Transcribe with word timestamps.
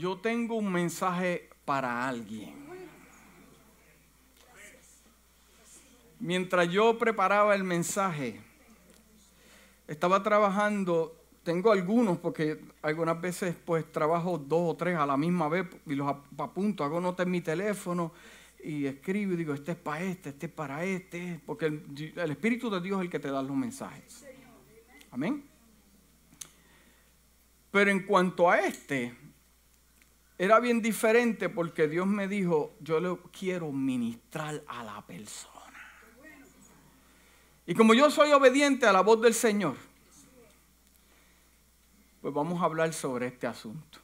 yo 0.00 0.16
tengo 0.16 0.56
un 0.56 0.72
mensaje 0.72 1.50
para 1.66 2.08
alguien. 2.08 2.54
Mientras 6.18 6.68
yo 6.70 6.98
preparaba 6.98 7.54
el 7.54 7.64
mensaje, 7.64 8.40
estaba 9.86 10.22
trabajando, 10.22 11.16
tengo 11.42 11.70
algunos 11.70 12.16
porque 12.18 12.60
algunas 12.80 13.20
veces 13.20 13.54
pues 13.62 13.90
trabajo 13.92 14.38
dos 14.38 14.72
o 14.72 14.76
tres 14.76 14.96
a 14.96 15.04
la 15.04 15.18
misma 15.18 15.48
vez 15.48 15.66
y 15.86 15.94
los 15.94 16.08
apunto, 16.38 16.82
hago 16.82 17.00
notas 17.00 17.26
en 17.26 17.32
mi 17.32 17.42
teléfono 17.42 18.12
y 18.64 18.86
escribo 18.86 19.34
y 19.34 19.36
digo, 19.36 19.52
este 19.52 19.72
es 19.72 19.78
para 19.78 20.02
este, 20.02 20.30
este 20.30 20.46
es 20.46 20.52
para 20.52 20.82
este, 20.84 21.40
porque 21.44 21.66
el, 21.66 22.14
el 22.16 22.30
Espíritu 22.30 22.70
de 22.70 22.80
Dios 22.80 23.00
es 23.00 23.04
el 23.04 23.10
que 23.10 23.18
te 23.18 23.30
da 23.30 23.42
los 23.42 23.56
mensajes. 23.56 24.24
Amén. 25.10 25.44
Pero 27.70 27.90
en 27.90 28.00
cuanto 28.00 28.50
a 28.50 28.60
este, 28.60 29.14
era 30.40 30.58
bien 30.58 30.80
diferente 30.80 31.50
porque 31.50 31.86
Dios 31.86 32.06
me 32.06 32.26
dijo, 32.26 32.74
yo 32.80 32.98
le 32.98 33.14
quiero 33.30 33.70
ministrar 33.72 34.64
a 34.68 34.82
la 34.82 35.06
persona. 35.06 35.54
Y 37.66 37.74
como 37.74 37.92
yo 37.92 38.10
soy 38.10 38.32
obediente 38.32 38.86
a 38.86 38.92
la 38.94 39.02
voz 39.02 39.20
del 39.20 39.34
Señor, 39.34 39.76
pues 42.22 42.32
vamos 42.32 42.62
a 42.62 42.64
hablar 42.64 42.90
sobre 42.94 43.26
este 43.26 43.46
asunto. 43.46 43.98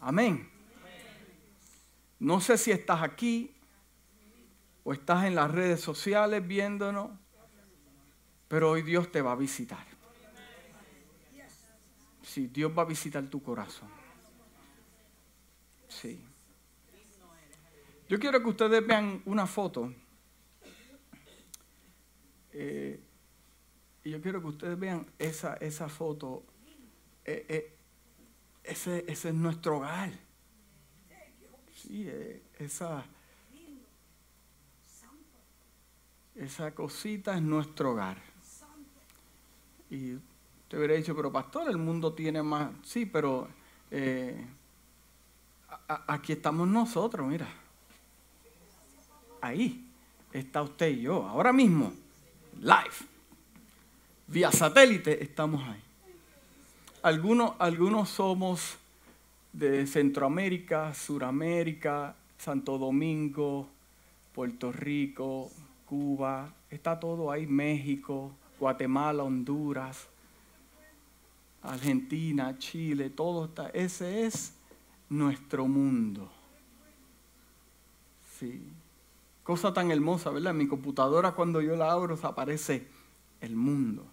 Amén. 0.00 0.50
No 2.18 2.40
sé 2.40 2.58
si 2.58 2.72
estás 2.72 3.00
aquí 3.00 3.54
o 4.82 4.92
estás 4.92 5.26
en 5.26 5.36
las 5.36 5.48
redes 5.48 5.80
sociales 5.80 6.44
viéndonos, 6.44 7.12
pero 8.48 8.70
hoy 8.70 8.82
Dios 8.82 9.12
te 9.12 9.22
va 9.22 9.30
a 9.30 9.36
visitar. 9.36 9.86
Sí, 12.20 12.48
Dios 12.48 12.76
va 12.76 12.82
a 12.82 12.86
visitar 12.86 13.24
tu 13.28 13.40
corazón. 13.40 14.01
Sí. 16.00 16.18
Yo 18.08 18.18
quiero 18.18 18.42
que 18.42 18.48
ustedes 18.48 18.86
vean 18.86 19.22
una 19.26 19.46
foto. 19.46 19.92
Eh, 22.52 23.00
y 24.04 24.10
yo 24.10 24.20
quiero 24.20 24.40
que 24.40 24.48
ustedes 24.48 24.78
vean 24.78 25.06
esa, 25.18 25.54
esa 25.54 25.88
foto. 25.88 26.44
Eh, 27.24 27.46
eh, 27.48 27.76
ese, 28.64 29.04
ese, 29.06 29.28
es 29.28 29.34
nuestro 29.34 29.78
hogar. 29.78 30.12
Sí, 31.74 32.08
esa, 32.58 33.04
esa 36.34 36.74
cosita 36.74 37.36
es 37.36 37.42
nuestro 37.42 37.92
hogar. 37.92 38.18
Y 39.90 40.16
te 40.68 40.76
hubiera 40.76 40.94
dicho, 40.94 41.14
pero 41.14 41.30
pastor, 41.30 41.68
el 41.70 41.78
mundo 41.78 42.14
tiene 42.14 42.42
más. 42.42 42.72
Sí, 42.82 43.06
pero 43.06 43.48
aquí 46.06 46.32
estamos 46.32 46.68
nosotros, 46.68 47.26
mira. 47.26 47.48
Ahí 49.40 49.84
está 50.32 50.62
usted 50.62 50.88
y 50.90 51.02
yo, 51.02 51.26
ahora 51.26 51.52
mismo, 51.52 51.92
live, 52.60 52.94
vía 54.26 54.52
satélite, 54.52 55.22
estamos 55.22 55.62
ahí. 55.68 55.82
Algunos, 57.02 57.54
algunos 57.58 58.08
somos 58.08 58.76
de 59.52 59.86
Centroamérica, 59.86 60.94
Suramérica, 60.94 62.14
Santo 62.38 62.78
Domingo, 62.78 63.68
Puerto 64.32 64.70
Rico, 64.70 65.50
Cuba, 65.86 66.52
está 66.70 66.98
todo 66.98 67.30
ahí, 67.30 67.46
México, 67.46 68.32
Guatemala, 68.58 69.24
Honduras. 69.24 70.08
Argentina, 71.62 72.58
Chile, 72.58 73.10
todo 73.10 73.46
está. 73.46 73.68
Ese 73.70 74.26
es 74.26 74.52
nuestro 75.12 75.66
mundo. 75.66 76.30
Sí. 78.38 78.72
Cosa 79.42 79.72
tan 79.72 79.90
hermosa, 79.90 80.30
¿verdad? 80.30 80.52
En 80.52 80.58
mi 80.58 80.66
computadora 80.66 81.32
cuando 81.32 81.60
yo 81.60 81.76
la 81.76 81.92
abro 81.92 82.18
aparece 82.22 82.88
el 83.40 83.54
mundo. 83.54 84.06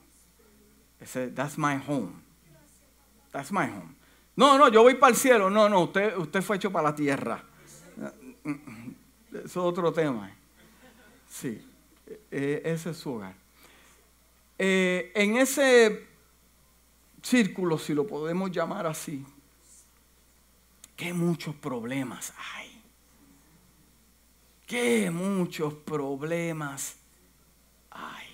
Ese, 1.00 1.30
that's 1.30 1.58
my 1.58 1.80
home. 1.88 2.12
That's 3.32 3.52
my 3.52 3.66
home. 3.66 3.96
No, 4.36 4.58
no, 4.58 4.70
yo 4.70 4.84
voy 4.84 4.96
para 4.96 5.12
el 5.12 5.18
cielo. 5.18 5.50
No, 5.50 5.70
no, 5.70 5.82
usted, 5.82 6.18
usted 6.18 6.42
fue 6.42 6.58
hecho 6.58 6.72
para 6.72 6.90
la 6.90 6.96
tierra. 6.96 7.44
Eso 9.32 9.46
es 9.46 9.58
otro 9.58 9.94
tema. 9.94 10.32
Sí, 11.30 11.64
e, 12.32 12.62
ese 12.66 12.90
es 12.90 12.98
su 12.98 13.14
hogar. 13.14 13.36
Eh, 14.58 15.12
en 15.16 15.38
ese 15.38 16.08
círculo, 17.22 17.78
si 17.78 17.94
lo 17.94 18.08
podemos 18.08 18.52
llamar 18.52 18.88
así, 18.88 19.24
qué 21.00 21.14
muchos 21.14 21.56
problemas 21.56 22.34
hay. 22.38 22.84
Qué 24.68 25.10
muchos 25.10 25.74
problemas 25.74 26.98
hay. 27.90 28.28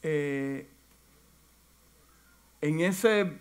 Eh, 0.00 0.70
en 2.60 2.80
ese 2.82 3.36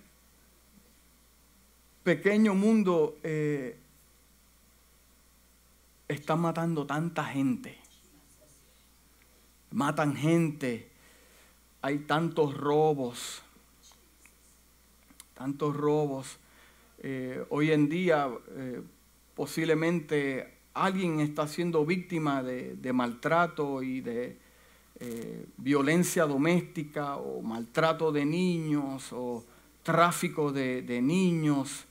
pequeño 2.01 2.55
mundo 2.55 3.19
eh, 3.21 3.77
están 6.07 6.39
matando 6.39 6.87
tanta 6.87 7.25
gente. 7.25 7.77
Matan 9.69 10.15
gente. 10.15 10.89
Hay 11.83 11.99
tantos 11.99 12.57
robos 12.57 13.43
tantos 15.35 15.75
robos. 15.75 16.39
Eh, 17.07 17.45
hoy 17.49 17.71
en 17.71 17.87
día 17.87 18.27
eh, 18.57 18.81
posiblemente 19.35 20.55
alguien 20.73 21.19
está 21.19 21.47
siendo 21.47 21.85
víctima 21.85 22.41
de, 22.41 22.93
maltrato 22.93 23.83
y 23.83 24.01
de 24.01 24.39
eh, 24.99 25.45
violencia 25.57 26.25
doméstica 26.25 27.17
o 27.17 27.43
maltrato 27.43 28.11
de 28.11 28.25
niños 28.25 29.13
o 29.13 29.45
tráfico 29.83 30.51
de, 30.51 30.81
de 30.81 30.99
niños 30.99 31.85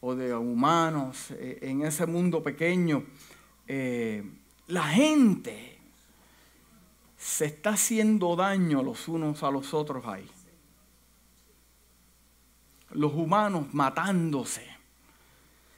o 0.00 0.16
de 0.16 0.34
humanos 0.34 1.30
en 1.38 1.82
ese 1.82 2.06
mundo 2.06 2.42
pequeño. 2.42 3.04
la 3.68 4.82
gente 4.82 5.78
se 7.16 7.44
está 7.44 7.74
haciendo 7.74 8.34
daño 8.34 8.82
los 8.82 9.06
unos 9.06 9.44
a 9.44 9.50
los 9.52 9.72
otros 9.74 10.04
ahí 10.06 10.26
los 12.92 13.12
humanos 13.12 13.72
matándose. 13.72 14.66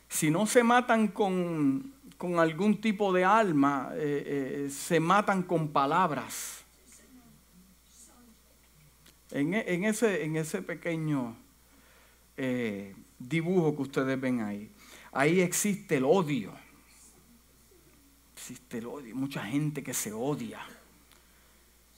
Si 0.08 0.30
no 0.30 0.46
se 0.46 0.62
matan 0.62 1.08
con, 1.08 1.92
algún 2.38 2.80
tipo 2.80 3.12
de 3.12 3.24
alma, 3.24 3.90
eh, 3.94 4.66
eh, 4.66 4.70
se 4.70 5.00
matan 5.00 5.42
con 5.42 5.68
palabras. 5.68 6.64
En, 9.30 9.54
e, 9.54 9.88
ese, 9.88 10.24
en 10.24 10.36
ese, 10.36 10.60
pequeño 10.60 11.34
eh, 12.36 12.94
dibujo 13.18 13.74
que 13.74 13.82
ustedes 13.82 14.20
ven 14.20 14.40
ahí, 14.40 14.70
ahí 15.10 15.40
existe 15.40 15.96
el 15.96 16.04
odio. 16.04 16.52
Existe 18.34 18.78
el 18.78 18.86
odio, 18.86 19.16
mucha 19.16 19.42
gente 19.44 19.82
que 19.82 19.94
se 19.94 20.12
odia. 20.12 20.60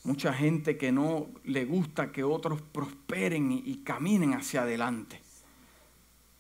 Mucha 0.04 0.34
gente 0.34 0.76
que 0.76 0.92
no 0.92 1.28
le 1.44 1.64
gusta 1.64 2.12
que 2.12 2.22
otros 2.22 2.60
prosperen 2.60 3.50
y, 3.50 3.76
caminen 3.78 4.34
hacia 4.34 4.62
adelante. 4.62 5.20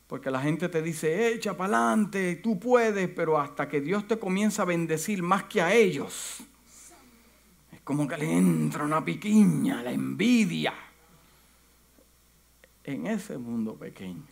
Porque 0.06 0.30
la 0.30 0.42
gente 0.42 0.68
te 0.68 0.82
dice, 0.82 1.32
echa 1.32 1.56
para 1.56 1.88
adelante, 1.88 2.36
tú 2.36 2.60
puedes, 2.60 3.08
pero 3.08 3.40
hasta 3.40 3.66
que 3.66 3.80
Dios 3.80 4.06
te 4.06 4.18
comienza 4.18 4.62
a 4.62 4.66
bendecir 4.66 5.22
más 5.22 5.44
que 5.44 5.62
a 5.62 5.72
ellos, 5.72 6.44
es 7.72 7.80
como 7.80 8.06
que 8.06 8.18
le 8.18 8.30
entra 8.30 8.84
una 8.84 9.02
piquiña, 9.02 9.82
la 9.82 9.92
envidia, 9.92 10.74
en 12.84 13.06
ese 13.06 13.38
mundo 13.38 13.74
pequeño. 13.76 14.26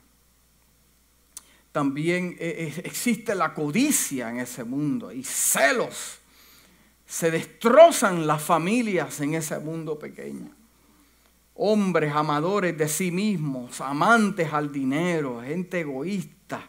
También 1.73 2.37
eh, 2.39 2.75
eh, 2.77 2.83
existe 2.85 3.35
la 3.35 3.55
codicia 3.55 4.29
en 4.29 4.41
ese 4.41 4.63
mundo 4.63 5.11
y 5.11 5.25
celos 5.25 6.22
se 7.13 7.31
destrozan 7.31 8.27
las 8.27 8.43
familias 8.43 9.21
en 9.21 9.35
ese 9.35 9.59
mundo 9.59 9.99
pequeño. 9.99 10.49
Hombres 11.57 12.11
amadores 12.15 12.77
de 12.79 12.89
sí 12.89 13.11
mismos, 13.11 13.83
amantes 13.83 14.51
al 14.51 14.73
dinero, 14.73 15.43
gente 15.43 15.81
egoísta, 15.81 16.65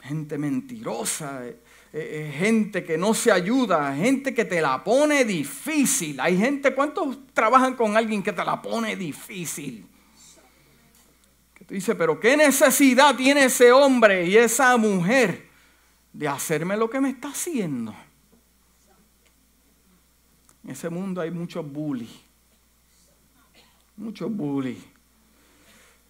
gente 0.00 0.36
mentirosa, 0.38 1.46
eh, 1.46 1.56
eh, 1.92 2.34
gente 2.36 2.82
que 2.82 2.98
no 2.98 3.14
se 3.14 3.30
ayuda, 3.30 3.94
gente 3.94 4.34
que 4.34 4.44
te 4.44 4.60
la 4.60 4.82
pone 4.82 5.24
difícil. 5.24 6.18
Hay 6.18 6.36
gente, 6.36 6.74
¿cuántos 6.74 7.16
trabajan 7.32 7.76
con 7.76 7.96
alguien 7.96 8.24
que 8.24 8.32
te 8.32 8.44
la 8.44 8.60
pone 8.60 8.96
difícil? 8.96 9.86
Que 11.54 11.64
tú 11.64 11.74
dices, 11.74 11.94
pero 11.96 12.18
¿qué 12.18 12.36
necesidad 12.36 13.14
tiene 13.14 13.44
ese 13.44 13.70
hombre 13.70 14.26
y 14.26 14.36
esa 14.36 14.76
mujer 14.76 15.48
de 16.12 16.26
hacerme 16.26 16.76
lo 16.76 16.90
que 16.90 17.00
me 17.00 17.10
está 17.10 17.28
haciendo? 17.28 17.94
En 20.64 20.70
ese 20.70 20.90
mundo 20.90 21.20
hay 21.20 21.30
muchos 21.30 21.70
bullies. 21.70 22.10
Muchos 23.96 24.30
bullies. 24.30 24.78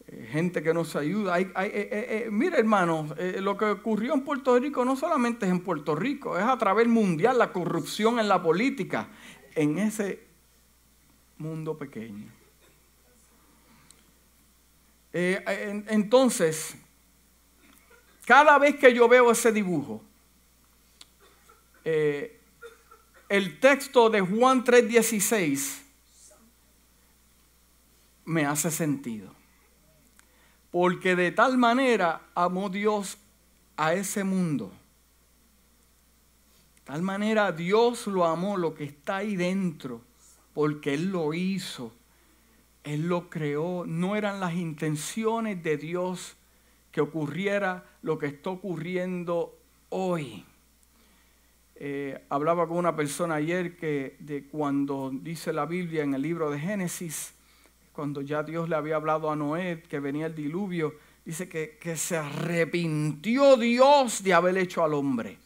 eh, 0.06 0.28
gente 0.30 0.62
que 0.62 0.74
nos 0.74 0.96
ayuda. 0.96 1.34
Hay, 1.34 1.52
eh, 1.56 2.28
mire, 2.30 2.58
hermano, 2.58 3.08
lo 3.40 3.56
que 3.56 3.66
ocurrió 3.66 4.14
en 4.14 4.22
Puerto 4.22 4.58
Rico 4.58 4.84
no 4.84 4.96
solamente 4.96 5.46
es 5.46 5.52
en 5.52 5.60
Puerto 5.60 5.94
Rico, 5.94 6.36
es 6.36 6.44
a 6.44 6.58
través 6.58 6.88
mundial 6.88 7.38
la 7.38 7.52
corrupción 7.52 8.18
en 8.18 8.28
la 8.28 8.42
política, 8.42 9.08
en 9.54 9.78
ese 9.78 10.26
mundo 11.38 11.78
pequeño. 11.78 12.26
entonces, 15.12 16.76
cada 18.24 18.58
vez 18.58 18.76
que 18.76 18.92
yo 18.92 19.08
veo 19.08 19.30
ese 19.30 19.52
dibujo, 19.52 20.02
el 23.30 23.60
texto 23.60 24.10
de 24.10 24.20
Juan 24.20 24.64
3:16 24.64 25.82
me 28.24 28.44
hace 28.44 28.72
sentido. 28.72 29.32
Porque 30.72 31.14
de 31.14 31.30
tal 31.30 31.56
manera 31.56 32.22
amó 32.34 32.68
Dios 32.68 33.18
a 33.76 33.94
ese 33.94 34.24
mundo. 34.24 34.72
De 36.74 36.80
tal 36.84 37.02
manera 37.02 37.52
Dios 37.52 38.08
lo 38.08 38.24
amó, 38.24 38.56
lo 38.56 38.74
que 38.74 38.82
está 38.82 39.18
ahí 39.18 39.36
dentro, 39.36 40.00
porque 40.52 40.94
Él 40.94 41.10
lo 41.10 41.32
hizo. 41.32 41.92
Él 42.82 43.06
lo 43.06 43.30
creó. 43.30 43.84
No 43.86 44.16
eran 44.16 44.40
las 44.40 44.54
intenciones 44.54 45.62
de 45.62 45.76
Dios 45.76 46.36
que 46.90 47.00
ocurriera 47.00 47.84
lo 48.02 48.18
que 48.18 48.26
está 48.26 48.50
ocurriendo 48.50 49.56
hoy. 49.88 50.44
Eh, 51.82 52.26
hablaba 52.28 52.68
con 52.68 52.76
una 52.76 52.94
persona 52.94 53.36
ayer 53.36 53.74
que 53.74 54.16
de 54.18 54.44
cuando 54.44 55.10
dice 55.14 55.50
la 55.50 55.64
Biblia 55.64 56.02
en 56.02 56.12
el 56.12 56.20
libro 56.20 56.50
de 56.50 56.58
Génesis, 56.58 57.32
cuando 57.90 58.20
ya 58.20 58.42
Dios 58.42 58.68
le 58.68 58.76
había 58.76 58.96
hablado 58.96 59.30
a 59.30 59.36
Noé 59.36 59.82
que 59.88 59.98
venía 59.98 60.26
el 60.26 60.34
diluvio, 60.34 60.94
dice 61.24 61.48
que, 61.48 61.96
se 61.96 62.18
arrepintió 62.18 63.56
Dios 63.56 64.22
de 64.22 64.34
haber 64.34 64.58
hecho 64.58 64.84
al 64.84 64.92
hombre. 64.92 65.38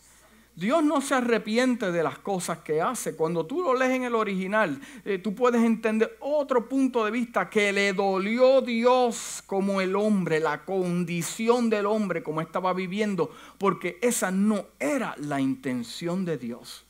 Dios 0.57 0.85
no 0.85 1.01
se 1.01 1.15
arrepiente 1.15 1.91
de 1.91 2.03
las 2.05 2.19
cosas 2.19 2.59
que 2.59 2.81
hace. 2.81 3.17
Cuando 3.17 3.45
tú 3.45 3.63
lo 3.63 3.75
lees 3.75 3.93
en 3.93 4.05
el 4.05 4.15
original, 4.15 4.81
eh, 5.05 5.19
tú 5.19 5.35
puedes 5.35 5.63
entender 5.63 6.17
otro 6.21 6.69
punto 6.69 7.05
de 7.05 7.11
vista 7.11 7.51
que 7.51 7.73
le 7.73 7.93
dolió 7.93 8.61
Dios 8.61 9.43
como 9.47 9.81
el 9.81 9.97
hombre, 9.97 10.39
la 10.39 10.65
condición 10.65 11.71
del 11.71 11.87
hombre 11.87 12.23
como 12.23 12.41
estaba 12.41 12.73
viviendo, 12.73 13.35
porque 13.59 13.99
esa 14.01 14.31
no 14.31 14.67
era 14.79 15.17
la 15.19 15.41
intención 15.41 16.25
de 16.25 16.39
Dios. 16.39 16.85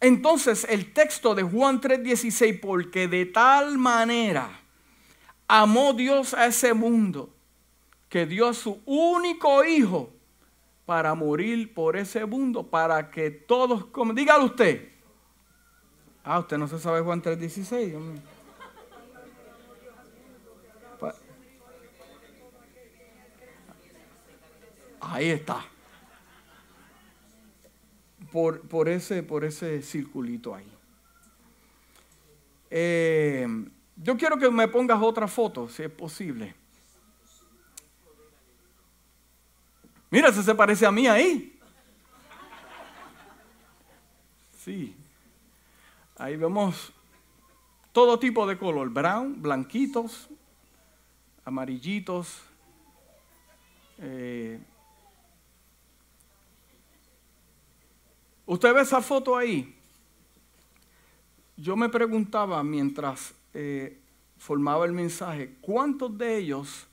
Entonces 0.00 0.66
el 0.70 0.94
texto 0.94 1.34
de 1.34 1.42
Juan 1.42 1.78
3:16, 1.78 2.58
porque 2.58 3.06
de 3.06 3.26
tal 3.26 3.76
manera 3.76 4.62
amó 5.46 5.92
Dios 5.92 6.32
a 6.32 6.46
ese 6.46 6.72
mundo 6.72 7.34
que 8.10 8.26
dio 8.26 8.48
a 8.48 8.52
su 8.52 8.82
único 8.84 9.64
hijo 9.64 10.10
para 10.84 11.14
morir 11.14 11.72
por 11.72 11.96
ese 11.96 12.26
mundo, 12.26 12.66
para 12.66 13.10
que 13.10 13.30
todos, 13.30 13.86
como, 13.86 14.12
dígalo 14.12 14.44
usted. 14.44 14.90
Ah, 16.22 16.40
usted 16.40 16.58
no 16.58 16.68
se 16.68 16.78
sabe 16.78 17.00
Juan 17.00 17.22
3:16. 17.22 18.20
Ahí 25.00 25.30
está 25.30 25.64
por, 28.30 28.88
ese, 28.88 29.22
por 29.22 29.44
ese 29.44 29.82
circulito 29.82 30.54
ahí. 30.54 30.70
Eh, 32.70 33.46
yo 33.96 34.16
quiero 34.16 34.38
que 34.38 34.50
me 34.50 34.68
pongas 34.68 35.00
otra 35.02 35.26
foto, 35.26 35.68
si 35.68 35.82
es 35.82 35.90
posible. 35.90 36.54
Mira, 40.10 40.32
se 40.32 40.54
parece 40.54 40.84
a 40.84 40.90
mí 40.90 41.06
ahí. 41.06 41.58
Sí. 44.58 44.96
Ahí 46.18 46.36
vemos 46.36 46.92
todo 47.92 48.18
tipo 48.18 48.46
de 48.46 48.58
color, 48.58 48.90
brown, 48.90 49.40
blanquitos, 49.40 50.28
amarillitos, 51.44 52.42
eh, 53.98 54.60
Usted 58.50 58.74
ve 58.74 58.80
esa 58.80 59.00
foto 59.00 59.36
ahí. 59.36 59.76
Yo 61.56 61.76
me 61.76 61.88
preguntaba 61.88 62.64
mientras 62.64 63.32
eh, 63.54 63.96
formaba 64.38 64.84
el 64.86 64.92
mensaje, 64.92 65.54
¿cuántos 65.60 66.18
de 66.18 66.38
ellos 66.38 66.88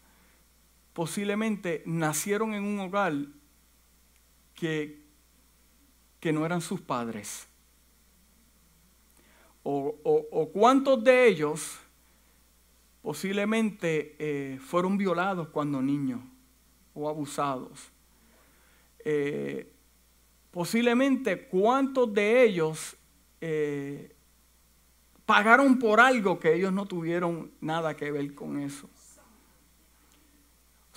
posiblemente 0.97 1.83
nacieron 1.85 2.55
en 2.55 2.63
un 2.63 2.79
hogar 2.79 3.13
que, 4.55 4.99
que 6.19 6.33
no 6.33 6.43
eran 6.43 6.59
sus 6.59 6.81
padres? 6.81 7.47
O, 9.61 10.49
cuántos 10.51 11.03
de 11.03 11.27
ellos 11.27 11.77
posiblemente 13.03 14.15
eh, 14.17 14.57
fueron 14.59 14.97
violados 14.97 15.49
cuando 15.49 15.83
niños 15.83 16.19
o 16.95 17.07
abusados. 17.07 17.91
Eh, 19.05 19.71
posiblemente 20.49 21.47
cuántos 21.47 22.11
de 22.11 22.43
ellos 22.43 22.97
eh, 23.39 24.15
pagaron 25.27 25.77
por 25.77 25.99
algo 25.99 26.39
que 26.39 26.55
ellos 26.55 26.73
no 26.73 26.87
tuvieron 26.87 27.51
nada 27.61 27.95
que 27.95 28.09
ver 28.09 28.33
con 28.33 28.59
eso. 28.59 28.89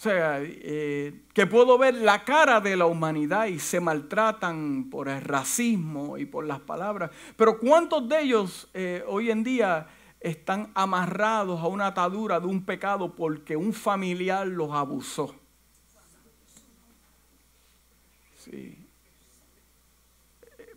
O 0.01 0.03
sea, 0.03 0.39
eh, 0.41 1.25
que 1.35 1.47
puedo 1.47 1.77
ver 1.77 1.93
la 1.93 2.25
cara 2.25 2.59
de 2.63 2.75
la 2.75 2.87
humanidad 2.87 3.45
y 3.45 3.59
se 3.59 3.81
maltratan 3.81 4.89
por 4.89 5.11
el 5.11 5.21
racismo 5.21 6.17
y 6.17 6.25
por 6.25 6.47
las 6.47 6.59
palabras. 6.59 7.11
Pero 7.37 7.59
¿cuántos 7.59 8.09
de 8.09 8.23
ellos 8.23 8.67
eh, 8.73 9.05
hoy 9.07 9.31
en 9.31 9.45
día 9.45 9.89
están 10.19 10.71
amarrados 10.75 11.61
a 11.61 11.67
una 11.67 11.89
atadura 11.89 12.41
de 12.41 12.47
un 12.47 12.65
pecado 12.65 13.15
porque 13.15 13.57
un 13.57 13.75
familiar 13.75 14.47
los 14.47 14.73
abusó? 14.73 15.35
Sí. 18.39 18.79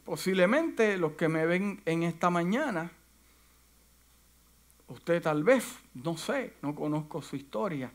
Posiblemente 0.04 0.98
los 0.98 1.14
que 1.14 1.30
me 1.30 1.46
ven 1.46 1.82
en 1.86 2.04
esta 2.04 2.30
mañana, 2.30 2.92
usted 4.90 5.22
tal 5.22 5.46
vez, 5.46 5.78
no 5.94 6.18
sé, 6.18 6.56
no 6.62 6.76
conozco 6.76 7.22
su 7.22 7.38
historia, 7.38 7.90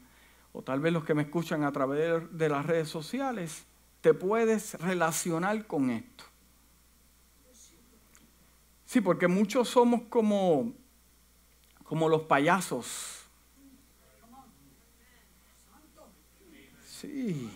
o 0.53 0.63
tal 0.63 0.81
vez 0.81 0.93
los 0.93 1.05
que 1.05 1.15
me 1.15 1.23
escuchan 1.23 1.65
a 1.65 1.73
través 1.73 2.37
de 2.37 2.49
las 2.49 2.67
redes 2.67 2.89
sociales, 2.89 3.65
te 4.01 4.15
puedes 4.15 4.75
relacionar 4.75 5.67
con 5.67 5.91
esto. 5.91 6.25
Sí, 8.85 9.01
porque 9.01 9.29
muchos 9.29 9.69
somos 9.69 10.03
como, 10.09 10.73
como 11.85 12.09
los 12.09 12.23
payasos. 12.23 13.23
Sí, 16.87 17.51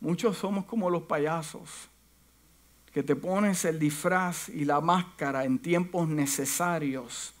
muchos 0.00 0.36
somos 0.36 0.64
como 0.66 0.90
los 0.90 1.04
payasos 1.04 1.88
que 2.92 3.02
te 3.02 3.14
pones 3.14 3.64
el 3.64 3.78
disfraz 3.78 4.48
y 4.48 4.64
la 4.64 4.80
máscara 4.80 5.44
en 5.44 5.58
tiempos 5.58 6.08
necesarios 6.08 7.32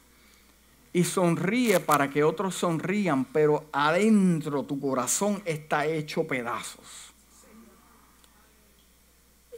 y 0.92 1.04
sonríe 1.04 1.80
para 1.80 2.08
que 2.08 2.24
otros 2.24 2.54
sonrían, 2.54 3.24
pero 3.26 3.66
adentro 3.72 4.64
tu 4.64 4.80
corazón 4.80 5.42
está 5.44 5.86
hecho 5.86 6.26
pedazos. 6.26 7.12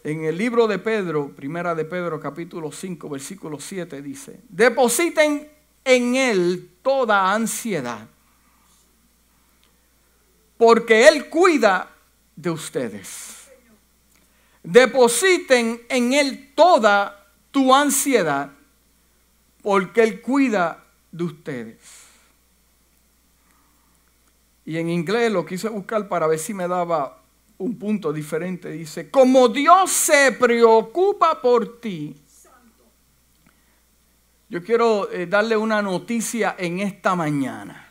En 0.02 0.24
el 0.24 0.38
libro 0.38 0.66
de 0.66 0.78
Pedro, 0.78 1.28
primera 1.34 1.74
de 1.74 1.84
Pedro 1.84 2.18
capítulo 2.18 2.72
5, 2.72 3.08
versículo 3.08 3.60
7 3.60 4.00
dice, 4.00 4.40
depositen 4.48 5.50
en 5.84 6.14
él 6.16 6.70
toda 6.82 7.32
ansiedad, 7.32 8.08
porque 10.56 11.08
él 11.08 11.28
cuida 11.28 11.90
de 12.34 12.50
ustedes 12.50 13.40
depositen 14.62 15.82
en 15.88 16.12
Él 16.12 16.52
toda 16.54 17.26
tu 17.50 17.74
ansiedad, 17.74 18.50
porque 19.62 20.02
Él 20.02 20.20
cuida 20.20 20.79
de 21.10 21.24
ustedes. 21.24 21.78
Y 24.64 24.78
en 24.78 24.88
inglés 24.88 25.32
lo 25.32 25.44
quise 25.44 25.68
buscar 25.68 26.08
para 26.08 26.26
ver 26.26 26.38
si 26.38 26.54
me 26.54 26.68
daba 26.68 27.20
un 27.58 27.78
punto 27.78 28.12
diferente. 28.12 28.70
Dice, 28.70 29.10
como 29.10 29.48
Dios 29.48 29.90
se 29.90 30.32
preocupa 30.32 31.40
por 31.40 31.80
ti. 31.80 32.16
Yo 34.48 34.62
quiero 34.64 35.10
eh, 35.10 35.26
darle 35.26 35.56
una 35.56 35.80
noticia 35.80 36.56
en 36.58 36.80
esta 36.80 37.14
mañana. 37.14 37.88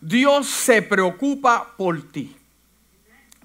Dios 0.00 0.46
se 0.46 0.82
preocupa 0.82 1.74
por 1.76 2.10
ti. 2.10 2.36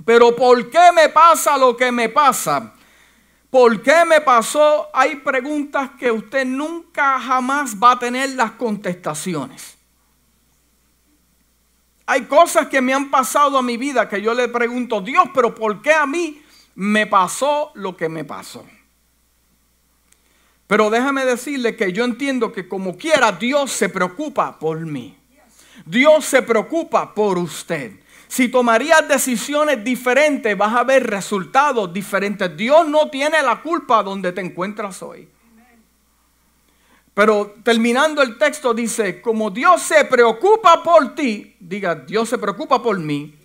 Pero 0.05 0.35
¿por 0.35 0.69
qué 0.69 0.91
me 0.95 1.09
pasa 1.09 1.57
lo 1.57 1.75
que 1.75 1.91
me 1.91 2.09
pasa? 2.09 2.73
¿Por 3.51 3.83
qué 3.83 4.05
me 4.05 4.21
pasó? 4.21 4.87
Hay 4.93 5.17
preguntas 5.17 5.91
que 5.99 6.09
usted 6.09 6.45
nunca 6.45 7.19
jamás 7.19 7.75
va 7.75 7.91
a 7.91 7.99
tener 7.99 8.29
las 8.29 8.51
contestaciones. 8.51 9.77
Hay 12.05 12.23
cosas 12.23 12.67
que 12.67 12.81
me 12.81 12.93
han 12.93 13.11
pasado 13.11 13.57
a 13.57 13.61
mi 13.61 13.75
vida 13.75 14.07
que 14.07 14.21
yo 14.21 14.33
le 14.33 14.47
pregunto, 14.47 15.01
Dios, 15.01 15.25
pero 15.33 15.53
¿por 15.53 15.81
qué 15.81 15.91
a 15.91 16.05
mí 16.05 16.41
me 16.75 17.07
pasó 17.07 17.71
lo 17.75 17.95
que 17.97 18.07
me 18.07 18.23
pasó? 18.23 18.65
Pero 20.65 20.89
déjame 20.89 21.25
decirle 21.25 21.75
que 21.75 21.91
yo 21.91 22.05
entiendo 22.05 22.53
que 22.53 22.69
como 22.69 22.97
quiera 22.97 23.33
Dios 23.33 23.73
se 23.73 23.89
preocupa 23.89 24.57
por 24.57 24.79
mí. 24.79 25.17
Dios 25.85 26.23
se 26.23 26.41
preocupa 26.41 27.13
por 27.13 27.37
usted. 27.37 28.00
Si 28.31 28.47
tomarías 28.47 29.05
decisiones 29.09 29.83
diferentes, 29.83 30.57
vas 30.57 30.73
a 30.73 30.85
ver 30.85 31.05
resultados 31.05 31.91
diferentes. 31.91 32.55
Dios 32.55 32.87
no 32.87 33.09
tiene 33.09 33.41
la 33.41 33.61
culpa 33.61 34.01
donde 34.01 34.31
te 34.31 34.39
encuentras 34.39 35.03
hoy. 35.03 35.27
Pero 37.13 37.55
terminando 37.61 38.21
el 38.21 38.37
texto 38.37 38.73
dice, 38.73 39.21
como 39.21 39.49
Dios 39.49 39.81
se 39.81 40.05
preocupa 40.05 40.81
por 40.81 41.13
ti, 41.13 41.57
diga, 41.59 41.93
Dios 41.93 42.29
se 42.29 42.37
preocupa 42.37 42.81
por 42.81 42.97
mí. 42.97 43.35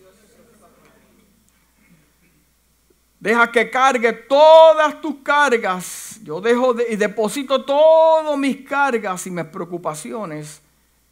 Deja 3.18 3.50
que 3.50 3.68
cargue 3.68 4.12
todas 4.12 5.00
tus 5.00 5.16
cargas. 5.16 6.20
Yo 6.22 6.40
dejo 6.40 6.76
y 6.88 6.94
deposito 6.94 7.64
todas 7.64 8.38
mis 8.38 8.64
cargas 8.64 9.26
y 9.26 9.32
mis 9.32 9.46
preocupaciones 9.46 10.62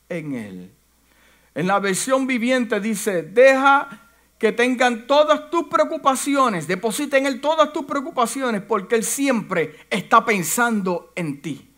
en 0.08 0.34
Él. 0.34 0.83
En 1.54 1.68
la 1.68 1.78
versión 1.78 2.26
viviente 2.26 2.80
dice, 2.80 3.22
deja 3.22 4.00
que 4.38 4.52
tengan 4.52 5.06
todas 5.06 5.50
tus 5.50 5.68
preocupaciones, 5.68 6.66
deposita 6.66 7.16
en 7.16 7.26
Él 7.26 7.40
todas 7.40 7.72
tus 7.72 7.84
preocupaciones, 7.84 8.60
porque 8.62 8.96
Él 8.96 9.04
siempre 9.04 9.76
está 9.88 10.24
pensando 10.24 11.12
en 11.14 11.40
ti. 11.40 11.70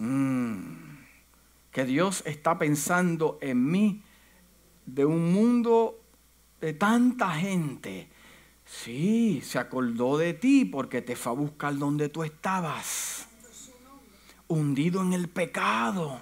Mm. 0.00 0.76
que 1.72 1.84
Dios 1.84 2.22
está 2.24 2.56
pensando 2.56 3.38
en 3.40 3.68
mí 3.68 4.02
de 4.86 5.04
un 5.04 5.32
mundo 5.32 6.00
de 6.60 6.72
tanta 6.72 7.30
gente. 7.30 8.08
Sí, 8.64 9.40
se 9.42 9.58
acordó 9.58 10.18
de 10.18 10.34
ti 10.34 10.64
porque 10.64 11.02
te 11.02 11.16
fue 11.16 11.32
a 11.32 11.34
buscar 11.34 11.76
donde 11.76 12.08
tú 12.08 12.22
estabas, 12.22 13.26
hundido 14.46 15.02
en 15.02 15.12
el 15.14 15.28
pecado 15.28 16.20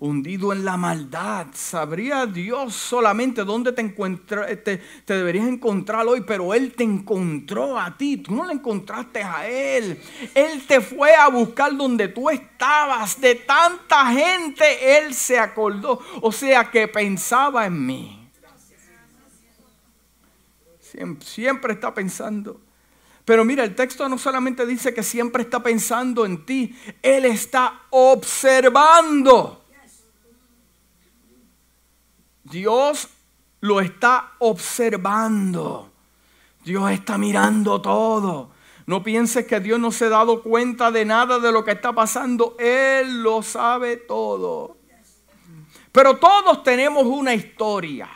hundido 0.00 0.52
en 0.52 0.64
la 0.64 0.76
maldad. 0.76 1.48
Sabría 1.54 2.26
Dios 2.26 2.74
solamente 2.74 3.44
dónde 3.44 3.72
te, 3.72 3.82
encuentra, 3.82 4.46
te, 4.62 4.80
deberías 5.06 5.48
encontrar 5.48 6.06
hoy, 6.06 6.22
pero 6.22 6.54
Él 6.54 6.74
te 6.74 6.84
encontró 6.84 7.78
a 7.78 7.96
ti. 7.96 8.18
Tú 8.18 8.34
no 8.34 8.46
le 8.46 8.54
encontraste 8.54 9.22
a 9.22 9.48
Él. 9.48 10.00
Él 10.34 10.66
te 10.66 10.80
fue 10.80 11.14
a 11.14 11.28
buscar 11.28 11.76
donde 11.76 12.08
tú 12.08 12.30
estabas. 12.30 13.20
De 13.20 13.34
tanta 13.34 14.06
gente 14.06 14.98
Él 14.98 15.14
se 15.14 15.38
acordó. 15.38 16.00
O 16.20 16.32
sea 16.32 16.70
que 16.70 16.88
pensaba 16.88 17.66
en 17.66 17.86
mí. 17.86 18.14
Siempre 21.20 21.74
está 21.74 21.92
pensando. 21.92 22.60
Pero 23.24 23.44
mira, 23.44 23.62
el 23.62 23.74
texto 23.74 24.08
no 24.08 24.16
solamente 24.16 24.64
dice 24.64 24.94
que 24.94 25.02
siempre 25.02 25.42
está 25.42 25.62
pensando 25.62 26.24
en 26.24 26.46
ti, 26.46 26.74
Él 27.02 27.26
está 27.26 27.82
observando. 27.90 29.67
Dios 32.50 33.08
lo 33.60 33.80
está 33.80 34.32
observando. 34.38 35.90
Dios 36.64 36.90
está 36.90 37.18
mirando 37.18 37.80
todo. 37.80 38.50
No 38.86 39.02
pienses 39.02 39.46
que 39.46 39.60
Dios 39.60 39.78
no 39.78 39.90
se 39.90 40.06
ha 40.06 40.10
dado 40.10 40.42
cuenta 40.42 40.90
de 40.90 41.04
nada 41.04 41.38
de 41.38 41.52
lo 41.52 41.64
que 41.64 41.72
está 41.72 41.92
pasando. 41.92 42.56
Él 42.58 43.22
lo 43.22 43.42
sabe 43.42 43.96
todo. 43.96 44.76
Pero 45.92 46.16
todos 46.16 46.62
tenemos 46.62 47.04
una 47.04 47.34
historia. 47.34 48.08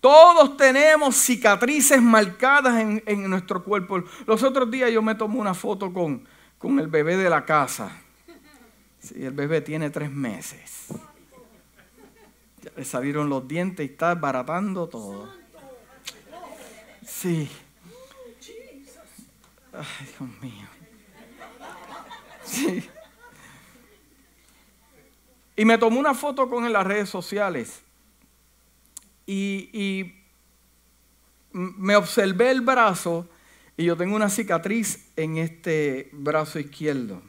Todos 0.00 0.56
tenemos 0.56 1.16
cicatrices 1.16 2.00
marcadas 2.00 2.80
en, 3.04 3.28
nuestro 3.28 3.64
cuerpo. 3.64 4.04
Los 4.26 4.42
otros 4.42 4.70
días 4.70 4.92
yo 4.92 5.02
me 5.02 5.16
tomé 5.16 5.38
una 5.38 5.54
foto 5.54 5.92
con, 5.92 6.26
con 6.56 6.78
el 6.78 6.86
bebé 6.86 7.16
de 7.16 7.28
la 7.28 7.44
casa. 7.44 7.90
El 9.14 9.32
bebé 9.32 9.60
tiene 9.60 9.90
tres 9.90 10.10
meses 10.10 10.88
le 12.78 12.84
salieron 12.84 13.28
los 13.28 13.48
dientes 13.48 13.84
y 13.84 13.90
está 13.90 14.14
baratando 14.14 14.86
todo. 14.86 15.28
Sí. 17.04 17.50
Ay, 19.72 20.06
Dios 20.06 20.30
mío. 20.40 20.68
Sí. 22.44 22.88
Y 25.56 25.64
me 25.64 25.76
tomó 25.76 25.98
una 25.98 26.14
foto 26.14 26.48
con 26.48 26.64
en 26.64 26.72
las 26.72 26.86
redes 26.86 27.08
sociales. 27.08 27.80
Y, 29.26 29.70
y 29.72 30.14
me 31.52 31.96
observé 31.96 32.52
el 32.52 32.60
brazo 32.60 33.28
y 33.76 33.86
yo 33.86 33.96
tengo 33.96 34.14
una 34.14 34.30
cicatriz 34.30 35.10
en 35.16 35.38
este 35.38 36.10
brazo 36.12 36.60
izquierdo. 36.60 37.22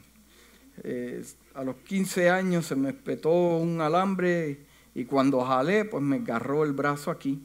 Eh, 0.84 1.24
a 1.54 1.64
los 1.64 1.74
15 1.74 2.30
años 2.30 2.66
se 2.66 2.76
me 2.76 2.90
espetó 2.90 3.32
un 3.32 3.80
alambre 3.80 4.69
y 4.94 5.04
cuando 5.04 5.40
jalé, 5.44 5.84
pues 5.84 6.02
me 6.02 6.16
agarró 6.16 6.64
el 6.64 6.72
brazo 6.72 7.10
aquí. 7.10 7.40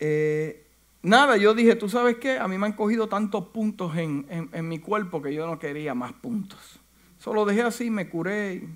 Eh, 0.00 0.64
nada, 1.02 1.36
yo 1.36 1.54
dije, 1.54 1.76
tú 1.76 1.88
sabes 1.88 2.16
qué, 2.16 2.38
a 2.38 2.48
mí 2.48 2.58
me 2.58 2.66
han 2.66 2.72
cogido 2.72 3.08
tantos 3.08 3.46
puntos 3.48 3.96
en, 3.96 4.48
mi 4.68 4.78
cuerpo 4.78 5.22
que 5.22 5.32
yo 5.34 5.46
no 5.46 5.58
quería 5.58 5.94
más 5.94 6.12
puntos. 6.12 6.80
Solo 7.18 7.44
dejé 7.44 7.62
así, 7.62 7.90
me 7.90 8.08
curé. 8.08 8.68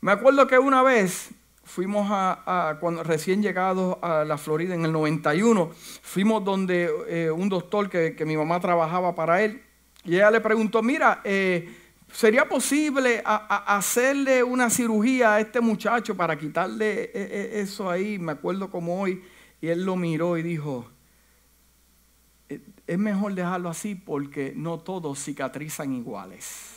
Me 0.00 0.12
acuerdo 0.12 0.46
que 0.46 0.58
una 0.58 0.82
vez 0.82 1.30
fuimos 1.64 2.08
a, 2.10 2.78
cuando 2.80 3.02
recién 3.02 3.42
llegado 3.42 3.98
a 4.02 4.24
la 4.24 4.38
Florida 4.38 4.74
en 4.74 4.84
el 4.84 4.92
91, 4.92 5.70
fuimos 6.02 6.44
donde 6.44 6.90
eh, 7.08 7.30
un 7.30 7.48
doctor 7.48 7.88
que, 7.88 8.24
mi 8.24 8.36
mamá 8.36 8.60
trabajaba 8.60 9.14
para 9.14 9.42
él, 9.42 9.62
y 10.04 10.16
ella 10.16 10.30
le 10.30 10.40
preguntó, 10.40 10.82
mira, 10.82 11.20
eh, 11.24 11.68
¿Sería 12.12 12.48
posible 12.48 13.22
hacerle 13.24 14.42
una 14.42 14.68
cirugía 14.68 15.34
a 15.34 15.40
este 15.40 15.60
muchacho 15.60 16.16
para 16.16 16.36
quitarle 16.36 17.04
e, 17.04 17.10
e, 17.14 17.60
eso 17.60 17.88
ahí? 17.88 18.18
Me 18.18 18.32
acuerdo 18.32 18.70
como 18.70 19.00
hoy. 19.00 19.22
Y 19.60 19.68
él 19.68 19.84
lo 19.84 19.96
miró 19.96 20.36
y 20.36 20.42
dijo, 20.42 20.90
e, 22.48 22.60
es 22.86 22.98
mejor 22.98 23.34
dejarlo 23.34 23.68
así 23.68 23.94
porque 23.94 24.52
no 24.56 24.80
todos 24.80 25.22
cicatrizan 25.24 25.92
iguales. 25.94 26.76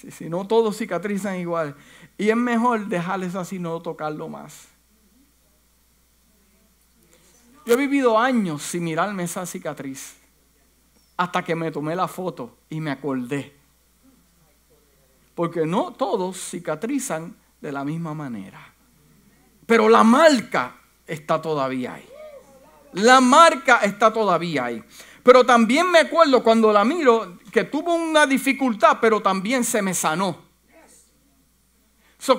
Si, 0.10 0.30
no 0.30 0.46
todos 0.46 0.78
cicatrizan 0.78 1.36
igual. 1.36 1.76
Y 2.16 2.30
es 2.30 2.36
mejor 2.36 2.86
dejarles 2.86 3.34
así, 3.34 3.58
no 3.58 3.82
tocarlo 3.82 4.30
más. 4.30 4.68
Yo 7.66 7.74
he 7.74 7.76
vivido 7.76 8.18
años 8.18 8.62
sin 8.62 8.84
mirarme 8.84 9.24
esa 9.24 9.44
cicatriz 9.44 10.19
hasta 11.20 11.44
que 11.44 11.54
me 11.54 11.70
tomé 11.70 11.94
la 11.94 12.08
foto 12.08 12.60
y 12.70 12.80
me 12.80 12.90
acordé. 12.90 13.54
Porque 15.34 15.66
no 15.66 15.92
todos 15.92 16.38
cicatrizan 16.48 17.36
de 17.60 17.70
la 17.70 17.84
misma 17.84 18.14
manera. 18.14 18.72
Pero 19.66 19.90
la 19.90 20.02
marca 20.02 20.76
está 21.06 21.38
todavía 21.42 21.92
ahí. 21.92 22.08
La 22.94 23.20
marca 23.20 23.80
está 23.82 24.10
todavía 24.10 24.64
ahí. 24.64 24.82
Pero 25.22 25.44
también 25.44 25.90
me 25.90 25.98
acuerdo 25.98 26.42
cuando 26.42 26.72
la 26.72 26.86
miro 26.86 27.38
que 27.52 27.64
tuvo 27.64 27.94
una 27.94 28.24
dificultad, 28.26 28.96
pero 28.98 29.20
también 29.20 29.62
se 29.62 29.82
me 29.82 29.92
sanó. 29.92 30.38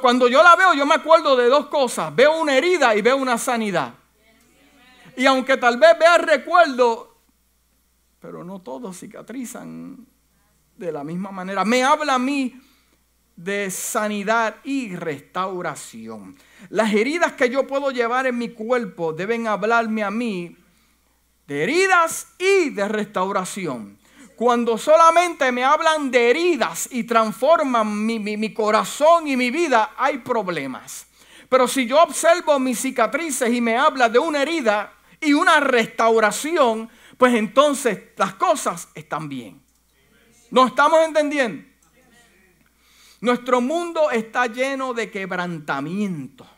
cuando 0.02 0.28
yo 0.28 0.42
la 0.42 0.56
veo, 0.56 0.74
yo 0.74 0.88
me 0.88 0.96
acuerdo 0.96 1.36
de 1.36 1.50
dos 1.50 1.68
cosas. 1.68 2.16
Veo 2.16 2.42
una 2.42 2.58
herida 2.58 2.96
y 2.96 3.04
veo 3.04 3.18
una 3.18 3.38
sanidad. 3.38 3.94
Y 5.16 5.28
aunque 5.28 5.58
tal 5.58 5.78
vez 5.78 6.00
vea 6.00 6.18
recuerdo, 6.18 7.11
pero 8.22 8.44
no 8.44 8.62
todos 8.62 9.00
cicatrizan 9.00 10.06
de 10.78 10.92
la 10.92 11.04
misma 11.04 11.32
manera. 11.32 11.66
Me 11.66 11.84
habla 11.84 12.16
a 12.16 12.20
mí 12.20 12.62
de 13.36 13.72
sanidad 13.72 14.58
y 14.64 14.96
restauración. 14.96 16.38
Las 16.70 16.94
heridas 16.94 17.34
que 17.34 17.50
yo 17.50 17.66
puedo 17.66 17.90
llevar 17.90 18.28
en 18.28 18.38
mi 18.38 18.50
cuerpo 18.50 19.12
deben 19.12 19.48
hablarme 19.48 20.04
a 20.04 20.12
mí 20.12 20.56
de 21.48 21.64
heridas 21.64 22.28
y 22.38 22.70
de 22.70 22.88
restauración. 22.88 23.98
Cuando 24.36 24.78
solamente 24.78 25.52
me 25.52 25.64
hablan 25.64 26.12
de 26.12 26.30
heridas 26.30 26.88
y 26.92 27.04
transforman 27.04 28.06
mi, 28.06 28.20
mi, 28.20 28.54
corazón 28.54 29.28
y 29.28 29.36
mi 29.36 29.50
vida, 29.50 29.94
hay 29.98 30.20
problemas. 30.20 31.08
Pero 31.50 31.68
si 31.68 31.88
yo 31.88 32.02
observo 32.02 32.60
mis 32.60 32.80
cicatrices 32.80 33.52
y 33.52 33.62
me 33.62 33.78
habla 33.78 34.10
de 34.10 34.20
una 34.20 34.42
herida 34.42 34.94
y 35.20 35.34
una 35.34 35.60
restauración, 35.60 36.90
pues 37.22 37.36
entonces 37.36 38.00
las 38.18 38.34
cosas 38.34 38.90
están 38.96 39.30
bien. 39.30 39.62
¿No 40.50 40.66
estamos 40.66 41.06
entendiendo? 41.06 41.64
Nuestro 43.20 43.62
mundo 43.62 44.10
está 44.10 44.48
lleno 44.48 44.96
de 44.96 45.12
quebrantamiento. 45.12 46.50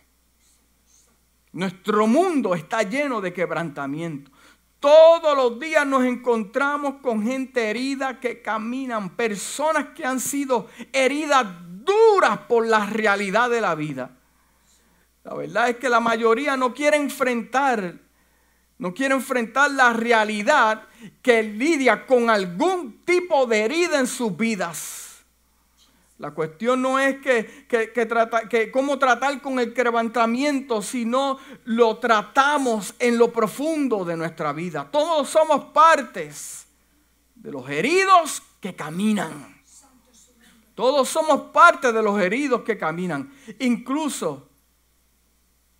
Nuestro 1.52 2.08
mundo 2.08 2.56
está 2.56 2.82
lleno 2.84 3.20
de 3.20 3.34
quebrantamiento. 3.34 4.32
Todos 4.80 5.36
los 5.36 5.60
días 5.60 5.86
nos 5.86 6.06
encontramos 6.06 6.94
con 7.02 7.22
gente 7.24 7.70
herida 7.70 8.22
que 8.22 8.42
caminan, 8.42 9.18
personas 9.18 9.88
que 9.94 10.06
han 10.06 10.22
sido 10.22 10.70
heridas 10.94 11.46
duras 11.84 12.38
por 12.48 12.66
la 12.66 12.86
realidad 12.86 13.50
de 13.50 13.60
la 13.60 13.76
vida. 13.76 14.12
La 15.26 15.34
verdad 15.34 15.72
es 15.72 15.76
que 15.76 15.90
la 15.90 16.00
mayoría 16.00 16.56
no 16.56 16.74
quiere 16.74 16.96
enfrentar, 16.96 18.00
no 18.84 18.94
quiere 18.94 19.16
enfrentar 19.16 19.72
la 19.72 19.94
realidad 19.94 20.90
que 21.22 21.42
lidia 21.42 22.06
con 22.06 22.30
algún 22.30 23.06
tipo 23.06 23.46
de 23.46 23.62
herida 23.62 23.98
en 23.98 24.08
sus 24.08 24.36
vidas. 24.36 25.24
La 26.18 26.32
cuestión 26.32 26.82
no 26.82 27.00
es 27.00 27.22
que, 27.22 27.66
que, 27.66 28.72
cómo 28.74 29.00
tratar 29.00 29.42
con 29.42 29.58
el 29.60 29.74
quebrantamiento, 29.74 30.82
sino 30.82 31.40
lo 31.64 31.98
tratamos 32.00 32.94
en 33.00 33.18
lo 33.18 33.32
profundo 33.32 34.04
de 34.04 34.18
nuestra 34.18 34.52
vida. 34.52 34.90
Todos 34.92 35.30
somos 35.30 35.64
partes 35.72 36.68
de 37.36 37.54
los 37.54 37.70
heridos 37.70 38.44
que 38.60 38.76
caminan. 38.76 39.64
Todos 40.76 41.08
somos 41.08 41.52
parte 41.54 41.94
de 41.94 42.04
los 42.04 42.22
heridos 42.22 42.64
que 42.64 42.78
caminan. 42.78 43.32
Incluso 43.60 44.50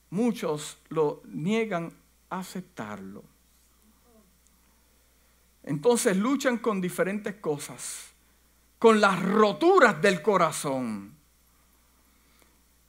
muchos 0.10 0.78
lo 0.88 1.22
niegan 1.26 1.92
aceptarlo. 2.40 3.24
Entonces 5.64 6.18
luchan 6.18 6.58
con 6.58 6.82
diferentes 6.82 7.36
cosas 7.36 8.14
con 8.84 9.00
las 9.00 9.18
roturas 9.24 10.02
del 10.02 10.22
corazón. 10.22 11.16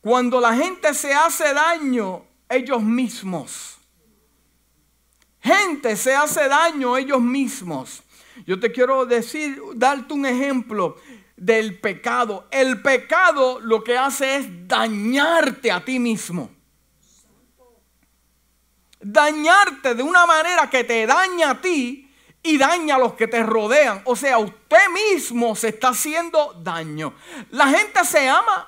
Cuando 0.01 0.41
la 0.41 0.53
gente 0.53 0.93
se 0.93 1.15
hace 1.15 1.55
daño 1.55 2.25
ellos 2.49 2.83
mismos. 2.83 3.79
Gente 5.41 5.95
se 5.95 6.13
hace 6.13 6.49
daño 6.49 6.97
ellos 6.97 7.21
mismos. 7.21 8.03
Yo 8.45 8.59
te 8.59 8.73
quiero 8.73 9.07
decir, 9.07 9.57
darte 9.77 10.15
un 10.15 10.27
ejemplo 10.27 10.97
del 11.37 11.79
pecado. 11.79 12.49
El 12.51 12.83
pecado 12.83 13.61
lo 13.61 13.85
que 13.85 13.97
hace 13.97 14.39
es 14.39 14.67
dañarte 14.67 15.71
a 15.71 15.85
ti 15.85 16.01
mismo. 16.01 16.51
Dañarte 19.05 19.95
de 19.95 20.03
una 20.03 20.25
manera 20.25 20.71
que 20.71 20.83
te 20.83 21.07
daña 21.07 21.51
a 21.51 21.61
ti 21.61 22.11
y 22.43 22.57
daña 22.57 22.95
a 22.95 22.99
los 22.99 23.15
que 23.15 23.29
te 23.29 23.43
rodean. 23.43 24.01
O 24.07 24.17
sea, 24.17 24.39
usted 24.39 24.89
mismo 25.13 25.55
se 25.55 25.69
está 25.69 25.89
haciendo 25.89 26.55
daño. 26.63 27.15
La 27.51 27.69
gente 27.69 28.03
se 28.05 28.29
ama. 28.29 28.67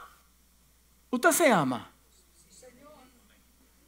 Usted 1.11 1.33
se 1.33 1.51
ama. 1.51 1.91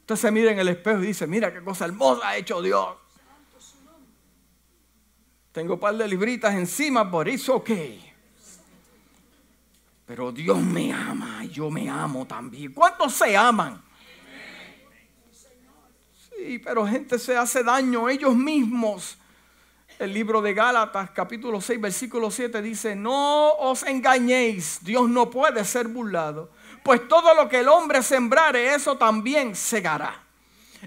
Usted 0.00 0.16
se 0.16 0.30
mira 0.30 0.52
en 0.52 0.58
el 0.58 0.68
espejo 0.68 1.02
y 1.02 1.08
dice, 1.08 1.26
mira 1.26 1.52
qué 1.52 1.62
cosa 1.62 1.84
hermosa 1.84 2.28
ha 2.28 2.36
hecho 2.36 2.62
Dios. 2.62 2.96
Tengo 5.52 5.74
un 5.74 5.80
par 5.80 5.96
de 5.96 6.08
libritas 6.08 6.54
encima, 6.54 7.10
por 7.10 7.28
eso 7.28 7.56
ok. 7.56 7.70
Pero 10.06 10.32
Dios 10.32 10.58
me 10.58 10.90
ama, 10.94 11.44
yo 11.44 11.70
me 11.70 11.90
amo 11.90 12.26
también. 12.26 12.72
¿Cuántos 12.72 13.12
se 13.12 13.36
aman? 13.36 13.82
Sí, 16.38 16.61
pero 16.61 16.87
gente 16.87 17.18
se 17.18 17.37
hace 17.37 17.64
daño 17.64 18.09
ellos 18.09 18.37
mismos 18.37 19.18
el 19.99 20.14
libro 20.14 20.40
de 20.40 20.54
Gálatas, 20.54 21.11
capítulo 21.11 21.61
6, 21.61 21.80
versículo 21.80 22.30
7 22.30 22.62
dice, 22.62 22.95
no 22.95 23.54
os 23.54 23.83
engañéis, 23.83 24.78
Dios 24.83 25.09
no 25.09 25.28
puede 25.28 25.64
ser 25.64 25.88
burlado, 25.88 26.52
pues 26.85 27.09
todo 27.09 27.35
lo 27.35 27.49
que 27.49 27.59
el 27.59 27.68
hombre 27.68 28.04
sembrare, 28.04 28.73
eso 28.73 28.97
también 28.97 29.57
segará. 29.57 30.23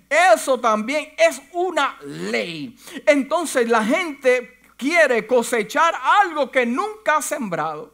Eso 0.10 0.58
también 0.58 1.14
es 1.18 1.42
una 1.52 1.98
ley. 2.06 2.78
Entonces 3.06 3.68
la 3.68 3.84
gente 3.84 4.62
quiere 4.78 5.28
cosechar 5.28 5.94
algo 6.24 6.50
que 6.50 6.66
nunca 6.66 7.18
ha 7.18 7.22
sembrado. 7.22 7.94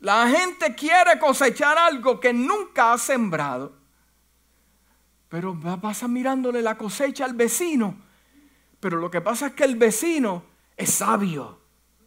La 0.00 0.26
gente 0.26 0.74
quiere 0.74 1.20
cosechar 1.20 1.78
algo 1.78 2.18
que 2.18 2.32
nunca 2.32 2.94
ha 2.94 2.98
sembrado. 2.98 3.79
Pero 5.30 5.56
pasa 5.80 6.08
mirándole 6.08 6.60
la 6.60 6.76
cosecha 6.76 7.24
al 7.24 7.34
vecino. 7.34 7.96
Pero 8.80 8.98
lo 8.98 9.10
que 9.10 9.20
pasa 9.20 9.46
es 9.46 9.52
que 9.52 9.64
el 9.64 9.76
vecino 9.76 10.42
es 10.76 10.90
sabio 10.90 11.60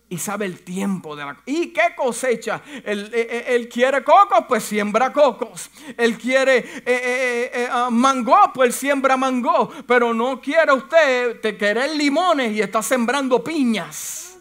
y 0.10 0.18
sabe 0.18 0.46
el 0.46 0.62
tiempo 0.64 1.16
de 1.16 1.24
la 1.24 1.42
¿Y 1.46 1.68
qué 1.68 1.96
cosecha? 1.96 2.62
Él, 2.84 3.10
eh, 3.14 3.28
eh, 3.30 3.46
él, 3.56 3.70
quiere 3.70 4.04
cocos, 4.04 4.46
pues 4.48 4.64
siembra 4.64 5.14
cocos. 5.14 5.72
Él 5.98 6.18
quiere 6.18 6.84
eh, 6.86 7.68
ah, 7.72 7.90
mango, 7.90 8.36
pues 8.54 8.76
siembra 8.76 9.16
mango. 9.16 9.72
Pero 9.88 10.14
no 10.14 10.42
quiere 10.42 10.74
usted 10.74 11.40
te 11.40 11.58
querer 11.58 11.96
limones 11.96 12.52
y 12.52 12.62
está 12.62 12.82
sembrando 12.82 13.42
piñas. 13.42 14.38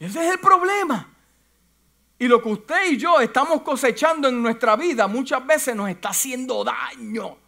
Ese 0.00 0.26
es 0.26 0.32
el 0.32 0.40
problema. 0.40 1.09
Y 2.20 2.28
lo 2.28 2.42
que 2.42 2.50
usted 2.50 2.90
y 2.90 2.98
yo 2.98 3.18
estamos 3.18 3.62
cosechando 3.62 4.28
en 4.28 4.42
nuestra 4.42 4.76
vida 4.76 5.06
muchas 5.06 5.44
veces 5.46 5.74
nos 5.74 5.88
está 5.88 6.10
haciendo 6.10 6.62
daño. 6.62 7.38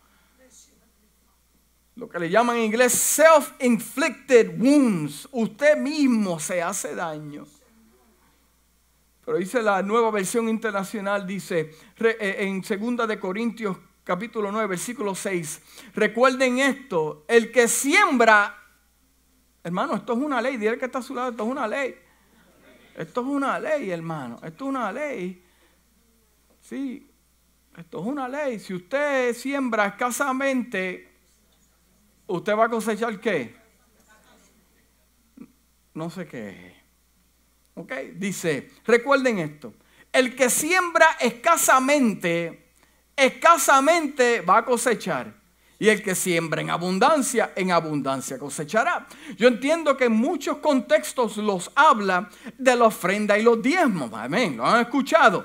Lo 1.97 2.09
que 2.09 2.19
le 2.19 2.31
llaman 2.31 2.57
en 2.57 2.63
inglés 2.63 2.95
self-inflicted 2.95 4.59
wounds. 4.59 5.29
Usted 5.31 5.77
mismo 5.77 6.41
se 6.41 6.63
hace 6.63 6.95
daño. 6.95 7.47
Pero 9.27 9.37
dice 9.37 9.61
la 9.61 9.83
nueva 9.83 10.11
versión 10.11 10.49
internacional, 10.49 11.27
dice 11.27 11.77
eh, 11.99 12.37
en 12.39 12.63
2 12.63 13.07
de 13.07 13.21
Corintios 13.21 13.77
capítulo 14.03 14.51
9, 14.51 14.69
versículo 14.69 15.15
6, 15.15 15.61
recuerden 15.95 16.61
esto, 16.61 17.27
el 17.29 17.53
que 17.53 17.69
siembra, 17.69 18.59
hermano, 19.63 19.97
esto 19.97 20.15
es 20.15 20.19
una 20.19 20.41
ley, 20.41 20.57
dile 20.57 20.79
que 20.79 20.87
está 20.87 21.01
a 21.01 21.03
su 21.03 21.15
lado, 21.15 21.31
esto 21.31 21.45
es 21.45 21.51
una 21.51 21.69
ley. 21.69 21.95
Esto 22.97 23.21
es 23.21 23.27
una 23.27 23.59
ley, 23.59 23.91
hermano. 23.91 24.37
Esto 24.43 24.65
es 24.65 24.69
una 24.71 24.93
ley. 24.93 25.45
Sí, 26.61 27.11
esto 27.77 28.01
es 28.01 28.07
una 28.07 28.29
ley. 28.29 28.59
Si 28.59 28.75
usted 28.75 29.35
siembra 29.35 29.87
escasamente, 29.87 31.11
¿usted 32.27 32.57
va 32.57 32.67
a 32.67 32.69
cosechar 32.69 33.19
qué? 33.21 33.55
No 35.95 36.11
sé 36.11 36.27
qué. 36.27 36.77
¿Ok? 37.75 37.93
Dice, 38.15 38.71
recuerden 38.85 39.39
esto. 39.39 39.75
El 40.13 40.37
que 40.37 40.51
siembra 40.51 41.17
escasamente, 41.21 42.73
escasamente 43.17 44.43
va 44.43 44.59
a 44.59 44.65
cosechar. 44.65 45.42
Y 45.83 45.89
el 45.89 46.01
que 46.01 46.15
siembra 46.15 46.61
en 46.61 46.71
abundancia, 46.71 47.55
en 47.57 47.73
abundancia 47.73 48.39
cosechará. 48.39 49.05
Yo 49.37 49.49
entiendo 49.49 49.97
que 49.97 50.05
en 50.05 50.13
muchos 50.13 50.59
contextos 50.59 51.39
los 51.39 51.73
habla 51.75 52.31
de 52.57 52.77
la 52.77 52.85
ofrenda 52.85 53.37
y 53.37 53.43
los 53.43 53.61
diezmos. 53.61 54.13
Amén, 54.15 54.59
lo 54.59 54.65
han 54.65 54.83
escuchado. 54.83 55.45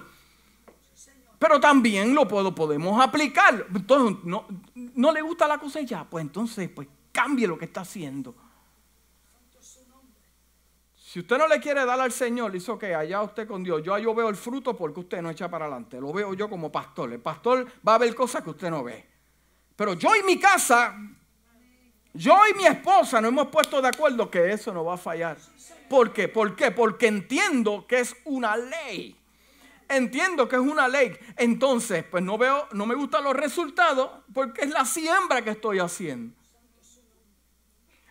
Pero 1.40 1.60
también 1.60 2.14
lo 2.14 2.28
podemos 2.28 3.02
aplicar. 3.02 3.66
Entonces, 3.74 4.24
no, 4.26 4.46
no 4.76 5.12
le 5.12 5.24
gusta 5.24 5.48
la 5.48 5.58
cosecha. 5.58 6.06
Pues 6.08 6.22
entonces, 6.22 6.70
pues 6.70 6.88
cambie 7.12 7.48
lo 7.48 7.58
que 7.58 7.66
está 7.66 7.82
haciendo. 7.82 8.36
Si 10.96 11.22
usted 11.22 11.40
no 11.40 11.48
le 11.48 11.60
quiere 11.60 11.84
dar 11.84 12.00
al 12.00 12.12
Señor, 12.12 12.52
dice, 12.52 12.78
que 12.80 12.94
allá 12.94 13.24
usted 13.24 13.48
con 13.48 13.64
Dios. 13.64 13.82
Yo, 13.82 13.98
yo 13.98 14.14
veo 14.14 14.30
el 14.30 14.36
fruto 14.36 14.78
porque 14.78 15.00
usted 15.00 15.20
no 15.20 15.32
echa 15.32 15.50
para 15.50 15.66
adelante. 15.66 16.00
Lo 16.00 16.14
veo 16.14 16.36
yo 16.36 16.48
como 16.48 16.72
pastor. 16.72 17.12
El 17.12 17.22
pastor 17.22 17.66
va 17.88 17.96
a 17.96 17.98
ver 17.98 18.14
cosas 18.14 18.44
que 18.44 18.52
usted 18.52 18.70
no 18.70 18.84
ve. 18.84 19.17
Pero 19.78 19.94
yo 19.94 20.16
y 20.16 20.24
mi 20.24 20.40
casa, 20.40 20.98
yo 22.12 22.36
y 22.52 22.58
mi 22.58 22.66
esposa 22.66 23.22
nos 23.22 23.30
hemos 23.30 23.48
puesto 23.48 23.80
de 23.80 23.88
acuerdo 23.88 24.30
que 24.30 24.52
eso 24.52 24.74
no 24.74 24.84
va 24.84 24.96
a 24.96 24.98
fallar. 24.98 25.38
¿Por 25.88 26.12
qué? 26.12 26.28
¿Por 26.28 26.56
qué? 26.56 26.72
Porque 26.72 27.06
entiendo 27.06 27.86
que 27.88 28.00
es 28.00 28.16
una 28.26 28.58
ley. 28.58 29.16
Entiendo 29.88 30.50
que 30.50 30.56
es 30.56 30.62
una 30.62 30.88
ley. 30.88 31.16
Entonces, 31.38 32.04
pues 32.04 32.24
no 32.24 32.40
veo, 32.40 32.68
no 32.72 32.88
me 32.88 32.96
gustan 32.96 33.24
los 33.24 33.36
resultados 33.36 34.10
porque 34.34 34.62
es 34.62 34.72
la 34.72 34.84
siembra 34.84 35.44
que 35.44 35.52
estoy 35.52 35.78
haciendo. 35.78 36.36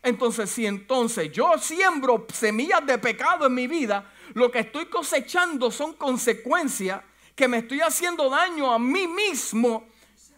Entonces, 0.04 0.48
si 0.48 0.66
entonces 0.66 1.32
yo 1.32 1.58
siembro 1.58 2.28
semillas 2.32 2.86
de 2.86 2.96
pecado 2.98 3.48
en 3.48 3.54
mi 3.54 3.66
vida, 3.66 4.08
lo 4.34 4.52
que 4.52 4.60
estoy 4.60 4.86
cosechando 4.86 5.72
son 5.72 5.94
consecuencias 5.94 7.02
que 7.34 7.48
me 7.48 7.58
estoy 7.58 7.80
haciendo 7.80 8.30
daño 8.30 8.72
a 8.72 8.78
mí 8.78 9.08
mismo 9.08 9.88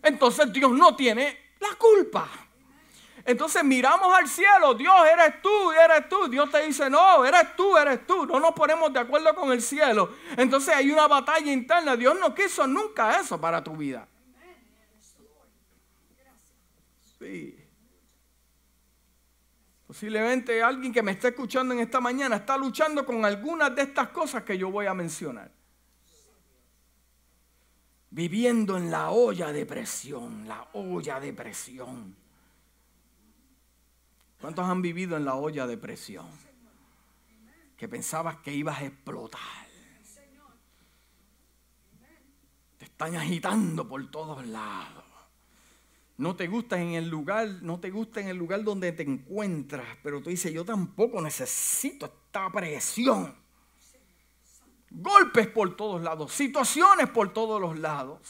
entonces 0.02 0.52
Dios 0.52 0.70
no 0.72 0.94
tiene 0.96 1.52
la 1.60 1.74
culpa. 1.76 2.28
Entonces 3.24 3.62
miramos 3.62 4.16
al 4.16 4.26
cielo, 4.26 4.72
Dios 4.72 4.94
eres 5.12 5.42
tú, 5.42 5.70
eres 5.72 6.08
tú. 6.08 6.28
Dios 6.28 6.50
te 6.50 6.64
dice, 6.64 6.88
no, 6.88 7.26
eres 7.26 7.54
tú, 7.54 7.76
eres 7.76 8.06
tú. 8.06 8.24
No 8.24 8.40
nos 8.40 8.52
ponemos 8.52 8.90
de 8.90 9.00
acuerdo 9.00 9.34
con 9.34 9.52
el 9.52 9.60
cielo. 9.60 10.14
Entonces 10.34 10.74
hay 10.74 10.90
una 10.90 11.06
batalla 11.06 11.52
interna. 11.52 11.94
Dios 11.94 12.16
no 12.18 12.34
quiso 12.34 12.66
nunca 12.66 13.20
eso 13.20 13.38
para 13.38 13.62
tu 13.62 13.76
vida. 13.76 14.08
Sí. 17.18 17.54
Posiblemente 19.86 20.62
alguien 20.62 20.90
que 20.92 21.02
me 21.02 21.12
esté 21.12 21.28
escuchando 21.28 21.74
en 21.74 21.80
esta 21.80 22.00
mañana 22.00 22.36
está 22.36 22.56
luchando 22.56 23.04
con 23.04 23.26
algunas 23.26 23.74
de 23.74 23.82
estas 23.82 24.08
cosas 24.08 24.42
que 24.42 24.56
yo 24.56 24.70
voy 24.70 24.86
a 24.86 24.94
mencionar. 24.94 25.50
Viviendo 28.10 28.76
en 28.76 28.90
la 28.90 29.10
olla 29.10 29.52
de 29.52 29.66
presión, 29.66 30.46
la 30.48 30.68
olla 30.72 31.20
de 31.20 31.32
presión. 31.32 32.16
¿Cuántos 34.40 34.64
han 34.64 34.82
vivido 34.82 35.16
en 35.16 35.24
la 35.24 35.34
olla 35.34 35.66
de 35.66 35.76
presión? 35.76 36.26
Que 37.76 37.88
pensabas 37.88 38.36
que 38.36 38.54
ibas 38.54 38.78
a 38.80 38.86
explotar. 38.86 39.68
Te 42.78 42.84
están 42.84 43.16
agitando 43.16 43.88
por 43.88 44.10
todos 44.10 44.46
lados. 44.46 45.04
No 46.16 46.34
te 46.34 46.48
gusta 46.48 46.80
en 46.80 46.94
el 46.94 47.08
lugar, 47.08 47.48
no 47.62 47.78
te 47.78 47.90
gusta 47.90 48.20
en 48.20 48.28
el 48.28 48.36
lugar 48.36 48.64
donde 48.64 48.90
te 48.90 49.04
encuentras, 49.04 49.86
pero 50.02 50.20
tú 50.20 50.30
dices, 50.30 50.52
yo 50.52 50.64
tampoco 50.64 51.20
necesito 51.22 52.06
esta 52.06 52.50
presión. 52.50 53.47
Golpes 54.90 55.48
por 55.48 55.76
todos 55.76 56.02
lados, 56.02 56.32
situaciones 56.32 57.08
por 57.10 57.32
todos 57.32 57.60
los 57.60 57.78
lados. 57.78 58.20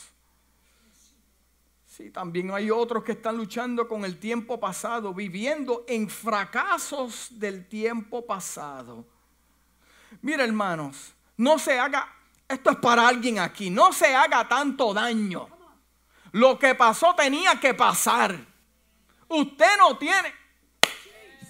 Sí, 1.86 2.10
también 2.10 2.52
hay 2.52 2.70
otros 2.70 3.02
que 3.02 3.12
están 3.12 3.36
luchando 3.36 3.88
con 3.88 4.04
el 4.04 4.18
tiempo 4.18 4.60
pasado, 4.60 5.12
viviendo 5.12 5.84
en 5.88 6.08
fracasos 6.08 7.28
del 7.38 7.68
tiempo 7.68 8.24
pasado. 8.24 9.04
Mira, 10.22 10.44
hermanos, 10.44 11.12
no 11.36 11.58
se 11.58 11.78
haga, 11.78 12.08
esto 12.46 12.70
es 12.70 12.76
para 12.76 13.08
alguien 13.08 13.38
aquí, 13.38 13.70
no 13.70 13.92
se 13.92 14.14
haga 14.14 14.48
tanto 14.48 14.94
daño. 14.94 15.48
Lo 16.32 16.58
que 16.58 16.74
pasó 16.74 17.14
tenía 17.14 17.58
que 17.58 17.74
pasar. 17.74 18.38
Usted 19.28 19.76
no 19.78 19.96
tiene, 19.98 20.32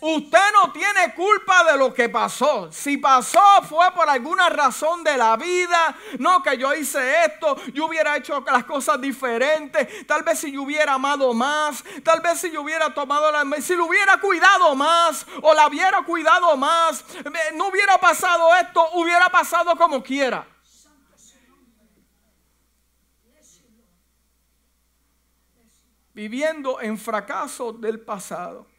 Usted 0.00 0.52
no 0.52 0.72
tiene 0.72 1.12
culpa 1.14 1.64
de 1.64 1.76
lo 1.76 1.92
que 1.92 2.08
pasó. 2.08 2.70
Si 2.70 2.98
pasó 2.98 3.40
fue 3.68 3.90
por 3.92 4.08
alguna 4.08 4.48
razón 4.48 5.02
de 5.02 5.16
la 5.16 5.36
vida. 5.36 5.96
No 6.18 6.40
que 6.42 6.56
yo 6.56 6.72
hice 6.74 7.24
esto, 7.24 7.56
yo 7.72 7.86
hubiera 7.86 8.16
hecho 8.16 8.44
las 8.46 8.64
cosas 8.64 9.00
diferentes. 9.00 10.06
Tal 10.06 10.22
vez 10.22 10.38
si 10.38 10.52
yo 10.52 10.62
hubiera 10.62 10.94
amado 10.94 11.34
más. 11.34 11.82
Tal 12.04 12.20
vez 12.20 12.38
si 12.38 12.50
yo 12.50 12.62
hubiera 12.62 12.94
tomado 12.94 13.32
la... 13.32 13.44
Si 13.60 13.74
lo 13.74 13.86
hubiera 13.86 14.20
cuidado 14.20 14.74
más 14.76 15.26
o 15.42 15.52
la 15.52 15.66
hubiera 15.66 16.02
cuidado 16.02 16.56
más. 16.56 17.04
No 17.54 17.68
hubiera 17.68 17.98
pasado 17.98 18.54
esto, 18.54 18.88
hubiera 18.94 19.28
pasado 19.28 19.74
como 19.76 20.02
quiera. 20.02 20.46
Viviendo 26.14 26.80
en 26.80 26.98
fracaso 26.98 27.72
del 27.72 28.00
pasado. 28.00 28.77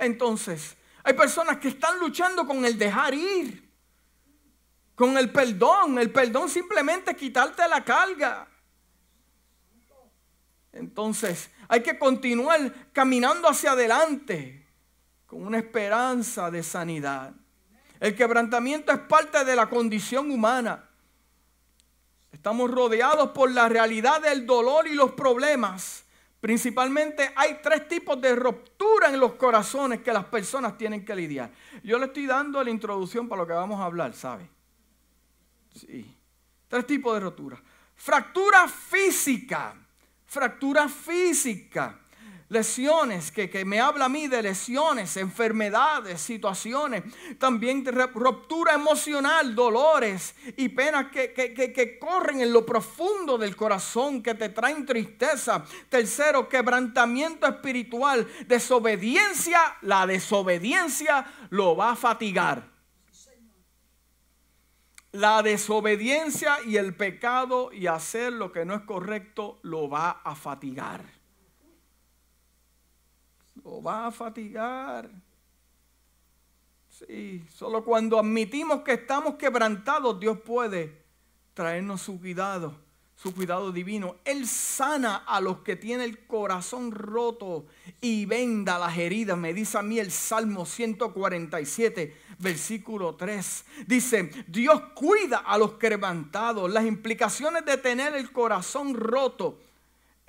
Entonces, 0.00 0.76
hay 1.04 1.14
personas 1.14 1.58
que 1.58 1.68
están 1.68 1.98
luchando 2.00 2.46
con 2.46 2.64
el 2.64 2.76
dejar 2.78 3.14
ir, 3.14 3.70
con 4.94 5.16
el 5.16 5.30
perdón. 5.30 5.98
El 5.98 6.10
perdón 6.10 6.48
simplemente 6.48 7.14
quitarte 7.14 7.68
la 7.68 7.84
carga. 7.84 8.48
Entonces, 10.72 11.50
hay 11.68 11.82
que 11.82 11.98
continuar 11.98 12.92
caminando 12.92 13.48
hacia 13.48 13.72
adelante 13.72 14.66
con 15.26 15.46
una 15.46 15.58
esperanza 15.58 16.50
de 16.50 16.62
sanidad. 16.62 17.32
El 17.98 18.16
quebrantamiento 18.16 18.92
es 18.92 19.00
parte 19.00 19.44
de 19.44 19.54
la 19.54 19.68
condición 19.68 20.30
humana. 20.30 20.88
Estamos 22.32 22.70
rodeados 22.70 23.30
por 23.30 23.50
la 23.50 23.68
realidad 23.68 24.22
del 24.22 24.46
dolor 24.46 24.86
y 24.88 24.94
los 24.94 25.12
problemas. 25.12 26.04
Principalmente 26.40 27.32
hay 27.36 27.58
tres 27.62 27.86
tipos 27.86 28.20
de 28.20 28.34
ruptura 28.34 29.08
en 29.08 29.20
los 29.20 29.34
corazones 29.34 30.00
que 30.00 30.12
las 30.12 30.24
personas 30.24 30.78
tienen 30.78 31.04
que 31.04 31.14
lidiar. 31.14 31.50
Yo 31.82 31.98
le 31.98 32.06
estoy 32.06 32.26
dando 32.26 32.62
la 32.64 32.70
introducción 32.70 33.28
para 33.28 33.42
lo 33.42 33.46
que 33.46 33.52
vamos 33.52 33.78
a 33.80 33.84
hablar, 33.84 34.14
¿sabe? 34.14 34.48
Sí. 35.74 36.16
Tres 36.68 36.86
tipos 36.86 37.14
de 37.14 37.20
ruptura. 37.20 37.62
Fractura 37.94 38.66
física. 38.68 39.74
Fractura 40.24 40.88
física 40.88 41.98
lesiones, 42.50 43.30
que, 43.30 43.64
me 43.64 43.80
habla 43.80 44.06
a 44.06 44.08
mí 44.08 44.26
de 44.26 44.42
lesiones, 44.42 45.16
enfermedades, 45.16 46.20
situaciones, 46.20 47.04
también 47.38 47.84
ruptura 47.86 48.74
emocional, 48.74 49.54
dolores 49.54 50.34
y 50.56 50.68
penas 50.68 51.06
que, 51.12 51.32
que, 51.32 51.98
corren 51.98 52.40
en 52.40 52.52
lo 52.52 52.66
profundo 52.66 53.38
del 53.38 53.54
corazón, 53.54 54.22
que 54.22 54.34
te 54.34 54.48
traen 54.48 54.84
tristeza. 54.84 55.64
Tercero, 55.88 56.48
quebrantamiento 56.48 57.46
espiritual, 57.46 58.26
desobediencia, 58.46 59.60
la 59.82 60.06
desobediencia 60.06 61.24
lo 61.50 61.76
va 61.76 61.92
a 61.92 61.96
fatigar. 61.96 62.68
La 65.12 65.42
desobediencia 65.42 66.58
y 66.66 66.76
el 66.76 66.94
pecado 66.94 67.72
y 67.72 67.86
hacer 67.86 68.32
lo 68.32 68.50
que 68.50 68.64
no 68.64 68.74
es 68.74 68.82
correcto 68.82 69.60
lo 69.62 69.88
va 69.88 70.20
a 70.24 70.34
fatigar 70.34 71.19
lo 73.64 73.82
va 73.82 74.06
a 74.06 74.10
fatigar. 74.10 75.10
Sí, 76.88 77.44
solo 77.48 77.84
cuando 77.84 78.18
admitimos 78.18 78.82
que 78.82 78.92
estamos 78.92 79.36
quebrantados, 79.36 80.18
Dios 80.20 80.38
puede 80.40 81.02
traernos 81.54 82.02
su 82.02 82.18
cuidado, 82.18 82.74
su 83.16 83.34
cuidado 83.34 83.72
divino. 83.72 84.16
Él 84.24 84.46
sana 84.46 85.16
a 85.16 85.40
los 85.40 85.58
que 85.58 85.76
tienen 85.76 86.08
el 86.08 86.26
corazón 86.26 86.90
roto 86.90 87.66
y 88.00 88.26
venda 88.26 88.78
las 88.78 88.98
heridas. 88.98 89.38
Me 89.38 89.54
dice 89.54 89.78
a 89.78 89.82
mí 89.82 89.98
el 89.98 90.10
Salmo 90.10 90.66
147, 90.66 92.16
versículo 92.38 93.14
3. 93.14 93.64
Dice, 93.86 94.30
Dios 94.46 94.80
cuida 94.94 95.38
a 95.38 95.56
los 95.58 95.74
quebrantados. 95.74 96.70
Las 96.70 96.84
implicaciones 96.84 97.64
de 97.64 97.76
tener 97.78 98.14
el 98.14 98.32
corazón 98.32 98.94
roto 98.94 99.58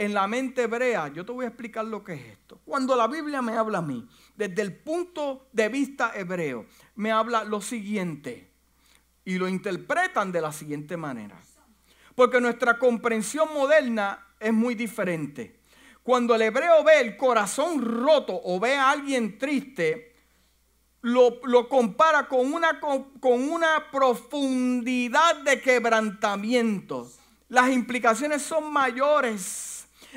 en 0.01 0.15
la 0.15 0.25
mente 0.25 0.63
hebrea, 0.63 1.09
yo 1.09 1.23
te 1.23 1.31
voy 1.31 1.45
a 1.45 1.49
explicar 1.49 1.85
lo 1.85 2.03
que 2.03 2.13
es 2.13 2.25
esto. 2.25 2.59
Cuando 2.65 2.95
la 2.95 3.05
Biblia 3.05 3.39
me 3.43 3.55
habla 3.55 3.77
a 3.77 3.81
mí, 3.83 4.09
desde 4.35 4.63
el 4.63 4.75
punto 4.75 5.47
de 5.53 5.69
vista 5.69 6.13
hebreo, 6.15 6.65
me 6.95 7.11
habla 7.11 7.43
lo 7.43 7.61
siguiente. 7.61 8.49
Y 9.23 9.37
lo 9.37 9.47
interpretan 9.47 10.31
de 10.31 10.41
la 10.41 10.51
siguiente 10.51 10.97
manera. 10.97 11.39
Porque 12.15 12.41
nuestra 12.41 12.79
comprensión 12.79 13.53
moderna 13.53 14.25
es 14.39 14.51
muy 14.51 14.73
diferente. 14.73 15.59
Cuando 16.01 16.33
el 16.33 16.41
hebreo 16.41 16.83
ve 16.83 16.99
el 16.99 17.15
corazón 17.15 18.03
roto 18.03 18.41
o 18.43 18.59
ve 18.59 18.73
a 18.73 18.89
alguien 18.89 19.37
triste, 19.37 20.15
lo, 21.01 21.39
compara 21.69 22.27
con 22.27 22.51
una, 22.51 22.79
con 22.79 23.51
una 23.51 23.91
profundidad 23.91 25.35
de 25.43 25.61
quebrantamiento. 25.61 27.07
Las 27.49 27.69
implicaciones 27.69 28.41
son 28.41 28.73
mayores 28.73 29.70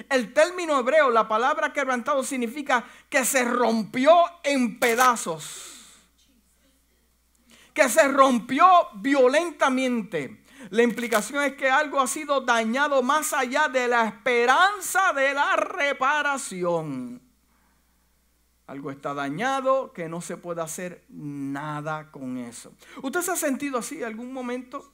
el 0.08 0.32
término 0.32 0.78
hebreo, 0.78 1.10
la 1.10 1.28
palabra 1.28 1.72
quebrantado, 1.72 2.22
significa 2.24 2.84
que 3.08 3.24
se 3.24 3.44
rompió 3.44 4.12
en 4.42 4.78
pedazos. 4.78 5.72
Que 7.72 7.88
se 7.88 8.08
rompió 8.08 8.66
violentamente. 8.94 10.44
La 10.70 10.82
implicación 10.82 11.42
es 11.44 11.54
que 11.54 11.70
algo 11.70 12.00
ha 12.00 12.06
sido 12.06 12.40
dañado 12.40 13.02
más 13.02 13.32
allá 13.32 13.68
de 13.68 13.88
la 13.88 14.06
esperanza 14.06 15.12
de 15.12 15.34
la 15.34 15.56
reparación. 15.56 17.20
Algo 18.66 18.90
está 18.90 19.12
dañado 19.12 19.92
que 19.92 20.08
no 20.08 20.22
se 20.22 20.38
puede 20.38 20.62
hacer 20.62 21.04
nada 21.10 22.10
con 22.10 22.38
eso. 22.38 22.72
¿Usted 23.02 23.20
se 23.20 23.32
ha 23.32 23.36
sentido 23.36 23.78
así 23.78 23.98
en 23.98 24.04
algún 24.04 24.32
momento? 24.32 24.90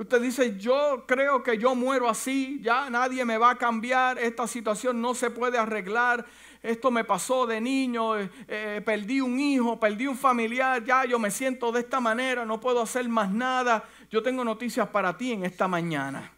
Usted 0.00 0.22
dice, 0.22 0.56
yo 0.56 1.04
creo 1.06 1.42
que 1.42 1.58
yo 1.58 1.74
muero 1.74 2.08
así, 2.08 2.58
ya 2.62 2.88
nadie 2.88 3.22
me 3.26 3.36
va 3.36 3.50
a 3.50 3.56
cambiar, 3.56 4.18
esta 4.18 4.46
situación 4.46 4.98
no 5.02 5.14
se 5.14 5.28
puede 5.28 5.58
arreglar, 5.58 6.24
esto 6.62 6.90
me 6.90 7.04
pasó 7.04 7.46
de 7.46 7.60
niño, 7.60 8.18
eh, 8.18 8.30
eh, 8.48 8.82
perdí 8.82 9.20
un 9.20 9.38
hijo, 9.38 9.78
perdí 9.78 10.06
un 10.06 10.16
familiar, 10.16 10.82
ya 10.82 11.04
yo 11.04 11.18
me 11.18 11.30
siento 11.30 11.70
de 11.70 11.80
esta 11.80 12.00
manera, 12.00 12.46
no 12.46 12.58
puedo 12.58 12.80
hacer 12.80 13.06
más 13.10 13.30
nada. 13.30 13.84
Yo 14.10 14.22
tengo 14.22 14.42
noticias 14.42 14.88
para 14.88 15.18
ti 15.18 15.32
en 15.32 15.44
esta 15.44 15.68
mañana. 15.68 16.32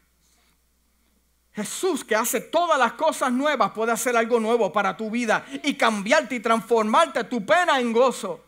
Jesús 1.52 2.04
que 2.04 2.16
hace 2.16 2.40
todas 2.40 2.80
las 2.80 2.94
cosas 2.94 3.30
nuevas 3.30 3.70
puede 3.70 3.92
hacer 3.92 4.16
algo 4.16 4.40
nuevo 4.40 4.72
para 4.72 4.96
tu 4.96 5.08
vida 5.08 5.46
y 5.62 5.74
cambiarte 5.74 6.34
y 6.34 6.40
transformarte 6.40 7.22
tu 7.22 7.46
pena 7.46 7.78
en 7.78 7.92
gozo. 7.92 8.44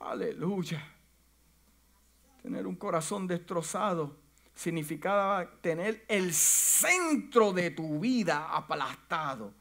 Aleluya. 0.00 0.97
Tener 2.42 2.66
un 2.66 2.76
corazón 2.76 3.26
destrozado 3.26 4.16
significaba 4.58 5.48
tener 5.60 6.04
el 6.08 6.34
centro 6.34 7.52
de 7.52 7.70
tu 7.70 8.00
vida 8.00 8.48
aplastado. 8.50 9.54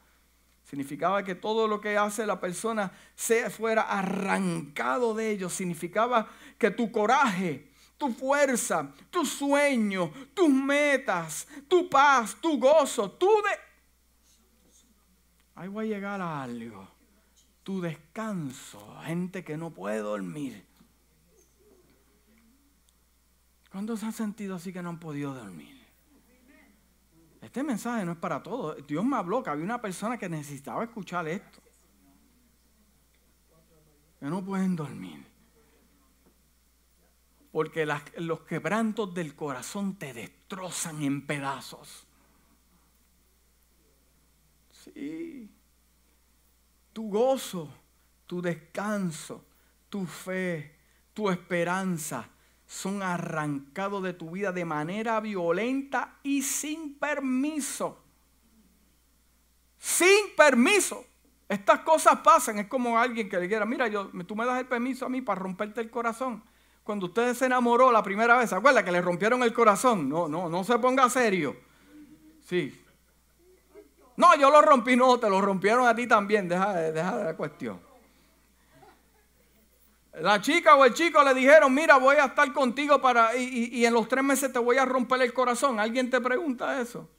Significaba 0.63 1.23
que 1.23 1.35
todo 1.35 1.67
lo 1.67 1.79
que 1.79 1.97
hace 1.97 2.25
la 2.25 2.39
persona 2.39 2.91
se 3.15 3.49
fuera 3.51 3.83
arrancado 3.83 5.13
de 5.13 5.29
ellos. 5.29 5.53
Significaba 5.53 6.27
que 6.57 6.71
tu 6.71 6.91
coraje, 6.91 7.71
tu 7.97 8.11
fuerza, 8.11 8.91
tu 9.11 9.23
sueño, 9.23 10.11
tus 10.33 10.49
metas, 10.49 11.47
tu 11.67 11.87
paz, 11.87 12.35
tu 12.41 12.59
gozo, 12.59 13.11
tu 13.11 13.27
de... 13.27 13.51
Ahí 15.55 15.67
voy 15.67 15.85
a 15.85 15.95
llegar 15.95 16.21
a 16.21 16.41
algo. 16.41 16.87
Tu 17.61 17.81
descanso. 17.81 18.99
Gente 19.03 19.43
que 19.43 19.57
no 19.57 19.69
puede 19.69 19.99
dormir 19.99 20.66
¿Cuántos 23.77 24.01
han 24.01 24.11
sentido 24.11 24.55
así 24.55 24.73
que 24.73 24.81
no 24.81 24.89
han 24.89 24.99
podido 24.99 25.35
dormir? 25.35 25.85
Este 27.39 27.61
mensaje 27.61 28.03
no 28.05 28.13
es 28.13 28.17
para 28.17 28.41
todos. 28.41 28.75
Dios 28.87 29.05
me 29.05 29.17
habló 29.17 29.43
que 29.43 29.51
había 29.51 29.63
una 29.63 29.79
persona 29.79 30.17
que 30.17 30.27
necesitaba 30.27 30.83
escuchar 30.83 31.27
esto. 31.27 31.59
Que 34.19 34.25
no 34.25 34.43
pueden 34.43 34.75
dormir. 34.75 35.23
Porque 37.51 37.85
los 37.85 38.39
quebrantos 38.39 39.13
del 39.13 39.35
corazón 39.35 39.93
te 39.99 40.11
destrozan 40.11 41.03
en 41.03 41.27
pedazos. 41.27 42.07
Sí. 44.71 45.51
Tu 46.93 47.09
gozo, 47.11 47.71
tu 48.25 48.41
descanso, 48.41 49.45
tu 49.87 50.07
fe, 50.07 50.79
tu 51.13 51.29
esperanza 51.29 52.27
son 52.67 53.01
arrancados 53.01 54.03
de 54.03 54.13
tu 54.13 54.31
vida 54.31 54.51
de 54.51 54.65
manera 54.65 55.19
violenta 55.21 56.19
y 56.21 56.41
sin 56.41 56.99
permiso. 56.99 57.97
Sin 59.79 60.35
permiso. 60.35 61.05
Estas 61.47 61.79
cosas 61.79 62.19
pasan. 62.19 62.59
Es 62.59 62.67
como 62.67 62.99
alguien 62.99 63.29
que 63.29 63.39
le 63.39 63.47
quiera, 63.47 63.65
mira, 63.65 63.87
yo, 63.87 64.09
tú 64.27 64.35
me 64.35 64.45
das 64.45 64.59
el 64.59 64.67
permiso 64.67 65.05
a 65.05 65.09
mí 65.09 65.21
para 65.21 65.39
romperte 65.39 65.79
el 65.79 65.89
corazón. 65.89 66.43
Cuando 66.83 67.05
usted 67.05 67.33
se 67.33 67.45
enamoró 67.45 67.89
la 67.91 68.03
primera 68.03 68.37
vez, 68.37 68.49
¿se 68.49 68.55
acuerda 68.55 68.83
que 68.83 68.91
le 68.91 69.01
rompieron 69.01 69.43
el 69.43 69.53
corazón? 69.53 70.09
No, 70.09 70.27
no, 70.27 70.49
no 70.49 70.63
se 70.65 70.77
ponga 70.77 71.09
serio. 71.09 71.55
Sí. 72.43 72.83
No, 74.17 74.35
yo 74.35 74.49
lo 74.49 74.61
rompí, 74.61 74.97
no, 74.97 75.17
te 75.19 75.29
lo 75.29 75.39
rompieron 75.39 75.87
a 75.87 75.95
ti 75.95 76.05
también. 76.05 76.49
Deja, 76.49 76.73
deja 76.73 77.17
de 77.17 77.23
la 77.23 77.37
cuestión. 77.37 77.86
La 80.21 80.41
chica 80.41 80.75
o 80.75 80.85
el 80.85 80.93
chico 80.93 81.23
le 81.23 81.33
dijeron, 81.33 81.73
mira, 81.73 81.97
voy 81.97 82.15
a 82.15 82.25
estar 82.25 82.51
contigo 82.51 82.99
para, 82.99 83.35
y, 83.35 83.85
en 83.85 83.93
los 83.93 84.07
tres 84.07 84.23
meses 84.23 84.51
te 84.51 84.59
voy 84.59 84.77
a 84.77 84.85
romper 84.85 85.21
el 85.21 85.33
corazón. 85.33 85.79
¿Alguien 85.79 86.09
te 86.09 86.19
pregunta 86.19 86.81
eso? 86.81 87.09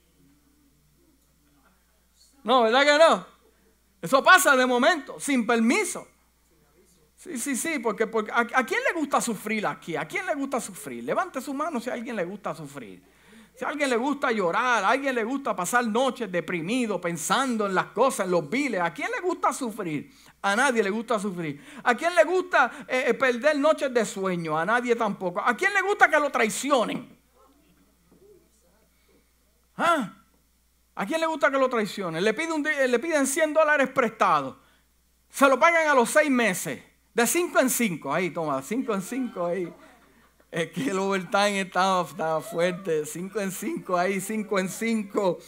No, 2.42 2.62
¿verdad 2.62 2.84
que 2.84 2.98
no? 2.98 3.26
Eso 4.00 4.22
pasa 4.22 4.56
de 4.56 4.66
momento, 4.66 5.20
sin 5.20 5.46
permiso. 5.46 6.06
Sí, 7.16 7.36
sí, 7.36 7.56
sí, 7.56 7.78
porque, 7.78 8.06
porque 8.06 8.30
a, 8.30 8.40
¿a, 8.40 8.64
quién 8.64 8.80
le 8.84 8.98
gusta 8.98 9.20
sufrir 9.20 9.66
aquí? 9.66 9.96
¿A 9.96 10.06
quién 10.06 10.24
le 10.24 10.34
gusta 10.34 10.60
sufrir? 10.60 11.02
Levante 11.04 11.40
su 11.40 11.52
mano 11.52 11.80
si 11.80 11.90
a 11.90 11.94
alguien 11.94 12.16
le 12.16 12.24
gusta 12.24 12.54
sufrir. 12.54 13.02
Si 13.58 13.64
a 13.64 13.68
alguien 13.68 13.90
le 13.90 13.96
gusta 13.96 14.30
llorar, 14.30 14.84
a 14.84 14.90
alguien 14.90 15.16
le 15.16 15.24
gusta 15.24 15.54
pasar 15.54 15.84
noches 15.84 16.30
deprimido, 16.30 17.00
pensando 17.00 17.66
en 17.66 17.74
las 17.74 17.86
cosas, 17.86 18.26
en 18.26 18.30
los 18.30 18.48
viles, 18.48 18.80
¿a 18.80 18.94
quién 18.94 19.10
le 19.10 19.20
gusta 19.20 19.52
sufrir? 19.52 20.12
A 20.40 20.54
nadie 20.54 20.82
le 20.82 20.90
gusta 20.90 21.18
sufrir. 21.18 21.60
¿A 21.82 21.94
quién 21.94 22.14
le 22.14 22.24
gusta 22.24 22.70
eh, 22.86 23.04
eh, 23.08 23.14
perder 23.14 23.58
noches 23.58 23.92
de 23.92 24.04
sueño? 24.04 24.56
A 24.56 24.64
nadie 24.64 24.94
tampoco. 24.94 25.40
¿A 25.40 25.56
quién 25.56 25.74
le 25.74 25.82
gusta 25.82 26.08
que 26.08 26.18
lo 26.18 26.30
traicionen? 26.30 27.18
¿Ah? 29.76 30.12
¿A 30.94 31.06
quién 31.06 31.20
le 31.20 31.26
gusta 31.26 31.50
que 31.50 31.58
lo 31.58 31.68
traicionen? 31.68 32.22
Le, 32.22 32.32
le 32.88 32.98
piden 32.98 33.26
100 33.26 33.54
dólares 33.54 33.88
prestados. 33.90 34.56
Se 35.30 35.48
lo 35.48 35.58
pagan 35.58 35.88
a 35.88 35.94
los 35.94 36.10
seis 36.10 36.30
meses. 36.30 36.82
De 37.14 37.26
5 37.26 37.58
en 37.60 37.70
5. 37.70 38.14
Ahí, 38.14 38.30
toma, 38.30 38.62
5 38.62 38.94
en 38.94 39.02
5 39.02 39.46
ahí. 39.46 39.72
Es 40.50 40.70
que 40.70 40.90
el 40.90 40.98
overtime 40.98 41.62
estaba, 41.62 42.08
estaba 42.08 42.40
fuerte. 42.40 43.04
5 43.04 43.40
en 43.40 43.50
5 43.50 43.96
ahí, 43.98 44.20
5 44.20 44.58
en 44.58 44.68
5. 44.68 45.38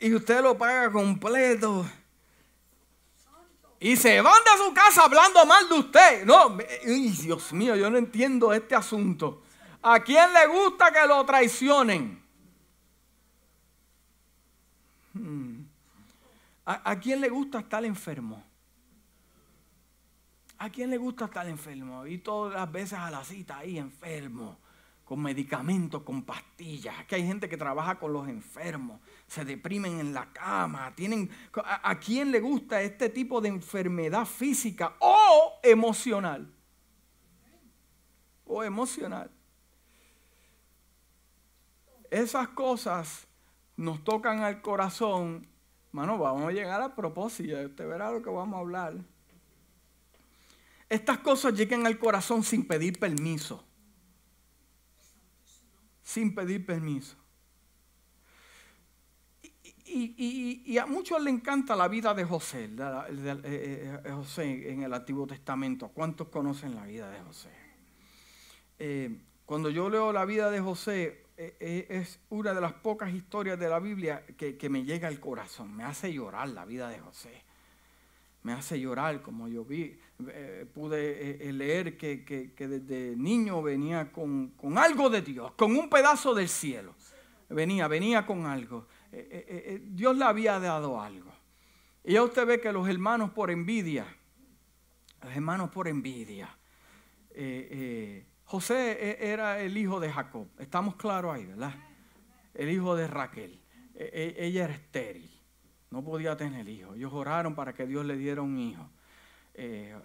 Y 0.00 0.14
usted 0.14 0.42
lo 0.42 0.56
paga 0.56 0.90
completo. 0.90 1.86
Y 3.78 3.96
se 3.96 4.20
van 4.20 4.42
de 4.44 4.64
su 4.64 4.72
casa 4.72 5.04
hablando 5.04 5.44
mal 5.44 5.68
de 5.68 5.74
usted. 5.74 6.24
No, 6.24 6.56
Dios 6.84 7.52
mío, 7.52 7.76
yo 7.76 7.90
no 7.90 7.98
entiendo 7.98 8.52
este 8.52 8.74
asunto. 8.74 9.42
¿A 9.82 10.00
quién 10.00 10.32
le 10.32 10.46
gusta 10.46 10.90
que 10.90 11.06
lo 11.06 11.24
traicionen? 11.24 12.22
Hmm. 15.12 15.64
¿A, 16.64 16.98
quién 16.98 17.20
le 17.20 17.28
gusta 17.28 17.60
estar 17.60 17.84
enfermo? 17.84 18.42
¿A 20.58 20.68
quién 20.70 20.90
le 20.90 20.96
gusta 20.96 21.26
estar 21.26 21.46
enfermo? 21.46 22.06
Y 22.06 22.18
todas 22.18 22.54
las 22.54 22.72
veces 22.72 22.98
a 22.98 23.10
la 23.10 23.22
cita 23.22 23.58
ahí 23.58 23.78
enfermo 23.78 24.58
con 25.06 25.22
medicamentos, 25.22 26.02
con 26.02 26.24
pastillas. 26.24 26.98
Aquí 26.98 27.14
hay 27.14 27.24
gente 27.24 27.48
que 27.48 27.56
trabaja 27.56 27.96
con 27.96 28.12
los 28.12 28.28
enfermos, 28.28 29.00
se 29.28 29.44
deprimen 29.44 30.00
en 30.00 30.12
la 30.12 30.32
cama. 30.32 30.92
Tienen, 30.96 31.30
¿a, 31.54 31.90
¿A 31.90 32.00
quién 32.00 32.32
le 32.32 32.40
gusta 32.40 32.82
este 32.82 33.08
tipo 33.08 33.40
de 33.40 33.48
enfermedad 33.48 34.26
física 34.26 34.96
o 34.98 35.60
emocional? 35.62 36.52
O 38.46 38.64
emocional. 38.64 39.30
Esas 42.10 42.48
cosas 42.48 43.28
nos 43.76 44.02
tocan 44.02 44.40
al 44.40 44.60
corazón. 44.60 45.46
Mano, 45.92 46.18
vamos 46.18 46.48
a 46.48 46.52
llegar 46.52 46.82
al 46.82 46.96
propósito. 46.96 47.54
Usted 47.64 47.86
verá 47.86 48.10
lo 48.10 48.22
que 48.22 48.30
vamos 48.30 48.56
a 48.56 48.60
hablar. 48.60 48.94
Estas 50.88 51.18
cosas 51.18 51.54
llegan 51.54 51.86
al 51.86 51.96
corazón 51.96 52.42
sin 52.42 52.66
pedir 52.66 52.98
permiso 52.98 53.65
sin 56.06 56.36
pedir 56.36 56.64
permiso. 56.64 57.16
Y, 59.88 60.78
a 60.78 60.86
muchos 60.86 61.20
le 61.20 61.30
encanta 61.30 61.74
la 61.74 61.88
vida 61.88 62.14
de 62.14 62.24
José, 62.24 62.70
eh, 62.78 64.00
eh, 64.04 64.10
José 64.12 64.70
en 64.70 64.84
el 64.84 64.94
Antiguo 64.94 65.26
Testamento. 65.26 65.88
¿Cuántos 65.88 66.28
conocen 66.28 66.76
la 66.76 66.84
vida 66.84 67.10
de 67.10 67.20
José? 67.22 67.50
Eh, 68.78 69.18
cuando 69.44 69.68
yo 69.68 69.90
leo 69.90 70.12
la 70.12 70.24
vida 70.24 70.48
de 70.50 70.60
José, 70.60 71.24
es 71.36 72.20
una 72.30 72.54
de 72.54 72.60
las 72.60 72.74
pocas 72.74 73.12
historias 73.12 73.58
de 73.58 73.68
la 73.68 73.80
Biblia 73.80 74.24
que, 74.36 74.68
me 74.70 74.84
llega 74.84 75.08
al 75.08 75.18
corazón, 75.18 75.74
me 75.74 75.82
hace 75.82 76.12
llorar 76.12 76.50
la 76.50 76.64
vida 76.64 76.88
de 76.88 77.00
José. 77.00 77.42
Me 78.46 78.52
hace 78.52 78.78
llorar 78.78 79.22
como 79.22 79.48
yo 79.48 79.64
vi, 79.64 79.98
eh, 80.28 80.66
pude 80.72 81.48
eh, 81.48 81.52
leer 81.52 81.98
que, 81.98 82.54
desde 82.56 83.16
niño 83.16 83.60
venía 83.60 84.12
con, 84.12 84.52
algo 84.76 85.10
de 85.10 85.20
Dios, 85.20 85.50
con 85.56 85.74
un 85.74 85.90
pedazo 85.90 86.32
del 86.32 86.48
cielo. 86.48 86.94
Venía, 87.48 87.88
venía 87.88 88.24
con 88.24 88.46
algo. 88.46 88.86
Eh, 89.10 89.82
Dios 89.90 90.16
le 90.16 90.24
había 90.24 90.60
dado 90.60 91.00
algo. 91.00 91.32
Y 92.04 92.12
ya 92.12 92.22
usted 92.22 92.46
ve 92.46 92.60
que 92.60 92.70
los 92.70 92.88
hermanos 92.88 93.32
por 93.32 93.50
envidia, 93.50 94.06
los 95.24 95.34
hermanos 95.34 95.70
por 95.70 95.88
envidia, 95.88 96.48
José 98.44 99.18
era 99.28 99.60
el 99.60 99.76
hijo 99.76 99.98
de 99.98 100.12
Jacob, 100.12 100.46
estamos 100.60 100.94
claros 100.94 101.34
ahí, 101.34 101.46
¿verdad? 101.46 101.74
El 102.54 102.70
hijo 102.70 102.94
de 102.94 103.08
Raquel. 103.08 103.60
ella 103.96 104.66
era 104.66 104.74
estéril, 104.74 105.35
no 105.90 106.02
podía 106.04 106.36
tener 106.36 106.68
hijo. 106.68 106.94
Ellos 106.94 107.12
oraron 107.12 107.54
para 107.54 107.72
que 107.72 107.86
Dios 107.86 108.04
le 108.04 108.16
diera 108.16 108.42
un 108.42 108.58
hijo. 108.58 108.88
Eh, 109.54 109.96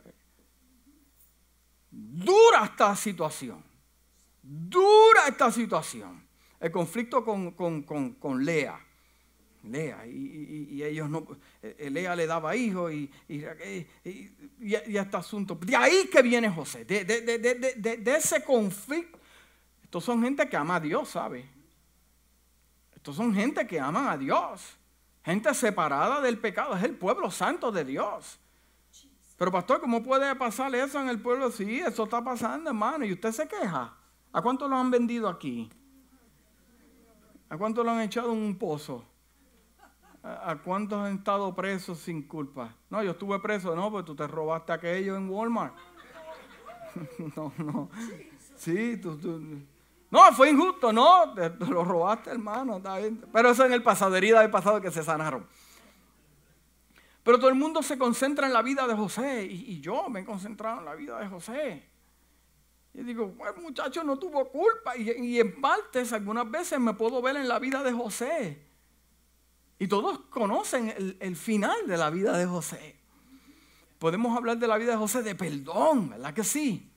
dura 1.89 2.65
esta 2.65 2.95
situación. 2.95 3.63
Dura 4.41 5.27
esta 5.27 5.51
situación. 5.51 6.25
El 6.59 6.71
conflicto 6.71 7.25
con, 7.25 8.45
Lea. 8.45 8.79
Lea, 9.63 10.07
y, 10.07 10.81
ellos 10.83 11.09
no, 11.09 11.27
eh, 11.61 11.89
Lea 11.91 12.15
le 12.15 12.25
daba 12.25 12.55
hijos 12.55 12.91
y, 12.91 13.11
y, 13.27 13.43
y, 14.59 14.75
este 14.75 15.17
asunto. 15.17 15.55
De 15.55 15.75
ahí 15.75 16.09
que 16.11 16.21
viene 16.21 16.49
José, 16.49 16.85
de, 16.85 17.03
de, 17.03 18.15
ese 18.15 18.43
conflicto. 18.43 19.19
Estos 19.83 20.03
son 20.03 20.23
gente 20.23 20.47
que 20.47 20.55
ama 20.55 20.77
a 20.77 20.79
Dios, 20.79 21.09
¿sabe? 21.09 21.45
Estos 22.95 23.15
son 23.15 23.33
gente 23.33 23.65
que 23.65 23.79
aman 23.79 24.07
a 24.07 24.17
Dios. 24.17 24.77
Gente 25.23 25.53
separada 25.53 26.19
del 26.21 26.39
pecado, 26.39 26.75
es 26.75 26.83
el 26.83 26.95
pueblo 26.95 27.29
santo 27.29 27.71
de 27.71 27.85
Dios. 27.85 28.39
Pero 29.37 29.51
pastor, 29.51 29.81
¿cómo 29.81 30.03
puede 30.03 30.35
pasar 30.35 30.73
eso 30.75 30.99
en 30.99 31.09
el 31.09 31.19
pueblo? 31.19 31.51
Sí, 31.51 31.79
eso 31.79 32.03
está 32.03 32.23
pasando, 32.23 32.69
hermano. 32.69 33.05
Y 33.05 33.13
usted 33.13 33.31
se 33.31 33.47
queja. 33.47 33.93
¿A 34.31 34.41
cuánto 34.41 34.67
lo 34.67 34.75
han 34.75 34.91
vendido 34.91 35.27
aquí? 35.27 35.69
¿A 37.49 37.57
cuánto 37.57 37.83
lo 37.83 37.91
han 37.91 38.01
echado 38.01 38.31
en 38.31 38.37
un 38.37 38.55
pozo? 38.55 39.03
¿A 40.23 40.55
cuántos 40.63 40.99
han 40.99 41.17
estado 41.17 41.53
presos 41.55 41.97
sin 41.99 42.27
culpa? 42.27 42.75
No, 42.89 43.01
yo 43.03 43.11
estuve 43.11 43.39
preso, 43.39 43.75
no, 43.75 43.89
pues 43.89 44.05
tú 44.05 44.15
te 44.15 44.27
robaste 44.27 44.71
aquello 44.71 45.17
en 45.17 45.29
Walmart. 45.29 45.75
no, 47.35 47.51
no. 47.57 47.89
Sí, 48.55 48.97
tú, 48.97 49.19
No, 50.11 50.29
fue 50.33 50.49
injusto, 50.49 50.91
no, 50.91 51.33
te, 51.33 51.49
lo 51.65 51.85
robaste, 51.85 52.31
hermano. 52.31 52.81
Pero 53.31 53.49
eso 53.49 53.65
en 53.65 53.71
el 53.71 53.81
pasado, 53.81 54.11
del 54.11 54.51
pasado 54.51 54.81
que 54.81 54.91
se 54.91 55.01
sanaron. 55.01 55.47
Pero 57.23 57.37
todo 57.37 57.47
el 57.47 57.55
mundo 57.55 57.81
se 57.81 57.97
concentra 57.97 58.45
en 58.45 58.53
la 58.53 58.61
vida 58.61 58.85
de 58.87 58.93
José 58.93 59.45
y, 59.45 59.79
yo 59.79 60.09
me 60.09 60.19
he 60.19 60.25
concentrado 60.25 60.79
en 60.79 60.85
la 60.85 60.95
vida 60.95 61.17
de 61.17 61.27
José. 61.27 61.89
Y 62.93 63.03
digo, 63.03 63.33
pues 63.37 63.55
muchacho 63.57 64.03
no 64.03 64.19
tuvo 64.19 64.49
culpa 64.49 64.97
y, 64.97 65.39
en 65.39 65.61
partes 65.61 66.11
algunas 66.11 66.49
veces 66.51 66.77
me 66.77 66.93
puedo 66.93 67.21
ver 67.21 67.37
en 67.37 67.47
la 67.47 67.59
vida 67.59 67.81
de 67.81 67.93
José. 67.93 68.67
Y 69.79 69.87
todos 69.87 70.19
conocen 70.29 70.89
el, 70.89 71.17
el 71.21 71.35
final 71.37 71.87
de 71.87 71.97
la 71.97 72.09
vida 72.09 72.37
de 72.37 72.45
José. 72.45 72.97
Podemos 73.97 74.35
hablar 74.35 74.57
de 74.57 74.67
la 74.67 74.77
vida 74.77 74.91
de 74.91 74.97
José 74.97 75.23
de 75.23 75.35
perdón, 75.35 76.09
¿verdad 76.09 76.33
que 76.33 76.43
sí? 76.43 76.90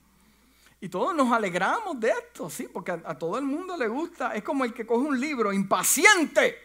Y 0.85 0.89
todos 0.89 1.15
nos 1.15 1.31
alegramos 1.31 1.99
de 1.99 2.11
esto, 2.11 2.47
sí, 2.47 2.69
porque 2.71 2.91
a, 2.91 3.17
todo 3.17 3.39
el 3.39 3.43
mundo 3.43 3.75
le 3.75 3.87
gusta. 3.87 4.35
Es 4.35 4.43
como 4.43 4.63
el 4.63 4.71
que 4.71 4.85
coge 4.85 5.07
un 5.07 5.19
libro 5.19 5.51
impaciente 5.51 6.59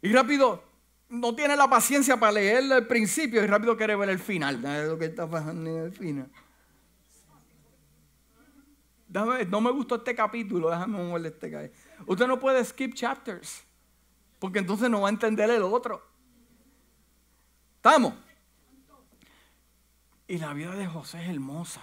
y 0.00 0.10
rápido 0.10 0.64
no 1.10 1.34
tiene 1.34 1.54
la 1.58 1.68
paciencia 1.68 2.18
para 2.18 2.32
leer 2.32 2.72
el 2.72 2.86
principio 2.86 3.44
y 3.44 3.46
rápido 3.46 3.76
quiere 3.76 3.96
ver 3.96 4.08
el 4.08 4.18
final. 4.18 4.62
lo 4.88 4.96
que 4.96 5.04
está 5.04 5.28
pasando 5.28 5.68
en 5.68 5.76
el 5.76 5.92
final. 5.92 6.30
no 9.50 9.60
me 9.60 9.70
gustó 9.72 9.96
este 9.96 10.14
capítulo, 10.14 10.70
déjame 10.70 10.96
mover 10.96 11.26
este 11.26 11.50
cae. 11.50 11.70
Usted 12.06 12.26
no 12.26 12.40
puede 12.40 12.64
skip 12.64 12.94
chapters, 12.94 13.62
porque 14.38 14.60
entonces 14.60 14.88
no 14.88 15.02
va 15.02 15.08
a 15.08 15.10
entender 15.10 15.50
el 15.50 15.60
otro. 15.64 16.02
¿Estamos? 17.76 18.14
Y 20.28 20.38
la 20.38 20.54
vida 20.54 20.74
de 20.76 20.86
José 20.86 21.22
es 21.22 21.28
hermosa. 21.28 21.82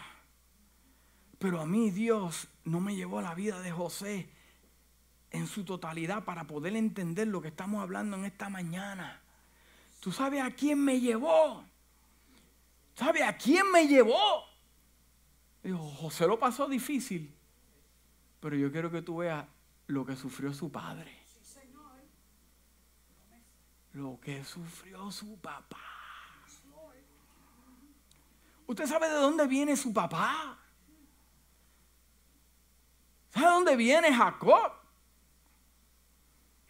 Pero 1.39 1.61
a 1.61 1.65
mí 1.65 1.91
Dios 1.91 2.47
no 2.63 2.79
me 2.79 2.95
llevó 2.95 3.19
a 3.19 3.23
la 3.23 3.35
vida 3.35 3.61
de 3.61 3.71
José 3.71 4.29
en 5.31 5.47
su 5.47 5.63
totalidad 5.63 6.23
para 6.23 6.45
poder 6.45 6.75
entender 6.75 7.27
lo 7.27 7.41
que 7.41 7.49
estamos 7.49 7.81
hablando 7.81 8.17
en 8.17 8.25
esta 8.25 8.49
mañana. 8.49 9.21
¿Tú 9.99 10.11
sabes 10.11 10.41
a 10.41 10.51
quién 10.51 10.83
me 10.83 10.99
llevó? 10.99 11.63
¿Sabes 12.95 13.23
a 13.23 13.37
quién 13.37 13.71
me 13.71 13.87
llevó? 13.87 14.45
Dijo, 15.61 15.77
José 15.77 16.25
lo 16.27 16.39
pasó 16.39 16.67
difícil, 16.67 17.35
pero 18.39 18.55
yo 18.55 18.71
quiero 18.71 18.89
que 18.89 19.01
tú 19.01 19.17
veas 19.17 19.45
lo 19.87 20.05
que 20.05 20.15
sufrió 20.15 20.53
su 20.53 20.71
padre. 20.71 21.15
Lo 23.93 24.19
que 24.19 24.43
sufrió 24.43 25.11
su 25.11 25.39
papá. 25.39 25.77
¿Usted 28.67 28.85
sabe 28.85 29.07
de 29.07 29.15
dónde 29.15 29.47
viene 29.47 29.75
su 29.75 29.93
papá? 29.93 30.59
¿Sabe 33.37 33.49
de 33.49 33.53
dónde 33.53 33.75
viene 33.75 34.11
Jacob? 34.11 34.71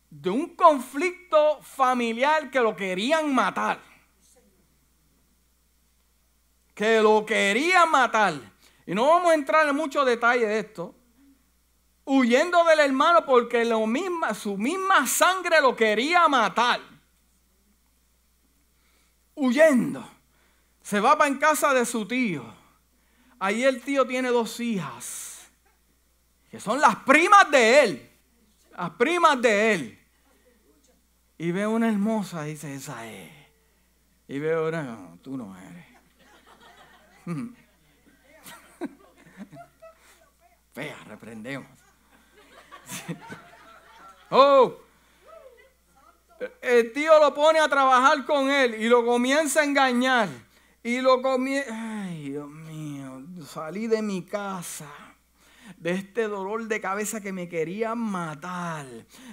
De 0.09 0.29
un 0.29 0.53
conflicto 0.55 1.61
familiar 1.61 2.51
que 2.51 2.59
lo 2.59 2.75
querían 2.75 3.33
matar. 3.33 3.79
Que 6.75 7.01
lo 7.01 7.25
querían 7.25 7.89
matar. 7.89 8.33
Y 8.85 8.93
no 8.93 9.07
vamos 9.07 9.31
a 9.31 9.35
entrar 9.35 9.67
en 9.67 9.75
muchos 9.75 10.05
detalles 10.05 10.47
de 10.47 10.59
esto. 10.59 10.93
Huyendo 12.03 12.63
del 12.65 12.79
hermano 12.79 13.25
porque 13.25 13.63
lo 13.63 13.87
misma, 13.87 14.33
su 14.33 14.57
misma 14.57 15.07
sangre 15.07 15.61
lo 15.61 15.73
quería 15.73 16.27
matar. 16.27 16.81
Huyendo. 19.35 20.05
Se 20.81 20.99
va 20.99 21.17
para 21.17 21.29
en 21.29 21.37
casa 21.37 21.73
de 21.73 21.85
su 21.85 22.05
tío. 22.05 22.43
Ahí 23.39 23.63
el 23.63 23.81
tío 23.81 24.05
tiene 24.05 24.29
dos 24.29 24.59
hijas. 24.59 25.26
Que 26.49 26.59
son 26.59 26.79
las 26.79 26.95
primas 26.97 27.51
de 27.51 27.83
él. 27.83 28.11
Las 28.71 28.91
primas 28.91 29.41
de 29.41 29.73
él. 29.73 29.99
Y 31.37 31.51
ve 31.51 31.67
una 31.67 31.89
hermosa 31.89 32.43
dice, 32.43 32.73
esa 32.73 33.05
es. 33.11 33.31
Y 34.27 34.39
ve 34.39 34.59
una, 34.59 34.83
no, 34.83 35.19
tú 35.21 35.37
no 35.37 35.55
eres. 35.57 35.85
Fea, 40.73 40.97
reprendemos. 41.05 41.69
oh, 44.29 44.77
el 46.61 46.93
tío 46.93 47.19
lo 47.19 47.33
pone 47.33 47.59
a 47.59 47.67
trabajar 47.67 48.25
con 48.25 48.49
él 48.49 48.75
y 48.75 48.87
lo 48.87 49.05
comienza 49.05 49.61
a 49.61 49.63
engañar. 49.65 50.29
Y 50.83 51.01
lo 51.01 51.21
comienza... 51.21 51.71
Ay, 52.03 52.29
Dios 52.29 52.49
mío, 52.49 53.21
salí 53.45 53.87
de 53.87 54.01
mi 54.01 54.23
casa 54.23 55.06
de 55.77 55.91
este 55.91 56.27
dolor 56.27 56.67
de 56.67 56.81
cabeza 56.81 57.21
que 57.21 57.31
me 57.31 57.47
quería 57.47 57.95
matar. 57.95 58.85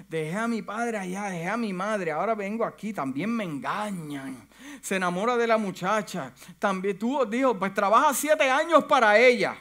Dejé 0.08 0.36
a 0.36 0.46
mi 0.46 0.62
padre 0.62 0.98
allá, 0.98 1.24
dejé 1.24 1.48
a 1.48 1.56
mi 1.56 1.72
madre, 1.72 2.12
ahora 2.12 2.34
vengo 2.34 2.64
aquí, 2.64 2.92
también 2.92 3.30
me 3.30 3.44
engañan. 3.44 4.48
Se 4.80 4.96
enamora 4.96 5.36
de 5.36 5.46
la 5.46 5.56
muchacha. 5.56 6.32
También 6.58 6.98
tuvo, 6.98 7.24
dijo, 7.24 7.58
pues 7.58 7.72
trabaja 7.72 8.12
siete 8.12 8.50
años 8.50 8.84
para 8.84 9.18
ella. 9.18 9.56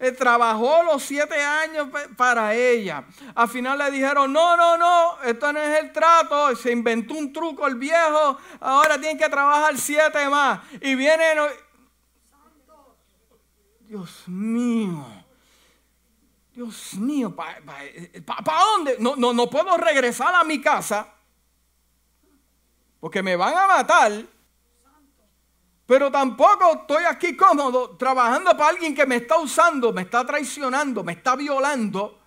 Eh, 0.00 0.12
trabajó 0.12 0.84
los 0.84 1.02
siete 1.02 1.40
años 1.40 1.88
para 2.16 2.54
ella. 2.54 3.04
Al 3.34 3.48
final 3.48 3.78
le 3.78 3.90
dijeron, 3.90 4.32
no, 4.32 4.56
no, 4.56 4.76
no, 4.76 5.22
esto 5.22 5.52
no 5.52 5.60
es 5.60 5.80
el 5.80 5.92
trato. 5.92 6.54
Se 6.56 6.70
inventó 6.70 7.14
un 7.14 7.32
truco 7.32 7.66
el 7.66 7.76
viejo, 7.76 8.38
ahora 8.60 9.00
tiene 9.00 9.18
que 9.18 9.28
trabajar 9.28 9.76
siete 9.76 10.28
más. 10.28 10.60
Y 10.80 10.94
viene... 10.94 11.24
Dios 13.80 14.24
mío. 14.28 15.17
Dios 16.58 16.94
mío, 16.94 17.36
¿para 17.36 17.60
pa, 18.42 18.64
dónde? 18.64 18.96
No, 18.98 19.14
no, 19.14 19.32
no 19.32 19.48
puedo 19.48 19.76
regresar 19.76 20.34
a 20.34 20.42
mi 20.42 20.60
casa 20.60 21.06
porque 22.98 23.22
me 23.22 23.36
van 23.36 23.56
a 23.56 23.68
matar. 23.68 24.26
Pero 25.86 26.10
tampoco 26.10 26.80
estoy 26.80 27.04
aquí 27.04 27.36
cómodo 27.36 27.96
trabajando 27.96 28.56
para 28.56 28.70
alguien 28.70 28.92
que 28.92 29.06
me 29.06 29.14
está 29.14 29.38
usando, 29.38 29.92
me 29.92 30.02
está 30.02 30.26
traicionando, 30.26 31.04
me 31.04 31.12
está 31.12 31.36
violando. 31.36 32.18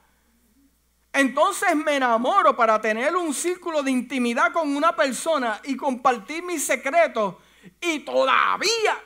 Entonces 1.11 1.75
me 1.75 1.97
enamoro 1.97 2.55
para 2.55 2.79
tener 2.79 3.13
un 3.13 3.33
círculo 3.33 3.83
de 3.83 3.91
intimidad 3.91 4.53
con 4.53 4.73
una 4.73 4.95
persona 4.95 5.59
y 5.65 5.75
compartir 5.75 6.41
mis 6.41 6.63
secretos. 6.63 7.35
Y 7.81 7.99
todavía 7.99 8.97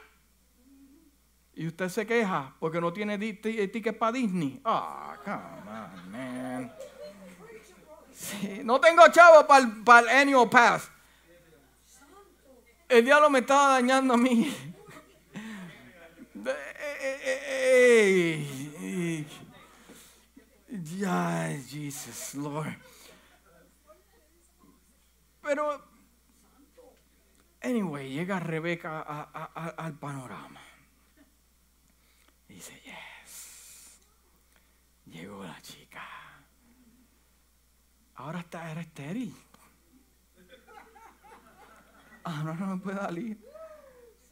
y 1.56 1.68
usted 1.68 1.90
se 1.90 2.06
queja 2.06 2.54
porque 2.60 2.82
no 2.82 2.92
tiene 2.92 3.18
ticket 3.18 3.98
para 3.98 4.12
Disney. 4.12 4.60
Ah, 4.66 5.18
come 5.24 5.36
on, 5.36 6.12
man. 6.12 6.74
no 8.64 8.80
tengo 8.80 9.08
chavo 9.10 9.48
para 9.48 10.00
el, 10.02 10.10
annual 10.10 10.50
pass. 10.50 10.92
El 12.90 13.06
diablo 13.06 13.30
me 13.30 13.40
estaba 13.40 13.74
dañando 13.74 14.14
a 14.14 14.18
mí. 14.18 14.54
Ya, 20.98 21.50
Jesus, 21.68 22.36
Lord. 22.36 22.76
Pero, 25.42 25.82
anyway, 27.62 28.10
llega 28.10 28.40
Rebeca 28.40 29.02
al 29.78 29.94
panorama. 29.94 30.65
Dice, 32.56 32.72
yes. 32.86 34.00
Llegó 35.08 35.44
la 35.44 35.62
chica. 35.62 36.02
Ahora 38.16 38.40
está, 38.40 38.72
era 38.72 38.82
estéril. 38.82 39.36
Ah, 42.28 42.42
no, 42.44 42.56
no 42.56 42.76
me 42.76 42.82
puede 42.82 42.98
salir. 42.98 43.38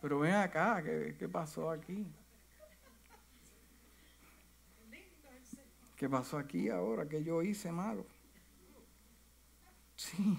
Pero 0.01 0.19
ven 0.19 0.33
acá, 0.33 0.81
¿qué, 0.81 1.15
¿qué 1.19 1.29
pasó 1.29 1.69
aquí? 1.69 2.07
¿Qué 5.95 6.09
pasó 6.09 6.39
aquí 6.39 6.69
ahora? 6.69 7.07
¿Qué 7.07 7.23
yo 7.23 7.43
hice 7.43 7.71
malo? 7.71 8.07
Sí, 9.95 10.37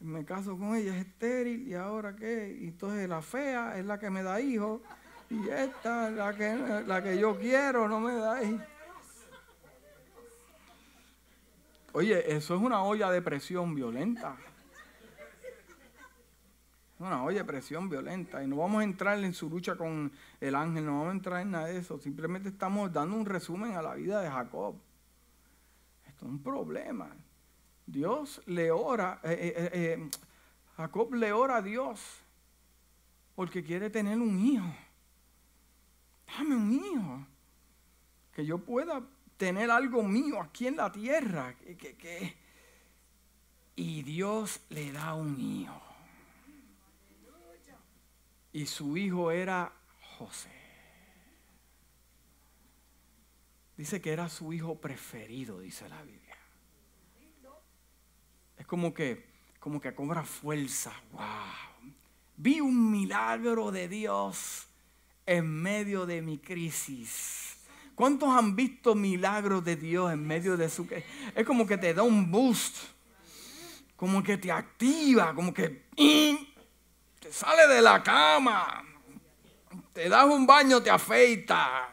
me 0.00 0.24
caso 0.24 0.56
con 0.56 0.74
ella, 0.74 0.96
es 0.96 1.06
estéril, 1.06 1.68
¿y 1.68 1.74
ahora 1.74 2.16
qué? 2.16 2.46
Entonces 2.66 3.06
la 3.08 3.20
fea 3.20 3.78
es 3.78 3.84
la 3.84 3.98
que 3.98 4.08
me 4.08 4.22
da 4.22 4.40
hijos. 4.40 4.80
Y 5.34 5.48
esta, 5.48 6.10
la 6.10 6.32
que, 6.32 6.84
la 6.86 7.02
que 7.02 7.18
yo 7.18 7.36
quiero, 7.36 7.88
no 7.88 7.98
me 7.98 8.14
da 8.14 8.34
ahí. 8.34 8.60
Oye, 11.92 12.36
eso 12.36 12.54
es 12.54 12.62
una 12.62 12.84
olla 12.84 13.10
de 13.10 13.20
presión 13.20 13.74
violenta. 13.74 14.36
Una 17.00 17.24
olla 17.24 17.38
de 17.38 17.44
presión 17.44 17.88
violenta. 17.88 18.44
Y 18.44 18.46
no 18.46 18.56
vamos 18.58 18.80
a 18.80 18.84
entrar 18.84 19.18
en 19.18 19.34
su 19.34 19.50
lucha 19.50 19.74
con 19.74 20.12
el 20.40 20.54
ángel, 20.54 20.86
no 20.86 20.98
vamos 20.98 21.08
a 21.08 21.16
entrar 21.16 21.40
en 21.42 21.50
nada 21.50 21.66
de 21.66 21.78
eso. 21.78 21.98
Simplemente 21.98 22.48
estamos 22.50 22.92
dando 22.92 23.16
un 23.16 23.26
resumen 23.26 23.74
a 23.74 23.82
la 23.82 23.94
vida 23.94 24.20
de 24.20 24.30
Jacob. 24.30 24.76
Esto 26.06 26.26
es 26.26 26.30
un 26.30 26.42
problema. 26.42 27.10
Dios 27.86 28.40
le 28.46 28.70
ora, 28.70 29.20
eh, 29.24 29.52
eh, 29.56 29.70
eh, 29.72 30.10
Jacob 30.76 31.12
le 31.14 31.32
ora 31.32 31.56
a 31.56 31.62
Dios 31.62 32.00
porque 33.34 33.64
quiere 33.64 33.90
tener 33.90 34.18
un 34.18 34.38
hijo 34.38 34.72
dame 36.36 36.56
un 36.56 36.72
hijo, 36.72 37.26
que 38.32 38.44
yo 38.44 38.58
pueda 38.58 39.02
tener 39.36 39.70
algo 39.70 40.02
mío 40.02 40.40
aquí 40.40 40.66
en 40.66 40.76
la 40.76 40.90
tierra. 40.90 41.54
Y 43.76 44.02
Dios 44.02 44.60
le 44.68 44.92
da 44.92 45.14
un 45.14 45.40
hijo. 45.40 45.80
Y 48.52 48.66
su 48.66 48.96
hijo 48.96 49.30
era 49.30 49.72
José. 50.16 50.50
Dice 53.76 54.00
que 54.00 54.12
era 54.12 54.28
su 54.28 54.52
hijo 54.52 54.80
preferido, 54.80 55.58
dice 55.58 55.88
la 55.88 56.00
Biblia. 56.02 56.38
Es 58.56 58.66
como 58.66 58.94
que, 58.94 59.26
como 59.58 59.80
que 59.80 59.92
cobra 59.94 60.22
fuerza. 60.22 60.92
Wow. 61.10 61.92
Vi 62.36 62.60
un 62.60 62.92
milagro 62.92 63.72
de 63.72 63.88
Dios 63.88 64.68
en 65.26 65.62
medio 65.62 66.06
de 66.06 66.22
mi 66.22 66.38
crisis. 66.38 67.56
¿Cuántos 67.94 68.28
han 68.28 68.56
visto 68.56 68.94
milagros 68.94 69.64
de 69.64 69.76
Dios 69.76 70.12
en 70.12 70.26
medio 70.26 70.56
de 70.56 70.68
su... 70.68 70.86
Es 71.34 71.46
como 71.46 71.66
que 71.66 71.78
te 71.78 71.94
da 71.94 72.02
un 72.02 72.30
boost, 72.30 72.76
como 73.96 74.22
que 74.22 74.36
te 74.36 74.50
activa, 74.50 75.34
como 75.34 75.54
que 75.54 75.84
te 77.20 77.32
sale 77.32 77.68
de 77.68 77.80
la 77.80 78.02
cama, 78.02 78.84
te 79.92 80.08
das 80.08 80.24
un 80.24 80.46
baño, 80.46 80.82
te 80.82 80.90
afeita, 80.90 81.88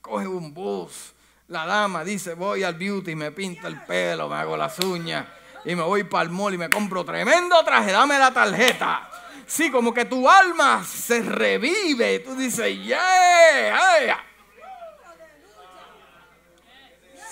coge 0.00 0.26
un 0.26 0.52
bus. 0.52 1.14
La 1.48 1.66
dama 1.66 2.04
dice, 2.04 2.34
voy 2.34 2.62
al 2.62 2.74
beauty, 2.74 3.14
me 3.14 3.32
pinto 3.32 3.66
el 3.66 3.80
pelo, 3.82 4.28
me 4.28 4.36
hago 4.36 4.56
las 4.56 4.78
uñas 4.80 5.26
y 5.64 5.74
me 5.74 5.82
voy 5.82 6.04
para 6.04 6.24
el 6.24 6.30
mall 6.30 6.54
y 6.54 6.58
me 6.58 6.70
compro 6.70 7.04
tremendo 7.04 7.62
traje, 7.64 7.92
dame 7.92 8.18
la 8.18 8.32
tarjeta. 8.32 9.09
Sí, 9.50 9.68
como 9.68 9.92
que 9.92 10.04
tu 10.04 10.30
alma 10.30 10.84
se 10.84 11.22
revive. 11.22 12.20
Tú 12.20 12.36
dices, 12.36 12.72
yeah, 12.84 14.24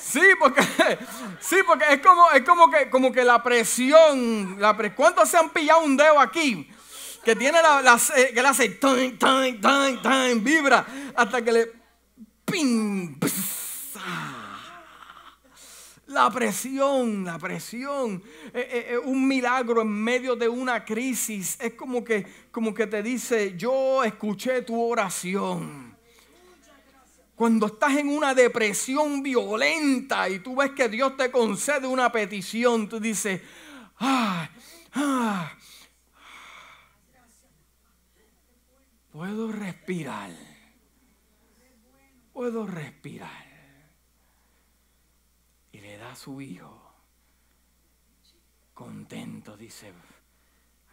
Sí, 0.03 0.23
porque, 0.41 0.61
sí, 1.41 1.59
porque 1.65 1.85
es 1.93 2.01
como, 2.01 2.29
es 2.33 2.43
como 2.43 2.69
que, 2.73 2.91
como 2.91 3.13
que 3.13 3.23
la 3.23 3.41
presión, 3.41 4.57
la 4.59 4.77
¿cuántos 4.97 5.29
se 5.29 5.37
han 5.37 5.51
pillado 5.51 5.83
un 5.83 5.97
dedo 5.97 6.19
aquí? 6.19 6.69
Que 7.25 7.37
tiene 7.37 7.63
la, 7.63 7.83
la 7.83 7.97
que 7.97 8.43
le 8.43 8.49
hace 8.49 8.69
tan, 8.71 9.17
tan, 9.17 9.61
tan, 9.61 10.03
tan, 10.03 10.43
vibra 10.43 10.85
hasta 11.15 11.41
que 11.41 11.53
le 11.53 11.73
ping, 12.45 13.17
la 16.09 16.31
presión, 16.31 17.25
la 17.25 17.39
presión, 17.39 18.23
eh, 18.55 18.69
eh, 18.71 18.87
eh, 18.91 18.99
un 18.99 19.29
milagro 19.29 19.83
en 19.83 19.89
medio 19.89 20.37
de 20.37 20.49
una 20.49 20.85
crisis. 20.85 21.57
Es 21.61 21.75
como 21.75 22.03
que, 22.03 22.27
como 22.51 22.73
que 22.73 22.87
te 22.87 23.03
dice, 23.03 23.57
yo 23.57 24.03
escuché 24.03 24.63
tu 24.63 24.81
oración. 24.81 25.97
Cuando 27.35 27.67
estás 27.67 27.97
en 27.97 28.09
una 28.09 28.35
depresión 28.35 29.23
violenta 29.23 30.29
y 30.29 30.41
tú 30.41 30.57
ves 30.57 30.73
que 30.73 30.89
Dios 30.89 31.17
te 31.17 31.31
concede 31.31 31.87
una 31.87 32.11
petición, 32.11 32.89
tú 32.89 32.99
dices, 32.99 33.43
ah, 34.01 34.49
ah, 34.95 35.53
puedo 39.13 39.53
respirar, 39.53 40.31
puedo 42.33 42.67
respirar. 42.67 43.48
Le 45.89 45.97
da 45.97 46.15
su 46.15 46.39
hijo, 46.43 46.93
contento, 48.75 49.57
dice, 49.57 49.91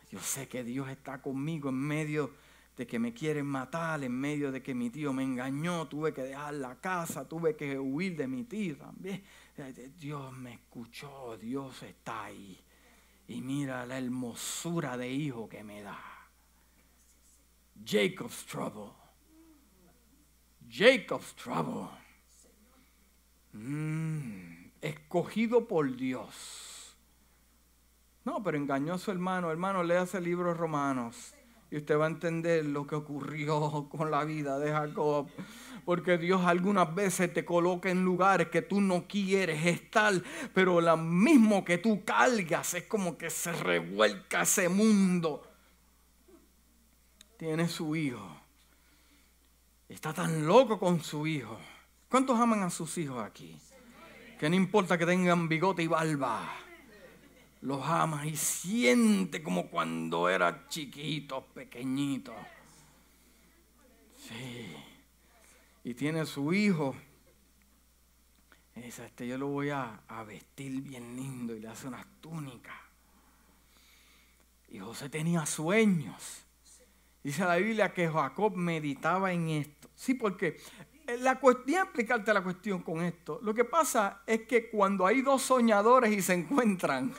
yo 0.10 0.22
sé 0.22 0.48
que 0.48 0.64
Dios 0.64 0.88
está 0.88 1.22
conmigo 1.22 1.68
en 1.68 1.76
medio 1.76 2.32
de 2.78 2.88
que 2.88 2.98
me 2.98 3.14
quieren 3.14 3.46
matar, 3.46 4.02
en 4.06 4.14
medio 4.14 4.54
de 4.54 4.64
que 4.64 4.74
mi 4.74 4.90
tío 4.90 5.12
me 5.12 5.24
engañó, 5.24 5.90
tuve 5.90 6.14
que 6.14 6.22
dejar 6.22 6.54
la 6.54 6.80
casa, 6.80 7.28
tuve 7.28 7.58
que 7.58 7.78
huir 7.78 8.16
de 8.16 8.26
mi 8.26 8.46
tío 8.46 8.78
también. 8.78 9.22
Dios 10.00 10.32
me 10.32 10.54
escuchó, 10.54 11.38
Dios 11.38 11.84
está 11.84 12.24
ahí. 12.24 12.58
Y 13.28 13.42
mira 13.42 13.86
la 13.86 13.98
hermosura 13.98 14.96
de 14.96 15.12
hijo 15.12 15.50
que 15.50 15.62
me 15.62 15.82
da. 15.82 16.00
Jacob's 17.86 18.46
trouble. 18.46 18.94
Jacob's 20.70 21.36
trouble. 21.36 21.90
Mm, 23.52 24.55
escogido 24.88 25.68
por 25.68 25.96
Dios. 25.96 26.96
No, 28.24 28.42
pero 28.42 28.98
su 28.98 29.12
hermano. 29.12 29.52
Hermano, 29.52 29.84
lea 29.84 30.04
ese 30.04 30.20
libro 30.20 30.50
de 30.50 30.56
Romanos 30.56 31.34
y 31.72 31.78
usted 31.78 31.98
va 31.98 32.06
a 32.06 32.10
entender 32.10 32.66
lo 32.66 32.88
que 32.88 32.96
ocurrió 32.96 33.88
con 33.92 34.12
la 34.12 34.24
vida 34.24 34.60
de 34.60 34.72
Jacob. 34.72 35.28
Porque 35.86 36.18
Dios 36.18 36.44
algunas 36.44 36.94
veces 36.96 37.32
te 37.32 37.46
coloca 37.46 37.90
en 37.90 38.04
lugares 38.04 38.48
que 38.48 38.64
tú 38.64 38.82
no 38.82 39.08
quieres 39.08 39.64
estar, 39.66 40.14
pero 40.54 40.82
lo 40.82 40.98
mismo 40.98 41.64
que 41.64 41.78
tú 41.78 42.04
cargas 42.04 42.74
es 42.74 42.86
como 42.86 43.18
que 43.18 43.30
se 43.30 43.52
revuelca 43.52 44.42
ese 44.42 44.68
mundo. 44.68 45.48
Tiene 47.38 47.68
su 47.68 47.96
hijo. 47.96 48.36
Está 49.88 50.12
tan 50.12 50.48
loco 50.48 50.80
con 50.80 51.02
su 51.04 51.28
hijo. 51.28 51.60
¿Cuántos 52.10 52.40
aman 52.40 52.64
a 52.64 52.72
sus 52.72 52.98
hijos 52.98 53.24
aquí? 53.24 53.56
Que 54.40 54.50
no 54.50 54.56
importa 54.56 54.98
que 54.98 55.06
tengan 55.06 55.48
bigote 55.48 55.84
y 55.84 55.88
barba 55.88 56.66
los 57.66 57.84
ama 57.84 58.28
y 58.28 58.36
siente 58.36 59.42
como 59.42 59.72
cuando 59.72 60.30
era 60.30 60.68
chiquito, 60.68 61.48
pequeñito. 61.48 62.32
Sí. 64.20 64.76
Y 65.84 65.96
tiene 65.96 66.28
su 66.28 66.54
hijo. 66.54 66.96
Y 68.76 68.82
dice, 68.82 69.06
este 69.06 69.28
yo 69.28 69.40
lo 69.40 69.48
voy 69.48 69.72
a, 69.72 70.02
a 70.08 70.24
vestir 70.24 70.80
bien 70.82 71.16
lindo 71.16 71.56
y 71.56 71.60
le 71.60 71.68
hace 71.68 71.88
unas 71.88 72.06
túnicas. 72.22 72.76
Y 74.70 74.78
José 74.78 75.10
tenía 75.10 75.48
sueños. 75.48 76.46
Dice 77.24 77.46
la 77.46 77.56
Biblia 77.56 77.94
que 77.94 78.08
Jacob 78.08 78.56
meditaba 78.56 79.34
en 79.34 79.50
esto. 79.50 79.90
Sí, 79.96 80.14
porque 80.14 80.58
eh, 81.08 81.18
la 81.20 81.40
cuestión, 81.40 81.84
explicarte 81.84 82.34
la 82.34 82.44
cuestión 82.44 82.82
con 82.82 83.02
esto. 83.02 83.40
Lo 83.44 83.54
que 83.54 83.66
pasa 83.66 84.22
es 84.26 84.42
que 84.48 84.70
cuando 84.70 85.06
hay 85.06 85.22
dos 85.22 85.42
soñadores 85.42 86.12
y 86.12 86.22
se 86.22 86.34
encuentran, 86.34 87.14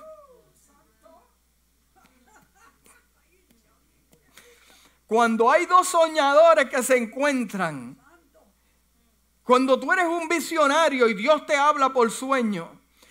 Cuando 5.07 5.49
hay 5.51 5.67
dos 5.67 5.87
soñadores 5.87 6.69
que 6.69 6.83
se 6.83 6.97
encuentran, 6.97 7.97
cuando 9.45 9.79
tú 9.79 9.93
eres 9.93 10.07
un 10.07 10.29
visionario 10.29 11.07
y 11.07 11.15
Dios 11.15 11.47
te 11.47 11.55
habla 11.55 11.93
por 11.93 12.11
sueño 12.11 12.69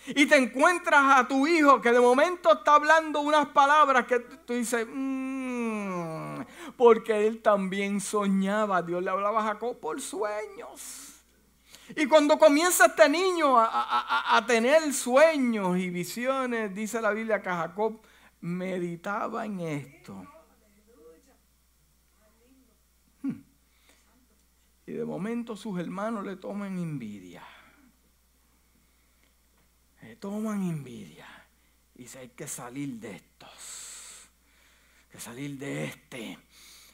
y 0.08 0.26
te 0.26 0.36
encuentras 0.36 1.18
a 1.18 1.26
tu 1.26 1.46
hijo 1.46 1.80
que 1.80 1.90
de 1.92 2.00
momento 2.00 2.52
está 2.52 2.74
hablando 2.74 3.20
unas 3.20 3.46
palabras 3.48 4.06
que 4.06 4.20
tú 4.20 4.52
dices, 4.52 4.86
mm", 4.86 5.35
porque 6.76 7.26
él 7.26 7.42
también 7.42 8.00
soñaba, 8.00 8.82
Dios 8.82 9.02
le 9.02 9.10
hablaba 9.10 9.40
a 9.40 9.44
Jacob 9.54 9.78
por 9.78 10.00
sueños. 10.00 11.12
Y 11.94 12.06
cuando 12.06 12.38
comienza 12.38 12.86
este 12.86 13.08
niño 13.08 13.56
a, 13.58 14.44
tener 14.46 14.92
sueños 14.92 15.78
y 15.78 15.90
visiones, 15.90 16.74
dice 16.74 17.00
la 17.00 17.12
Biblia 17.12 17.40
que 17.40 17.50
Jacob 17.50 18.00
meditaba 18.40 19.46
en 19.46 19.60
esto. 19.60 20.26
Y 24.86 24.92
de 24.92 25.04
momento 25.04 25.56
sus 25.56 25.78
hermanos 25.80 26.24
le 26.24 26.36
toman 26.36 26.78
envidia. 26.78 27.42
Le 30.02 30.14
toman 30.16 30.62
envidia. 30.62 31.26
Y 31.96 32.02
dice, 32.02 32.20
hay 32.20 32.28
que 32.28 32.46
salir 32.46 33.00
de 33.00 33.16
estos. 33.16 34.28
Hay 35.04 35.12
que 35.12 35.20
salir 35.20 35.58
de 35.58 35.84
este. 35.86 36.38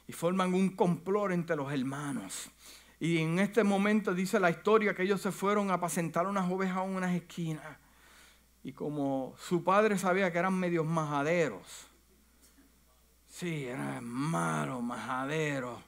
Y 0.07 0.12
forman 0.12 0.55
un 0.55 0.70
complot 0.70 1.32
entre 1.32 1.57
los 1.57 1.72
hermanos. 1.72 2.50
Y 2.98 3.18
en 3.18 3.38
este 3.38 3.64
momento 3.64 4.14
dice 4.14 4.38
la 4.38 4.50
historia 4.50 4.94
que 4.94 5.03
ellos 5.03 5.20
se 5.20 5.32
fueron 5.32 5.70
a 5.70 5.74
apacentar 5.74 6.26
unas 6.26 6.50
ovejas 6.50 6.84
en 6.84 6.94
unas 6.94 7.14
esquinas. 7.14 7.78
Y 8.62 8.72
como 8.72 9.34
su 9.38 9.64
padre 9.64 9.98
sabía 9.98 10.30
que 10.30 10.38
eran 10.38 10.55
medios 10.55 10.86
majaderos. 10.86 11.86
Sí, 13.28 13.64
eran 13.64 14.05
malos, 14.05 14.82
majaderos 14.82 15.80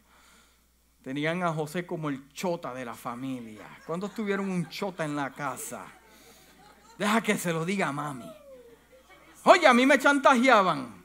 Tenían 1.05 1.43
a 1.43 1.53
José 1.53 1.85
como 1.85 2.09
el 2.09 2.33
chota 2.33 2.73
de 2.73 2.83
la 2.83 2.95
familia. 2.95 3.67
¿Cuántos 3.87 4.15
tuvieron 4.15 4.49
un 4.49 4.71
chota 4.71 5.05
en 5.05 5.15
la 5.15 5.31
casa? 5.31 5.85
Deja 6.97 7.21
que 7.21 7.37
se 7.37 7.53
lo 7.53 7.67
diga 7.67 7.89
a 7.89 7.93
mami. 7.93 8.25
Oye, 9.45 9.67
a 9.67 9.75
mí 9.75 9.85
me 9.85 9.99
chantajeaban. 9.99 11.04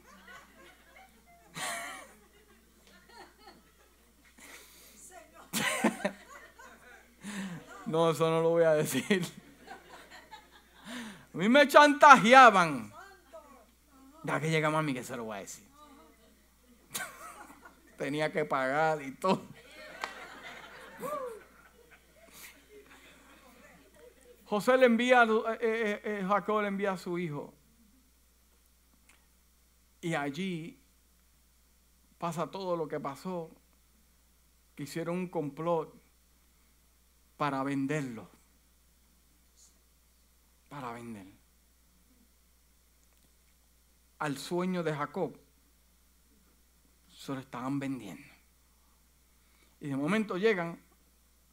No, 7.86 8.10
eso 8.10 8.30
no 8.30 8.40
lo 8.40 8.50
voy 8.50 8.62
a 8.62 8.74
decir. 8.74 9.24
A 11.34 11.36
mí 11.36 11.48
me 11.48 11.66
chantajeaban. 11.66 12.92
Ya 14.22 14.40
que 14.40 14.48
llega 14.48 14.70
mami 14.70 14.94
que 14.94 15.02
se 15.02 15.16
lo 15.16 15.24
voy 15.24 15.38
a 15.38 15.40
decir. 15.40 15.66
Tenía 17.98 18.30
que 18.30 18.44
pagar 18.44 19.02
y 19.02 19.10
todo. 19.12 19.42
José 24.46 24.76
le 24.76 24.86
envía, 24.86 25.22
eh, 25.22 25.58
eh, 25.60 26.00
eh, 26.04 26.24
Jacob 26.26 26.62
le 26.62 26.68
envía 26.68 26.92
a 26.92 26.98
su 26.98 27.18
hijo. 27.18 27.54
Y 30.00 30.14
allí 30.14 30.80
pasa 32.18 32.48
todo 32.48 32.76
lo 32.76 32.88
que 32.88 32.98
pasó. 32.98 33.50
Hicieron 34.80 35.16
un 35.18 35.28
complot 35.28 35.94
para 37.36 37.62
venderlo. 37.62 38.30
Para 40.70 40.92
vender. 40.92 41.26
Al 44.20 44.38
sueño 44.38 44.82
de 44.82 44.94
Jacob 44.94 45.38
se 47.14 47.34
lo 47.34 47.40
estaban 47.40 47.78
vendiendo. 47.78 48.26
Y 49.80 49.88
de 49.88 49.96
momento 49.96 50.38
llegan 50.38 50.80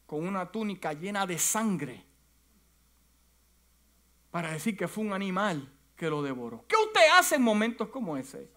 con 0.06 0.26
una 0.26 0.50
túnica 0.50 0.94
llena 0.94 1.26
de 1.26 1.38
sangre 1.38 2.02
para 4.30 4.52
decir 4.52 4.74
que 4.74 4.88
fue 4.88 5.04
un 5.04 5.12
animal 5.12 5.70
que 5.96 6.08
lo 6.08 6.22
devoró. 6.22 6.64
¿Qué 6.66 6.76
usted 6.76 7.10
hace 7.12 7.34
en 7.34 7.42
momentos 7.42 7.88
como 7.88 8.16
ese? 8.16 8.50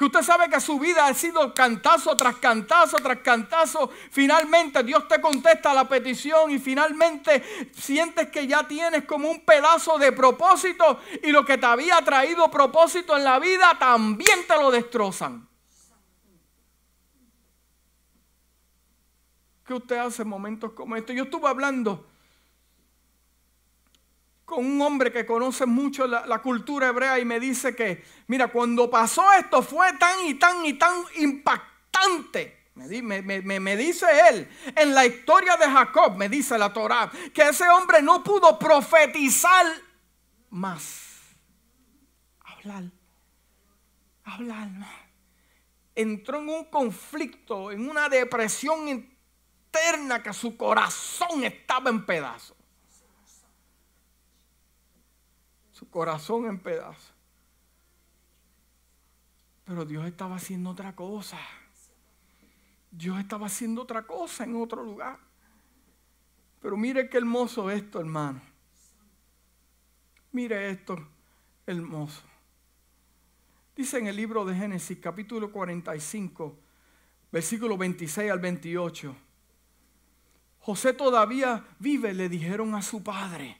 Que 0.00 0.06
usted 0.06 0.22
sabe 0.22 0.48
que 0.48 0.58
su 0.60 0.78
vida 0.78 1.04
ha 1.04 1.12
sido 1.12 1.52
cantazo 1.52 2.16
tras 2.16 2.36
cantazo 2.36 2.96
tras 2.96 3.18
cantazo. 3.18 3.90
Finalmente 4.10 4.82
Dios 4.82 5.06
te 5.06 5.20
contesta 5.20 5.74
la 5.74 5.86
petición 5.86 6.50
y 6.50 6.58
finalmente 6.58 7.68
sientes 7.74 8.30
que 8.30 8.46
ya 8.46 8.66
tienes 8.66 9.04
como 9.04 9.30
un 9.30 9.44
pedazo 9.44 9.98
de 9.98 10.10
propósito 10.12 11.00
y 11.22 11.30
lo 11.30 11.44
que 11.44 11.58
te 11.58 11.66
había 11.66 11.98
traído 11.98 12.50
propósito 12.50 13.14
en 13.14 13.24
la 13.24 13.38
vida 13.38 13.76
también 13.78 14.46
te 14.48 14.56
lo 14.56 14.70
destrozan. 14.70 15.46
¿Qué 19.66 19.74
usted 19.74 19.98
hace 19.98 20.22
en 20.22 20.28
momentos 20.28 20.72
como 20.72 20.96
estos? 20.96 21.14
Yo 21.14 21.24
estuve 21.24 21.46
hablando 21.46 22.09
con 24.50 24.66
un 24.66 24.82
hombre 24.82 25.12
que 25.12 25.24
conoce 25.24 25.64
mucho 25.64 26.08
la, 26.08 26.42
cultura 26.42 26.88
hebrea 26.88 27.20
y 27.20 27.24
me 27.24 27.38
dice 27.38 27.76
que, 27.76 28.04
mira, 28.26 28.48
cuando 28.48 28.90
pasó 28.90 29.22
esto 29.38 29.62
fue 29.62 29.92
tan 29.92 30.26
y 30.26 30.34
tan 30.34 30.66
y 30.66 30.72
tan 30.72 31.04
impactante. 31.18 32.72
Me, 32.74 33.60
me, 33.60 33.76
dice 33.76 34.06
él, 34.28 34.48
en 34.74 34.92
la 34.92 35.06
historia 35.06 35.56
de 35.56 35.66
Jacob, 35.66 36.16
me 36.16 36.28
dice 36.28 36.58
la 36.58 36.72
Torah, 36.72 37.12
que 37.32 37.42
ese 37.42 37.68
hombre 37.68 38.02
no 38.02 38.24
pudo 38.24 38.58
profetizar 38.58 39.66
más. 40.48 41.20
Hablar, 42.40 42.84
hablar. 44.24 44.68
Entró 45.94 46.40
en 46.40 46.48
un 46.48 46.64
conflicto, 46.64 47.70
en 47.70 47.88
una 47.88 48.08
depresión 48.08 48.88
interna 48.88 50.24
que 50.24 50.32
su 50.32 50.56
corazón 50.56 51.44
estaba 51.44 51.90
en 51.90 52.04
pedazos. 52.04 52.56
su 55.79 55.79
corazón 55.90 56.46
en 56.46 56.58
pedazos. 56.58 57.12
Pero 59.64 59.84
Dios 59.84 60.06
estaba 60.06 60.36
haciendo 60.36 60.70
otra 60.70 60.94
cosa. 60.96 61.38
Dios 62.90 63.18
estaba 63.20 63.46
haciendo 63.46 63.82
otra 63.82 64.06
cosa 64.06 64.44
en 64.44 64.56
otro 64.56 64.84
lugar. 64.84 65.18
Pero 66.60 66.76
mire 66.76 67.08
qué 67.08 67.18
hermoso 67.18 67.70
esto, 67.70 68.00
hermano. 68.00 68.40
Mire 70.32 70.70
esto, 70.70 70.96
hermoso. 71.66 72.22
Dice 73.76 73.98
en 73.98 74.08
el 74.08 74.16
libro 74.16 74.44
de 74.44 74.54
Génesis, 74.54 74.98
capítulo 74.98 75.50
45, 75.50 76.58
versículo 77.32 77.78
26 77.78 78.30
al 78.30 78.38
28. 78.38 79.16
José 80.60 80.92
todavía 80.92 81.64
vive, 81.78 82.12
le 82.12 82.28
dijeron 82.28 82.74
a 82.74 82.82
su 82.82 83.02
padre. 83.02 83.58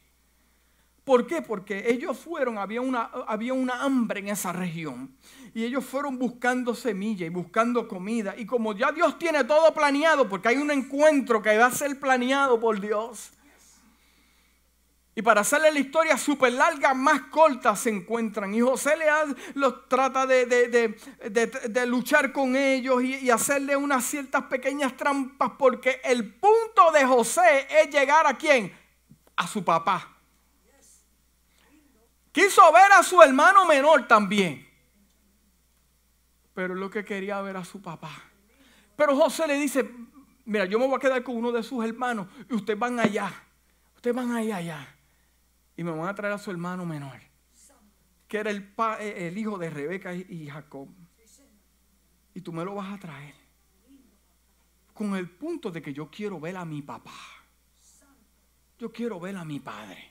¿Por 1.05 1.27
qué? 1.27 1.43
Porque 1.43 1.91
ellos 1.91 2.19
fueron, 2.19 2.59
había 2.59 2.81
una, 2.81 3.11
había 3.27 3.55
una 3.55 3.83
hambre 3.83 4.21
en 4.21 4.29
esa 4.29 4.53
región. 4.53 5.17
Y 5.55 5.65
ellos 5.65 5.85
fueron 5.85 6.19
buscando 6.19 6.75
semilla 6.75 7.27
y 7.27 7.31
buscando 7.31 7.89
comida. 7.89 8.35
Y 8.37 8.47
como 8.47 8.75
ya 8.75 8.93
Dios 8.93 9.19
tiene 9.19 9.45
todo 9.45 9.73
planeado, 9.75 10.29
porque 10.29 10.49
hay 10.49 10.57
un 10.57 10.71
encuentro 10.71 11.43
que 11.43 11.57
va 11.57 11.67
a 11.67 11.71
ser 11.73 11.99
planeado 11.99 12.61
por 12.61 12.81
Dios. 12.81 13.33
Y 15.15 15.23
para 15.23 15.41
hacerle 15.41 15.73
la 15.73 15.81
historia 15.81 16.17
súper 16.17 16.53
larga, 16.53 16.95
más 16.95 17.23
corta 17.23 17.75
se 17.75 17.91
encuentran. 17.91 18.55
Y 18.55 18.61
José 18.61 18.97
le 18.97 19.07
los 19.55 19.89
trata 19.89 20.25
de, 20.27 20.95
luchar 21.87 22.31
con 22.31 22.55
ellos 22.55 23.03
y, 23.03 23.17
y, 23.17 23.31
hacerle 23.31 23.75
unas 23.75 24.05
ciertas 24.05 24.45
pequeñas 24.45 24.97
trampas. 24.97 25.53
Porque 25.59 26.01
el 26.05 26.35
punto 26.35 26.93
de 26.95 27.05
José 27.05 27.67
es 27.69 27.91
llegar 27.91 28.27
a 28.27 28.39
quién? 28.39 28.73
A 29.35 29.49
su 29.49 29.65
papá. 29.65 30.20
Quiso 32.33 32.73
ver 32.73 32.93
a 32.93 33.03
su 33.03 33.21
hermano 33.23 33.67
menor 33.67 34.07
también. 34.07 34.67
Pero 36.55 36.75
lo 36.75 36.91
que 36.91 37.05
quería 37.05 37.41
ver 37.41 37.57
a 37.57 37.65
su 37.65 37.81
papá. 37.83 38.11
Pero 38.97 39.17
José 39.17 39.47
le 39.47 39.59
dice, 39.59 39.91
mira, 40.45 40.65
yo 40.67 40.79
me 40.79 40.87
voy 40.87 40.97
a 40.97 41.01
quedar 41.01 41.23
con 41.23 41.37
uno 41.37 41.51
de 41.53 41.63
sus 41.63 41.85
hermanos 41.85 42.29
y 42.49 42.55
ustedes 42.55 42.79
van 42.79 43.01
allá. 43.01 43.33
Ustedes 43.97 44.15
van 44.15 44.33
allá, 44.33 44.57
allá. 44.57 44.97
Y 45.77 45.83
me 45.83 45.91
van 45.91 46.09
a 46.09 46.15
traer 46.15 46.35
a 46.35 46.39
su 46.39 46.51
hermano 46.51 46.85
menor. 46.85 47.21
Que 48.29 48.39
era 48.39 48.51
el, 48.51 48.73
eh, 49.01 49.29
el 49.29 49.39
hijo 49.39 49.59
de 49.59 49.71
Rebeca 49.71 50.15
y 50.15 50.49
Jacob. 50.49 50.89
Y 52.35 52.41
tú 52.43 52.53
me 52.53 52.65
lo 52.65 52.75
vas 52.77 52.93
a 52.93 52.99
traer. 52.99 53.35
Con 54.95 55.17
el 55.17 55.29
punto 55.29 55.71
de 55.71 55.83
que 55.83 55.93
yo 55.93 56.11
quiero 56.11 56.39
ver 56.39 56.57
a 56.57 56.65
mi 56.65 56.83
papá. 56.83 57.15
Yo 58.79 58.93
quiero 58.93 59.19
ver 59.19 59.37
a 59.37 59.45
mi 59.45 59.59
padre. 59.61 60.10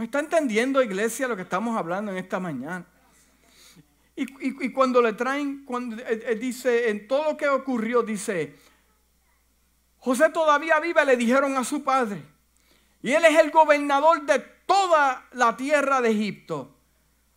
¿Me 0.00 0.06
está 0.06 0.20
entendiendo, 0.20 0.82
iglesia, 0.82 1.28
lo 1.28 1.36
que 1.36 1.42
estamos 1.42 1.76
hablando 1.76 2.10
en 2.10 2.16
esta 2.16 2.40
mañana? 2.40 2.86
Y, 4.16 4.70
cuando 4.70 5.02
le 5.02 5.12
traen, 5.12 5.62
cuando 5.66 6.02
él, 6.02 6.40
dice, 6.40 6.88
en 6.88 7.06
todo 7.06 7.32
lo 7.32 7.36
que 7.36 7.46
ocurrió, 7.46 8.02
dice, 8.02 8.56
José 9.98 10.30
todavía 10.30 10.80
vive, 10.80 11.04
le 11.04 11.18
dijeron 11.18 11.54
a 11.58 11.64
su 11.64 11.84
padre. 11.84 12.22
Y 13.02 13.12
él 13.12 13.26
es 13.26 13.38
el 13.38 13.50
gobernador 13.50 14.24
de 14.24 14.38
toda 14.64 15.28
la 15.32 15.54
tierra 15.54 16.00
de 16.00 16.12
Egipto. 16.12 16.74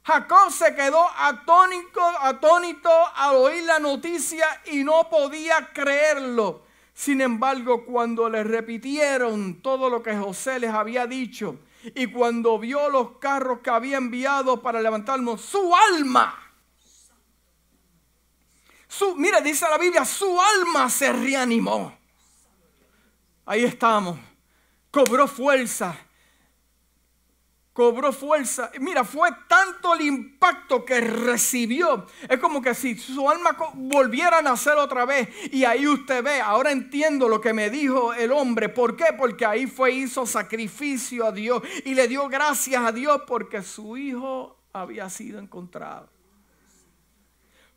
Jacob 0.05 0.49
se 0.49 0.74
quedó 0.74 1.05
atónico, 1.18 2.01
atónito 2.22 2.89
al 3.14 3.36
oír 3.36 3.66
la 3.66 3.80
noticia 3.80 4.47
y 4.72 4.86
no 4.86 5.09
podía 5.09 5.74
creerlo. 5.74 6.64
Sin 6.93 7.20
embargo, 7.20 7.84
cuando 7.84 8.30
le 8.30 8.41
repitieron 8.45 9.61
todo 9.61 9.89
lo 9.89 10.01
que 10.01 10.16
José 10.16 10.59
les 10.59 10.72
había 10.72 11.07
dicho, 11.07 11.59
y 11.95 12.07
cuando 12.07 12.57
vio 12.59 12.89
los 12.89 13.17
carros 13.17 13.59
que 13.59 13.69
había 13.69 13.97
enviado 13.97 14.61
para 14.61 14.81
levantarnos, 14.81 15.41
su 15.41 15.73
alma, 15.75 16.39
su, 18.88 19.15
mire, 19.15 19.41
dice 19.41 19.65
la 19.69 19.77
Biblia, 19.77 20.05
su 20.05 20.39
alma 20.39 20.89
se 20.89 21.11
reanimó. 21.11 21.97
Ahí 23.45 23.63
estamos. 23.63 24.19
Cobró 24.91 25.27
fuerza 25.27 25.97
cobró 27.74 28.13
fuerza. 28.13 28.71
Mira, 28.80 29.03
fue 29.03 29.30
tanto 29.47 29.95
el 29.95 30.01
impacto 30.01 30.86
que 30.86 31.01
recibió. 31.01 32.05
Es 32.30 32.39
como 32.39 32.61
que 32.61 32.76
si 32.76 32.97
su 32.97 33.30
alma 33.30 33.57
volviera 33.74 34.38
a 34.38 34.41
nacer 34.41 34.78
otra 34.78 35.05
vez. 35.05 35.28
Y 35.51 35.65
ahí 35.65 35.88
usted 35.88 36.24
ve, 36.24 36.39
ahora 36.39 36.71
entiendo 36.71 37.28
lo 37.28 37.41
que 37.41 37.53
me 37.53 37.69
dijo 37.69 38.13
el 38.13 38.32
hombre. 38.32 38.69
¿Por 38.69 38.95
qué? 38.95 39.07
Porque 39.17 39.45
ahí 39.45 39.65
fue, 39.65 39.91
hizo 39.91 40.26
sacrificio 40.26 41.26
a 41.26 41.32
Dios 41.32 41.63
y 41.84 41.95
le 41.95 42.07
dio 42.07 42.30
gracias 42.30 42.84
a 42.84 42.91
Dios 42.91 43.21
porque 43.28 43.63
su 43.63 43.97
hijo 43.97 44.55
había 44.71 45.09
sido 45.09 45.39
encontrado. 45.39 46.13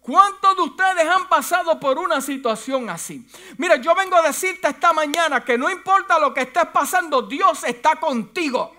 ¿Cuántos 0.07 0.55
de 0.55 0.63
ustedes 0.63 1.09
han 1.09 1.29
pasado 1.29 1.81
por 1.81 1.99
una 1.99 2.21
situación 2.21 2.89
así? 2.89 3.27
Mira, 3.59 3.75
yo 3.75 3.93
vengo 3.93 4.15
a 4.15 4.23
decirte 4.23 4.69
esta 4.69 4.93
mañana 4.93 5.45
que 5.45 5.59
no 5.59 5.69
importa 5.69 6.21
lo 6.21 6.33
que 6.33 6.43
estés 6.43 6.67
pasando, 6.67 7.23
Dios 7.23 7.65
está 7.65 7.97
contigo. 7.97 8.76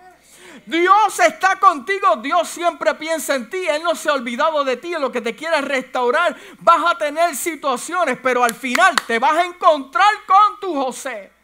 Dios 0.66 1.20
está 1.20 1.60
contigo, 1.60 2.18
Dios 2.18 2.47
siempre 2.47 2.93
piensa 2.95 3.36
en 3.36 3.49
ti, 3.49 3.66
Él 3.68 3.84
no 3.84 3.95
se 3.95 4.10
ha 4.10 4.14
olvidado 4.14 4.64
de 4.64 4.78
ti, 4.78 4.93
en 4.93 5.01
lo 5.01 5.12
que 5.12 5.22
te 5.22 5.36
quiere 5.36 5.62
restaurar. 5.62 6.36
Vas 6.60 6.91
a 6.91 6.97
tener 6.97 7.36
situaciones, 7.36 8.18
pero 8.22 8.43
al 8.43 8.53
final 8.53 8.95
te 9.05 9.20
vas 9.20 9.38
a 9.38 9.45
encontrar 9.45 10.14
con 10.26 10.60
tu 10.60 10.76
José. 10.76 11.37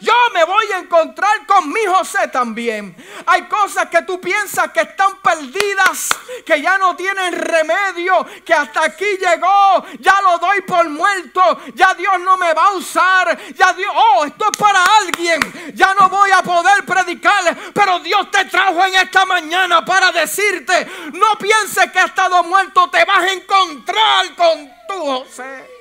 Yo 0.00 0.14
me 0.32 0.44
voy 0.44 0.66
a 0.72 0.78
encontrar 0.78 1.46
con 1.46 1.68
mi 1.68 1.84
José 1.86 2.28
también. 2.28 2.94
Hay 3.26 3.42
cosas 3.48 3.88
que 3.88 4.02
tú 4.02 4.20
piensas 4.20 4.70
que 4.72 4.80
están 4.80 5.16
perdidas, 5.20 6.10
que 6.44 6.60
ya 6.60 6.78
no 6.78 6.96
tienen 6.96 7.32
remedio, 7.32 8.26
que 8.44 8.54
hasta 8.54 8.84
aquí 8.84 9.04
llegó, 9.18 9.84
ya 10.00 10.20
lo 10.22 10.38
doy 10.38 10.60
por 10.62 10.88
muerto, 10.88 11.60
ya 11.74 11.94
Dios 11.94 12.20
no 12.20 12.36
me 12.36 12.52
va 12.52 12.66
a 12.66 12.72
usar, 12.72 13.38
ya 13.54 13.72
Dios, 13.72 13.92
oh, 13.94 14.24
esto 14.24 14.50
es 14.50 14.58
para 14.58 14.84
alguien, 15.00 15.40
ya 15.74 15.94
no 15.94 16.08
voy 16.08 16.30
a 16.30 16.42
poder 16.42 16.84
predicar, 16.84 17.56
pero 17.72 17.98
Dios 18.00 18.30
te 18.30 18.44
trajo 18.46 18.84
en 18.84 18.94
esta 18.94 19.24
mañana 19.24 19.84
para 19.84 20.12
decirte, 20.12 20.86
no 21.12 21.36
pienses 21.38 21.90
que 21.90 21.98
ha 21.98 22.06
estado 22.06 22.42
muerto, 22.44 22.88
te 22.90 23.04
vas 23.04 23.18
a 23.18 23.32
encontrar 23.32 24.34
con 24.34 24.70
tu 24.88 24.94
José. 24.94 25.75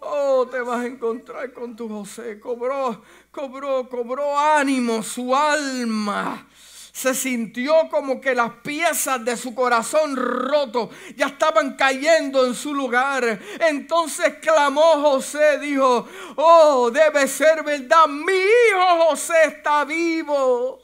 Oh, 0.00 0.46
te 0.50 0.60
vas 0.60 0.80
a 0.80 0.86
encontrar 0.86 1.52
con 1.52 1.74
tu 1.74 1.88
José. 1.88 2.38
Cobró, 2.38 3.02
cobró, 3.30 3.88
cobró 3.88 4.38
ánimo 4.38 5.02
su 5.02 5.34
alma. 5.34 6.46
Se 6.92 7.14
sintió 7.14 7.88
como 7.90 8.20
que 8.20 8.34
las 8.34 8.54
piezas 8.54 9.24
de 9.24 9.36
su 9.36 9.54
corazón 9.54 10.16
roto 10.16 10.90
ya 11.16 11.26
estaban 11.26 11.76
cayendo 11.76 12.44
en 12.44 12.54
su 12.54 12.74
lugar. 12.74 13.40
Entonces 13.60 14.34
clamó 14.40 15.00
José, 15.00 15.58
dijo, 15.60 16.08
oh, 16.36 16.90
debe 16.90 17.28
ser 17.28 17.62
verdad, 17.62 18.06
mi 18.08 18.32
hijo 18.32 19.10
José 19.10 19.34
está 19.46 19.84
vivo. 19.84 20.80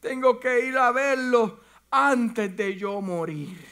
Tengo 0.00 0.38
que 0.38 0.66
ir 0.66 0.76
a 0.76 0.92
verlo 0.92 1.60
antes 1.90 2.54
de 2.54 2.76
yo 2.76 3.00
morir. 3.00 3.66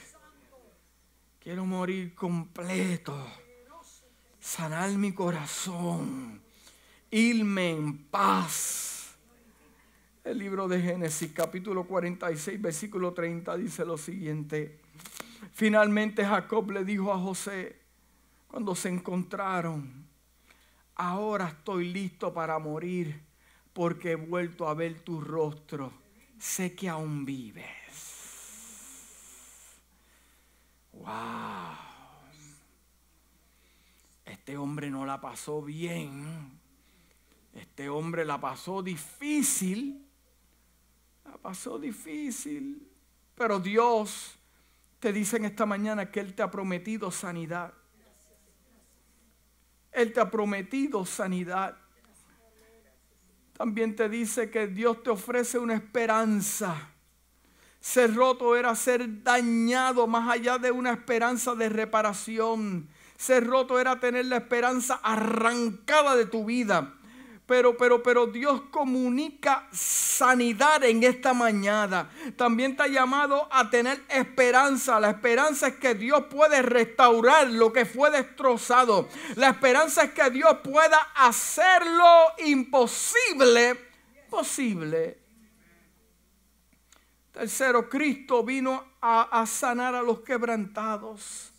Quiero 1.39 1.67
morir 1.67 2.15
completo. 2.15 3.42
Sanar 4.43 4.91
mi 4.91 5.13
corazón. 5.13 6.43
Irme 7.13 7.71
en 7.71 7.97
paz. 7.97 9.15
El 10.25 10.39
libro 10.39 10.67
de 10.67 10.83
Génesis 10.83 11.31
capítulo 11.33 11.85
46 11.85 12.61
versículo 12.61 13.13
30 13.13 13.57
dice 13.57 13.85
lo 13.85 13.97
siguiente. 13.97 14.81
Finalmente 15.53 16.25
Jacob 16.25 16.73
le 16.73 16.85
dijo 16.85 17.13
a 17.13 17.21
José 17.21 17.79
cuando 18.49 18.75
se 18.75 18.89
encontraron, 18.89 20.09
ahora 20.97 21.47
estoy 21.47 21.93
listo 21.93 22.35
para 22.35 22.59
morir 22.59 23.23
porque 23.73 24.11
he 24.11 24.17
vuelto 24.17 24.67
a 24.67 24.75
ver 24.75 24.99
tu 25.01 25.21
rostro. 25.21 25.93
Sé 26.37 26.75
que 26.75 26.89
aún 26.89 27.25
vives. 27.25 27.65
Wow. 30.95 31.92
Este 34.33 34.57
hombre 34.57 34.89
no 34.89 35.05
la 35.05 35.21
pasó 35.21 35.61
bien. 35.61 36.59
Este 37.53 37.91
hombre 37.91 38.25
la 38.25 38.41
pasó 38.41 38.83
difícil. 38.83 40.09
La 41.27 41.37
pasó 41.37 41.79
difícil. 41.79 42.89
Pero 43.35 43.61
Dios 43.61 44.39
te 45.01 45.13
dice 45.13 45.37
en 45.37 45.45
esta 45.45 45.67
mañana 45.67 46.11
que 46.11 46.21
Él 46.21 46.35
te 46.35 46.43
ha 46.43 46.51
prometido 46.51 47.11
sanidad. 47.11 47.75
Él 49.93 50.15
te 50.15 50.21
ha 50.21 50.31
prometido 50.31 51.05
sanidad. 51.05 51.77
También 53.53 53.95
te 53.95 54.09
dice 54.09 54.51
que 54.51 54.67
Dios 54.67 55.03
te 55.03 55.11
ofrece 55.11 55.59
una 55.59 55.75
esperanza. 55.75 56.89
Ser 57.81 58.15
roto 58.15 58.57
era 58.57 58.75
ser 58.77 59.23
dañado 59.23 60.07
más 60.07 60.31
allá 60.31 60.57
de 60.57 60.71
una 60.71 60.93
esperanza 60.93 61.55
de 61.55 61.69
reparación. 61.69 62.89
Ser 63.17 63.47
roto 63.47 63.79
era 63.79 64.01
tener 64.01 64.27
la 64.27 64.39
esperanza 64.39 65.01
arrancada 65.03 66.17
de 66.17 66.27
tu 66.27 66.45
vida. 66.45 66.95
Pero, 67.47 67.77
pero, 67.77 68.03
pero 68.03 68.27
Dios 68.27 68.63
comunica 68.71 69.69
sanidad 69.73 70.83
en 70.85 71.03
esta 71.03 71.35
mañana. 71.35 72.09
También 72.37 72.77
te 72.77 72.85
ha 72.85 72.89
llamado 72.89 73.49
a 73.51 73.69
tener 73.69 74.01
esperanza. 74.09 74.99
La 75.01 75.11
esperanza 75.11 75.69
es 75.69 75.77
que 75.77 75.95
Dios 75.95 76.25
puede 76.31 76.63
restaurar 76.63 77.49
lo 77.51 77.73
que 77.73 77.85
fue 77.85 78.11
destrozado. 78.11 79.09
La 79.37 79.51
esperanza 79.51 80.05
es 80.05 80.13
que 80.13 80.31
Dios 80.31 80.59
pueda 80.63 80.99
hacerlo 81.15 82.07
imposible 82.45 83.93
posible. 84.33 85.19
Tercero, 87.33 87.87
Cristo 87.87 88.43
vino 88.43 88.83
a, 89.03 89.43
a 89.43 89.47
sanar 89.47 89.95
a 89.95 90.03
los 90.03 90.21
quebrantados. 90.21 91.52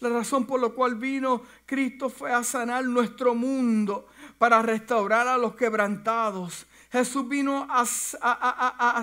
La 0.00 0.08
razón 0.08 0.46
por 0.46 0.60
la 0.60 0.70
cual 0.70 0.94
vino 0.94 1.42
Cristo 1.66 2.08
fue 2.08 2.32
a 2.32 2.42
sanar 2.42 2.84
nuestro 2.84 3.34
mundo, 3.34 4.06
para 4.38 4.62
restaurar 4.62 5.28
a 5.28 5.36
los 5.36 5.54
quebrantados. 5.54 6.66
Jesús 6.92 7.28
vino 7.28 7.68
a, 7.70 7.84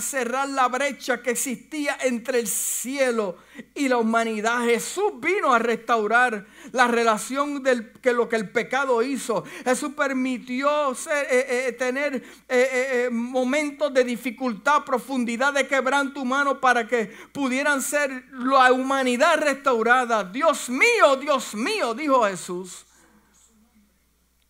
cerrar 0.02 0.50
la 0.50 0.68
brecha 0.68 1.22
que 1.22 1.32
existía 1.32 1.98
entre 2.02 2.40
el 2.40 2.48
cielo 2.48 3.38
y 3.74 3.88
la 3.88 3.98
humanidad. 3.98 4.66
Jesús 4.66 5.14
vino 5.22 5.54
a 5.54 5.60
restaurar 5.60 6.46
la 6.74 6.88
relación 6.88 7.64
del, 7.64 7.94
que 7.94 8.12
lo 8.12 8.28
que 8.28 8.36
el 8.36 8.50
pecado 8.50 9.02
hizo. 9.02 9.46
Jesús 9.64 9.94
permitió 9.96 10.92
eh, 10.92 11.28
eh, 11.30 11.68
eh, 11.68 11.72
tener 11.74 13.12
momentos 13.12 13.94
de 13.94 14.04
dificultad, 14.04 14.84
profundidad 14.84 15.54
de 15.54 15.66
quebranto 15.66 16.22
humano 16.22 16.60
para 16.60 16.86
que 16.86 17.06
pudieran 17.32 17.82
ser 17.82 18.26
la 18.32 18.74
humanidad 18.74 19.38
restaurada. 19.38 20.26
Dios 20.26 20.70
mío, 20.70 21.16
Dios 21.22 21.56
mío, 21.56 21.94
dijo 21.94 22.26
Jesús. 22.26 22.87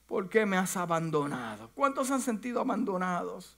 ¿Por 0.08 0.30
qué 0.30 0.45
me 0.45 0.58
has 0.58 0.76
abandonado? 0.78 1.70
¿Cuántos 1.76 2.10
han 2.10 2.22
sentido 2.22 2.62
abandonados? 2.62 3.58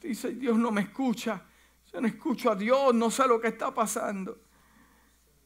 Dice, 0.00 0.30
Dios 0.30 0.56
no 0.58 0.70
me 0.70 0.80
escucha, 0.80 1.44
yo 1.92 2.00
no 2.00 2.08
escucho 2.08 2.50
a 2.50 2.56
Dios, 2.56 2.94
no 2.94 3.10
sé 3.10 3.28
lo 3.28 3.40
que 3.40 3.48
está 3.48 3.72
pasando. 3.72 4.38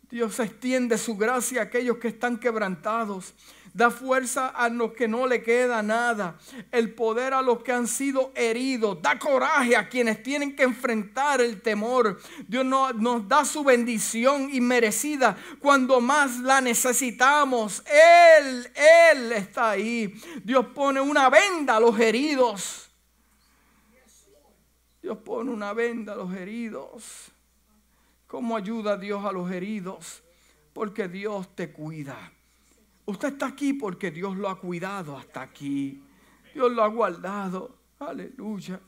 Dios 0.08 0.38
extiende 0.40 0.98
su 0.98 1.16
gracia 1.16 1.60
a 1.60 1.64
aquellos 1.64 1.96
que 1.96 2.08
están 2.08 2.38
quebrantados. 2.38 3.34
Da 3.74 3.90
fuerza 3.90 4.48
a 4.48 4.68
los 4.68 4.92
que 4.92 5.08
no 5.08 5.26
le 5.26 5.42
queda 5.42 5.82
nada. 5.82 6.36
El 6.70 6.94
poder 6.94 7.32
a 7.32 7.40
los 7.40 7.62
que 7.62 7.72
han 7.72 7.86
sido 7.86 8.30
heridos. 8.34 9.00
Da 9.00 9.18
coraje 9.18 9.76
a 9.76 9.88
quienes 9.88 10.22
tienen 10.22 10.54
que 10.54 10.62
enfrentar 10.62 11.40
el 11.40 11.62
temor. 11.62 12.20
Dios 12.46 12.66
nos, 12.66 13.28
da 13.28 13.44
su 13.46 13.64
bendición 13.64 14.50
inmerecida 14.52 15.36
cuando 15.58 16.00
más 16.00 16.38
la 16.40 16.60
necesitamos. 16.60 17.82
Él, 17.86 18.70
Él 18.74 19.32
está 19.32 19.70
ahí. 19.70 20.14
Dios 20.44 20.66
pone 20.74 21.00
una 21.00 21.30
venda 21.30 21.76
a 21.76 21.80
los 21.80 21.98
heridos. 21.98 22.90
Dios 25.02 25.18
pone 25.18 25.50
una 25.50 25.72
venda 25.72 26.12
a 26.12 26.16
los 26.16 26.32
heridos. 26.34 27.32
¿Cómo 28.26 28.56
ayuda 28.56 28.96
Dios 28.96 29.24
a 29.24 29.32
los 29.32 29.50
heridos? 29.50 30.22
Porque 30.72 31.08
Dios 31.08 31.54
te 31.54 31.72
cuida. 31.72 32.32
Usted 33.04 33.28
está 33.28 33.46
aquí 33.46 33.72
porque 33.72 34.10
Dios 34.10 34.36
lo 34.36 34.48
ha 34.48 34.58
cuidado 34.58 35.16
hasta 35.16 35.42
aquí. 35.42 36.02
Dios 36.54 36.70
lo 36.72 36.84
ha 36.84 36.88
guardado. 36.88 37.76
Aleluya. 37.98 38.80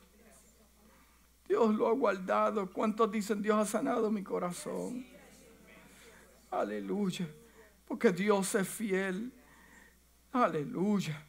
Dios 1.49 1.75
lo 1.75 1.89
ha 1.89 1.93
guardado. 1.93 2.71
¿Cuántos 2.73 3.11
dicen 3.11 3.43
Dios 3.43 3.57
ha 3.57 3.65
sanado 3.65 4.11
mi 4.11 4.23
corazón? 4.23 5.05
Aleluya. 6.51 7.29
Porque 7.87 8.13
Dios 8.13 8.55
es 8.55 8.69
fiel. 8.69 9.33
Aleluya. 10.33 11.21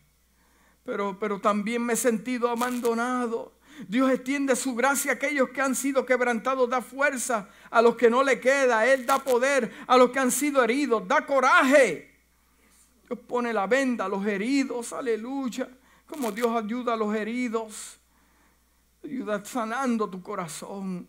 Pero, 0.83 1.17
pero 1.19 1.41
también 1.41 1.83
me 1.83 1.93
he 1.93 1.97
sentido 1.97 2.49
abandonado. 2.49 3.53
Dios 3.87 4.11
extiende 4.11 4.55
su 4.55 4.75
gracia 4.75 5.11
a 5.11 5.15
aquellos 5.15 5.49
que 5.49 5.61
han 5.61 5.75
sido 5.75 6.05
quebrantados, 6.05 6.69
da 6.69 6.81
fuerza 6.81 7.49
a 7.69 7.81
los 7.81 7.95
que 7.95 8.09
no 8.09 8.23
le 8.23 8.39
queda, 8.39 8.85
Él 8.85 9.05
da 9.05 9.19
poder 9.19 9.71
a 9.87 9.97
los 9.97 10.11
que 10.11 10.19
han 10.19 10.31
sido 10.31 10.63
heridos, 10.63 11.05
da 11.07 11.25
coraje. 11.25 12.14
Dios 13.07 13.19
pone 13.27 13.53
la 13.53 13.67
venda 13.67 14.05
a 14.05 14.09
los 14.09 14.25
heridos, 14.25 14.93
aleluya. 14.93 15.69
Como 16.07 16.31
Dios 16.31 16.55
ayuda 16.55 16.93
a 16.93 16.97
los 16.97 17.15
heridos, 17.15 17.99
ayuda 19.03 19.43
sanando 19.45 20.09
tu 20.09 20.21
corazón. 20.21 21.07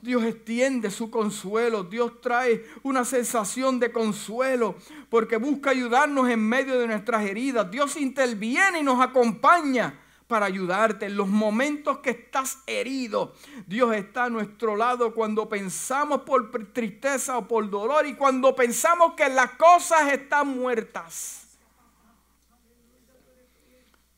Dios 0.00 0.24
extiende 0.24 0.90
su 0.90 1.10
consuelo, 1.10 1.84
Dios 1.84 2.20
trae 2.20 2.64
una 2.82 3.04
sensación 3.04 3.78
de 3.78 3.92
consuelo 3.92 4.74
porque 5.08 5.36
busca 5.36 5.70
ayudarnos 5.70 6.28
en 6.28 6.40
medio 6.40 6.76
de 6.80 6.88
nuestras 6.88 7.24
heridas. 7.24 7.70
Dios 7.70 7.96
interviene 7.96 8.80
y 8.80 8.82
nos 8.82 9.00
acompaña 9.00 10.01
para 10.32 10.46
ayudarte 10.46 11.04
en 11.04 11.16
los 11.18 11.28
momentos 11.28 11.98
que 11.98 12.08
estás 12.08 12.60
herido. 12.66 13.34
Dios 13.66 13.94
está 13.94 14.24
a 14.24 14.30
nuestro 14.30 14.76
lado 14.76 15.14
cuando 15.14 15.46
pensamos 15.46 16.22
por 16.22 16.72
tristeza 16.72 17.36
o 17.36 17.46
por 17.46 17.68
dolor 17.68 18.06
y 18.06 18.14
cuando 18.14 18.56
pensamos 18.56 19.12
que 19.12 19.28
las 19.28 19.50
cosas 19.56 20.10
están 20.10 20.48
muertas. 20.48 21.58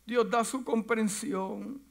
Dios 0.06 0.30
da 0.30 0.44
su 0.44 0.62
comprensión. 0.62 1.82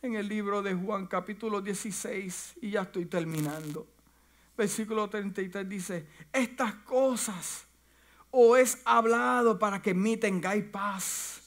En 0.00 0.14
el 0.14 0.28
libro 0.28 0.62
de 0.62 0.72
Juan 0.72 1.08
capítulo 1.08 1.60
16, 1.60 2.58
y 2.62 2.70
ya 2.70 2.82
estoy 2.82 3.06
terminando, 3.06 3.88
versículo 4.56 5.10
33 5.10 5.68
dice, 5.68 6.06
estas 6.32 6.74
cosas 6.74 7.66
os 8.30 8.56
es 8.56 8.82
hablado 8.84 9.58
para 9.58 9.82
que 9.82 9.90
en 9.90 10.00
mí 10.00 10.16
tengáis 10.16 10.62
paz 10.66 11.39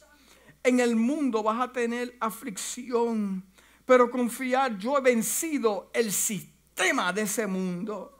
en 0.63 0.79
el 0.79 0.95
mundo 0.95 1.43
vas 1.43 1.59
a 1.59 1.71
tener 1.71 2.15
aflicción, 2.19 3.43
pero 3.85 4.09
confiar, 4.09 4.77
yo 4.77 4.97
he 4.97 5.01
vencido 5.01 5.91
el 5.93 6.11
sistema 6.11 7.11
de 7.11 7.23
ese 7.23 7.45
mundo. 7.45 8.17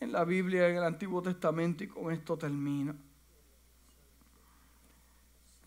En 0.00 0.10
la 0.10 0.24
Biblia, 0.24 0.68
en 0.68 0.76
el 0.76 0.84
Antiguo 0.84 1.22
Testamento, 1.22 1.84
y 1.84 1.88
con 1.88 2.12
esto 2.12 2.36
termino. 2.36 2.96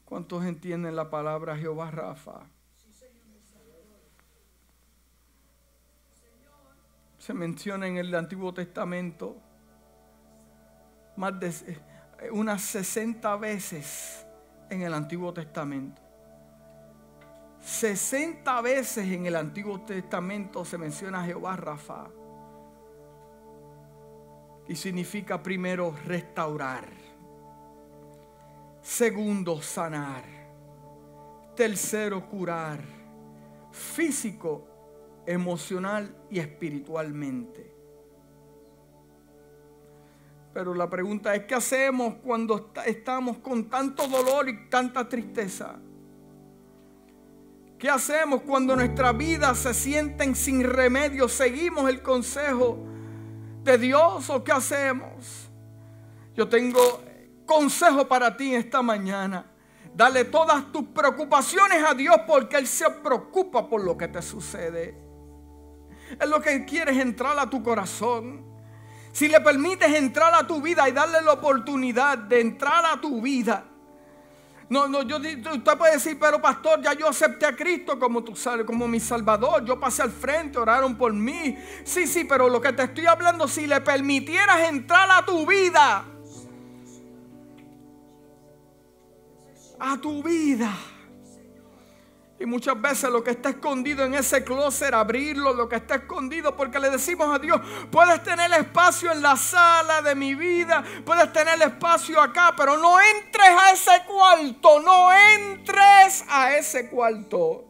¿Cuántos 0.03 0.43
entienden 0.45 0.95
la 0.95 1.09
palabra 1.09 1.55
Jehová 1.55 1.89
Rafa? 1.89 2.47
Se 7.17 7.33
menciona 7.33 7.87
en 7.87 7.97
el 7.97 8.13
Antiguo 8.13 8.53
Testamento 8.53 9.37
más 11.15 11.39
de 11.39 11.47
unas 12.31 12.61
60 12.61 13.35
veces 13.37 14.25
en 14.69 14.81
el 14.81 14.93
Antiguo 14.93 15.33
Testamento. 15.33 16.01
60 17.59 18.61
veces 18.61 19.07
en 19.07 19.25
el 19.25 19.35
Antiguo 19.35 19.81
Testamento 19.81 20.63
se 20.63 20.77
menciona 20.77 21.23
Jehová 21.23 21.55
Rafa. 21.55 22.07
Y 24.67 24.75
significa 24.75 25.41
primero 25.41 25.95
restaurar. 26.05 26.87
Segundo, 28.81 29.61
sanar. 29.61 30.23
Tercero, 31.55 32.27
curar. 32.29 32.79
Físico 33.71 34.67
emocional 35.25 36.15
y 36.29 36.39
espiritualmente. 36.39 37.74
Pero 40.55 40.73
la 40.73 40.89
pregunta 40.89 41.35
es, 41.35 41.43
¿qué 41.43 41.53
hacemos 41.53 42.15
cuando 42.23 42.71
estamos 42.85 43.39
con 43.39 43.65
tanto 43.69 44.07
dolor 44.07 44.47
y 44.47 44.69
tanta 44.69 45.09
tristeza? 45.09 45.75
¿Qué 47.77 47.89
hacemos 47.89 48.41
cuando 48.43 48.73
nuestra 48.73 49.11
vida 49.11 49.53
se 49.53 49.73
sienten 49.73 50.33
sin 50.33 50.63
remedio? 50.63 51.27
¿Seguimos 51.27 51.89
el 51.89 52.01
consejo 52.01 52.77
de 53.65 53.77
Dios 53.77 54.29
o 54.29 54.45
qué 54.45 54.53
hacemos? 54.53 55.49
Yo 56.33 56.47
tengo 56.47 57.03
consejo 57.45 58.07
para 58.07 58.37
ti 58.37 58.55
esta 58.55 58.81
mañana. 58.81 59.51
Dale 59.93 60.23
todas 60.23 60.71
tus 60.71 60.85
preocupaciones 60.85 61.83
a 61.83 61.93
Dios 61.93 62.15
porque 62.25 62.55
Él 62.55 62.67
se 62.67 62.89
preocupa 62.89 63.67
por 63.67 63.83
lo 63.83 63.97
que 63.97 64.07
te 64.07 64.21
sucede. 64.21 64.97
Es 66.17 66.29
lo 66.29 66.39
que 66.39 66.63
quieres 66.63 66.95
entrar 66.95 67.37
a 67.37 67.49
tu 67.49 67.61
corazón. 67.61 68.54
Si 69.15 69.29
le 69.29 69.39
permites 69.39 69.87
entrar 69.95 70.33
a 70.33 70.45
tu 70.45 70.61
vida 70.61 70.89
y 70.89 70.91
darle 70.91 71.21
la 71.21 71.31
oportunidad 71.31 72.17
de 72.17 72.41
entrar 72.41 72.85
a 72.85 72.99
tu 72.99 73.21
vida. 73.21 73.63
No, 74.67 74.89
no, 74.89 75.03
yo, 75.03 75.15
usted 75.19 75.77
puede 75.77 75.93
decir, 75.93 76.19
pero 76.19 76.41
pastor, 76.41 76.81
ya 76.81 76.91
yo 76.91 77.07
acepté 77.07 77.45
a 77.45 77.55
Cristo 77.55 77.97
como, 77.97 78.25
tu, 78.25 78.33
como 78.65 78.89
mi 78.89 78.99
Salvador. 78.99 79.63
Yo 79.63 79.79
pasé 79.79 80.01
al 80.01 80.11
frente, 80.11 80.57
oraron 80.57 80.97
por 80.97 81.13
mí. 81.13 81.57
Sí, 81.85 82.07
sí, 82.07 82.25
pero 82.25 82.49
lo 82.49 82.59
que 82.59 82.73
te 82.73 82.83
estoy 82.83 83.05
hablando, 83.05 83.47
si 83.47 83.67
le 83.67 83.79
permitieras 83.79 84.63
entrar 84.63 85.09
a 85.09 85.25
tu 85.25 85.45
vida. 85.45 86.03
A 89.79 89.97
tu 90.01 90.21
vida 90.21 90.73
y 92.37 92.45
muchas 92.45 92.79
veces 92.81 93.09
lo 93.09 93.23
que 93.23 93.31
está 93.31 93.49
escondido 93.49 94.03
en 94.03 94.13
ese 94.13 94.43
closet, 94.43 94.93
abrirlo, 94.93 95.53
lo 95.53 95.69
que 95.69 95.77
está 95.77 95.95
escondido, 95.95 96.55
porque 96.55 96.79
le 96.79 96.89
decimos 96.89 97.33
a 97.33 97.39
Dios, 97.39 97.61
puedes 97.89 98.21
tener 98.23 98.51
espacio 98.51 99.11
en 99.11 99.21
la 99.21 99.37
sala 99.37 100.01
de 100.01 100.15
mi 100.15 100.35
vida, 100.35 100.83
puedes 101.05 101.31
tener 101.31 101.61
espacio 101.61 102.19
acá, 102.21 102.53
pero 102.57 102.77
no 102.77 102.99
entres 102.99 103.49
a 103.49 103.71
ese 103.71 104.05
cuarto, 104.05 104.81
no 104.81 105.13
entres 105.13 106.25
a 106.27 106.55
ese 106.55 106.89
cuarto. 106.89 107.63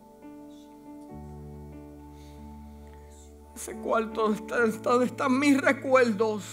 Ese 3.55 3.76
cuarto 3.76 4.30
donde 4.30 5.05
están 5.05 5.38
mis 5.38 5.61
recuerdos, 5.61 6.43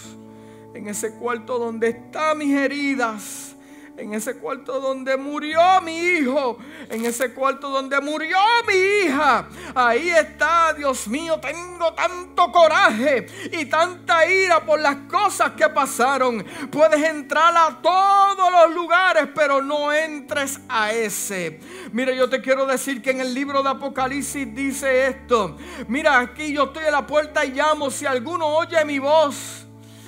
en 0.75 0.87
ese 0.87 1.15
cuarto 1.15 1.57
donde 1.57 1.89
están 1.89 2.37
mis 2.37 2.55
heridas 2.55 3.52
en 3.97 4.13
ese 4.13 4.37
cuarto 4.37 4.79
donde 4.79 5.17
murió 5.17 5.59
mi 5.81 5.97
hijo, 5.97 6.57
en 6.89 7.05
ese 7.05 7.31
cuarto 7.33 7.69
donde 7.69 7.99
murió 8.01 8.37
mi 8.67 9.05
hija. 9.05 9.47
Ahí 9.75 10.09
está, 10.09 10.73
Dios 10.73 11.07
mío, 11.07 11.39
tengo 11.39 11.93
tanto 11.93 12.51
coraje 12.51 13.27
y 13.51 13.65
tanta 13.65 14.27
ira 14.27 14.65
por 14.65 14.79
las 14.79 14.95
cosas 15.09 15.51
que 15.51 15.69
pasaron. 15.69 16.43
Puedes 16.71 17.03
entrar 17.03 17.53
a 17.55 17.81
todos 17.81 18.51
los 18.51 18.75
lugares, 18.75 19.27
pero 19.35 19.61
no 19.61 19.93
entres 19.93 20.59
a 20.67 20.91
ese. 20.91 21.59
Mira, 21.91 22.13
yo 22.13 22.29
te 22.29 22.41
quiero 22.41 22.65
decir 22.65 23.01
que 23.01 23.11
en 23.11 23.21
el 23.21 23.33
libro 23.33 23.61
de 23.61 23.69
Apocalipsis 23.69 24.53
dice 24.55 25.07
esto. 25.07 25.57
Mira, 25.87 26.19
aquí 26.19 26.53
yo 26.53 26.65
estoy 26.65 26.85
en 26.85 26.91
la 26.91 27.05
puerta 27.05 27.45
y 27.45 27.51
llamo. 27.51 27.91
Si 27.91 28.05
alguno 28.05 28.47
oye 28.47 28.83
mi 28.85 28.99
voz 28.99 29.67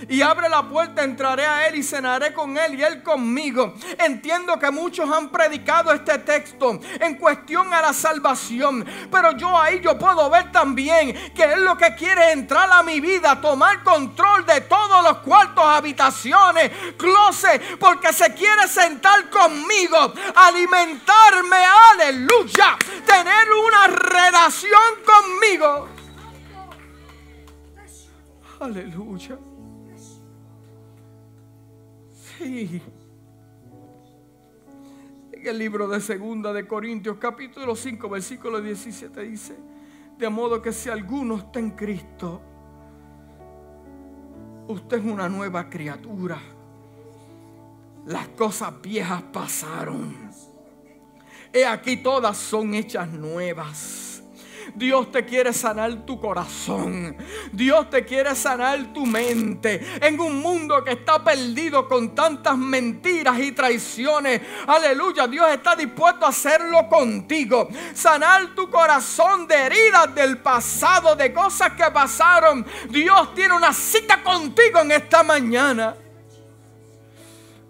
y 0.10 0.22
abre 0.22 0.50
la 0.50 0.64
puerta, 0.68 1.04
entraré 1.04 1.46
a 1.46 1.68
Él 1.68 1.76
y 1.76 1.84
cenaré 1.84 2.34
con 2.34 2.58
Él 2.58 2.80
y 2.80 2.84
Él 2.84 3.02
conmigo. 3.04 3.74
Entiendo 3.98 4.58
que 4.60 4.72
muchos 4.72 5.10
han 5.10 5.30
predicado 5.30 5.92
este 5.92 6.20
texto 6.20 6.80
en 7.00 7.16
cuestión 7.16 7.74
a 7.74 7.82
la 7.82 7.94
salvación, 7.94 8.86
pero 9.12 9.32
yo 9.32 9.58
ahí 9.58 9.80
yo 9.82 9.98
puedo 9.98 10.30
ver 10.30 10.52
también 10.52 11.34
que 11.34 11.44
Él 11.44 11.64
lo 11.64 11.78
que 11.78 11.96
quiere 11.96 12.28
es 12.28 12.34
entrar 12.34 12.72
a 12.72 12.84
mi 12.84 13.00
vida, 13.00 13.40
tomar 13.40 13.84
control 13.84 14.46
de 14.46 14.62
todos 14.62 15.04
los 15.04 15.18
cuartos, 15.20 15.64
habitaciones, 15.66 16.72
closet, 16.98 17.78
porque 17.78 18.14
se 18.14 18.34
quiere 18.34 18.68
sentar 18.68 19.30
conmigo, 19.30 20.14
alimentarme, 20.36 21.58
aleluya, 21.92 22.78
tener 23.06 23.48
una 23.52 23.88
relación 23.88 24.82
conmigo. 25.06 25.90
Aleluya. 28.60 29.38
En 32.40 32.82
el 35.32 35.58
libro 35.58 35.88
de 35.88 36.02
Segunda 36.02 36.52
de 36.52 36.68
Corintios, 36.68 37.18
capítulo 37.18 37.76
5, 37.76 38.10
versículo 38.10 38.62
17 38.62 39.22
dice, 39.22 39.56
de 40.18 40.30
modo 40.30 40.62
que 40.62 40.72
si 40.72 40.90
alguno 40.90 41.38
está 41.38 41.60
en 41.60 41.72
Cristo, 41.72 42.42
usted 44.68 44.98
es 44.98 45.06
una 45.06 45.30
nueva 45.30 45.70
criatura. 45.70 46.40
Las 48.06 48.28
cosas 48.30 48.82
viejas 48.82 49.24
pasaron. 49.34 50.16
He 51.54 51.66
aquí 51.66 51.98
todas 51.98 52.38
son 52.38 52.74
hechas 52.74 53.10
nuevas. 53.10 54.05
Dios 54.76 55.12
te 55.12 55.26
quiere 55.26 55.54
sanar 55.54 56.06
tu 56.06 56.20
corazón. 56.20 57.16
Dios 57.52 57.90
te 57.90 58.06
quiere 58.06 58.36
sanar 58.36 58.94
tu 58.94 59.06
mente. 59.06 59.82
En 60.02 60.20
un 60.20 60.42
mundo 60.42 60.84
que 60.84 60.92
está 60.92 61.24
perdido 61.24 61.88
con 61.88 62.14
tantas 62.14 62.58
mentiras 62.58 63.40
y 63.40 63.52
traiciones. 63.54 64.42
Aleluya. 64.68 65.28
Dios 65.28 65.48
está 65.52 65.76
dispuesto 65.76 66.26
a 66.26 66.30
hacerlo 66.30 66.88
contigo. 66.90 67.70
Sanar 67.94 68.54
tu 68.54 68.70
corazón 68.70 69.48
de 69.48 69.56
heridas 69.56 70.14
del 70.14 70.38
pasado, 70.40 71.16
de 71.16 71.34
cosas 71.34 71.72
que 71.72 71.90
pasaron. 71.92 72.66
Dios 72.90 73.34
tiene 73.34 73.54
una 73.54 73.74
cita 73.74 74.22
contigo 74.22 74.80
en 74.82 74.92
esta 74.92 75.24
mañana. 75.24 75.96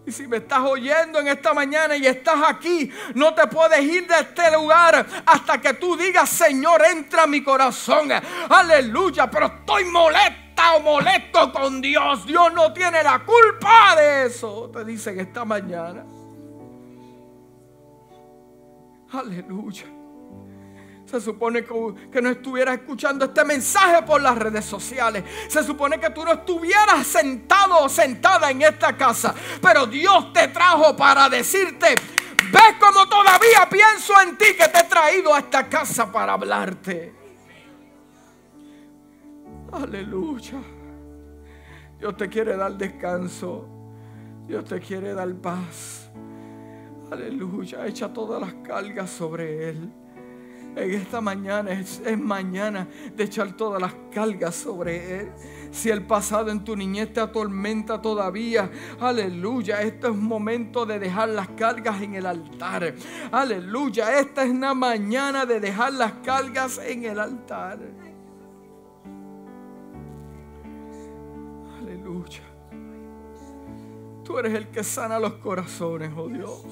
Y 0.08 0.12
si 0.12 0.28
me 0.28 0.38
estás 0.38 0.60
oyendo 0.60 1.20
en 1.20 1.28
esta 1.28 1.54
mañana 1.54 1.96
y 1.98 2.06
estás 2.06 2.38
aquí, 2.48 2.92
no 3.16 3.34
te 3.34 3.48
puedes 3.48 3.82
ir 3.82 4.08
de 4.08 4.20
este 4.20 4.52
lugar 4.52 5.06
hasta 5.26 5.60
que 5.60 5.74
tú 5.74 5.98
digas, 5.98 6.30
Señor, 6.30 6.84
entra 6.86 7.24
a 7.24 7.28
mi 7.28 7.44
corazón. 7.44 8.10
Aleluya, 8.50 9.30
pero 9.30 9.48
estoy 9.48 9.86
molesta 9.86 10.76
o 10.76 10.82
molesto 10.82 11.52
con 11.52 11.82
Dios. 11.82 12.26
Dios 12.28 12.54
no 12.54 12.72
tiene 12.72 13.02
la 13.02 13.26
culpa 13.26 13.96
de 13.96 14.28
eso, 14.28 14.70
te 14.72 14.86
dicen 14.86 15.20
esta 15.20 15.44
mañana. 15.44 16.06
Aleluya. 19.12 19.95
Se 21.16 21.22
supone 21.22 21.64
que, 21.64 22.22
no 22.22 22.30
estuvieras 22.30 22.76
escuchando 22.76 23.24
este 23.24 23.46
mensaje 23.46 24.04
por 24.04 24.22
las 24.22 24.38
redes 24.38 24.66
sociales. 24.66 25.24
Se 25.48 25.64
supone 25.64 25.98
que 25.98 26.10
tú 26.10 26.26
no 26.26 26.34
estuvieras 26.34 27.08
sentado 27.08 27.86
o 27.86 27.88
sentada 27.88 28.52
en 28.52 28.62
esta 28.62 28.98
casa. 28.98 29.34
Pero 29.62 29.86
Dios 29.86 30.34
te 30.34 30.50
trajo 30.50 30.94
para 30.98 31.30
decirte, 31.30 31.96
ves 32.52 32.76
como 32.82 33.08
todavía 33.08 33.66
pienso 33.72 34.14
en 34.20 34.38
ti 34.38 34.48
que 34.58 34.68
te 34.68 34.80
he 34.80 34.84
traído 34.84 35.34
a 35.34 35.40
esta 35.40 35.70
casa 35.70 36.12
para 36.12 36.34
hablarte. 36.34 37.16
Aleluya. 39.72 40.62
Dios 41.98 42.18
te 42.18 42.28
quiere 42.28 42.58
dar 42.58 42.74
descanso. 42.74 43.70
Dios 44.46 44.66
te 44.66 44.82
quiere 44.82 45.14
dar 45.14 45.34
paz. 45.36 46.12
Aleluya. 47.10 47.88
Echa 47.88 48.12
todas 48.12 48.42
las 48.42 48.54
cargas 48.56 49.10
sobre 49.12 49.70
Él. 49.70 50.05
En 50.76 50.92
esta 50.92 51.22
mañana 51.22 51.72
es, 51.72 52.02
mañana 52.18 52.88
de 53.16 53.24
echar 53.24 53.56
todas 53.56 53.82
las 53.82 53.94
cargas 54.12 54.56
sobre 54.56 55.22
Él. 55.22 55.32
Si 55.72 55.90
el 55.90 56.06
pasado 56.06 56.52
en 56.52 56.64
tu 56.66 56.76
niñez 56.76 57.14
te 57.14 57.22
atormenta 57.22 58.02
todavía, 58.02 58.70
aleluya. 59.00 59.82
Esto 59.82 60.10
es 60.10 60.16
momento 60.16 60.86
de 60.86 61.00
dejar 61.00 61.30
las 61.30 61.48
cargas 61.50 62.02
en 62.02 62.16
el 62.16 62.26
altar. 62.26 62.94
Aleluya. 63.32 64.20
Esta 64.20 64.44
es 64.44 64.52
una 64.52 64.74
mañana 64.74 65.46
de 65.46 65.60
dejar 65.62 65.94
las 65.94 66.12
cargas 66.24 66.78
en 66.86 67.06
el 67.06 67.20
altar. 67.20 67.80
Aleluya. 71.80 72.42
Tú 74.26 74.40
eres 74.40 74.54
el 74.54 74.68
que 74.68 74.84
sana 74.84 75.20
los 75.20 75.34
corazones, 75.36 76.12
oh 76.18 76.28
Dios. 76.28 76.66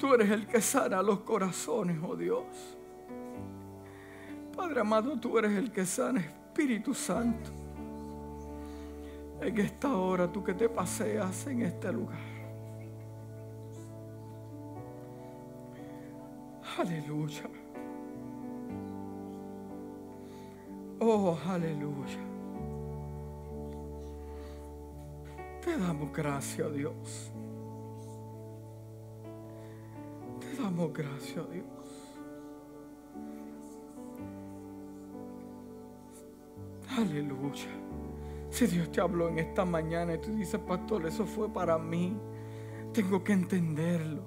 Tú 0.00 0.14
eres 0.14 0.30
el 0.30 0.46
que 0.46 0.62
sana 0.62 1.02
los 1.02 1.20
corazones, 1.20 1.98
oh 2.02 2.16
Dios. 2.16 2.46
Padre 4.56 4.80
amado, 4.80 5.20
tú 5.20 5.36
eres 5.36 5.52
el 5.52 5.70
que 5.70 5.84
sana, 5.84 6.20
Espíritu 6.20 6.94
Santo. 6.94 7.50
En 9.42 9.58
esta 9.58 9.94
hora, 9.94 10.32
tú 10.32 10.42
que 10.42 10.54
te 10.54 10.70
paseas 10.70 11.46
en 11.48 11.62
este 11.62 11.92
lugar. 11.92 12.18
Aleluya. 16.78 17.44
Oh, 20.98 21.38
aleluya. 21.46 22.18
Te 25.62 25.76
damos 25.76 26.10
gracias, 26.10 26.66
oh 26.66 26.72
Te 30.40 30.62
damos 30.62 30.92
gracias, 30.92 31.38
a 31.38 31.48
Dios. 31.50 31.64
Aleluya. 36.98 37.68
Si 38.50 38.66
Dios 38.66 38.90
te 38.90 39.00
habló 39.00 39.28
en 39.28 39.38
esta 39.38 39.64
mañana 39.64 40.14
y 40.14 40.18
tú 40.18 40.34
dices, 40.34 40.60
pastor, 40.60 41.06
eso 41.06 41.24
fue 41.24 41.48
para 41.48 41.78
mí, 41.78 42.16
tengo 42.92 43.22
que 43.22 43.32
entenderlo. 43.32 44.22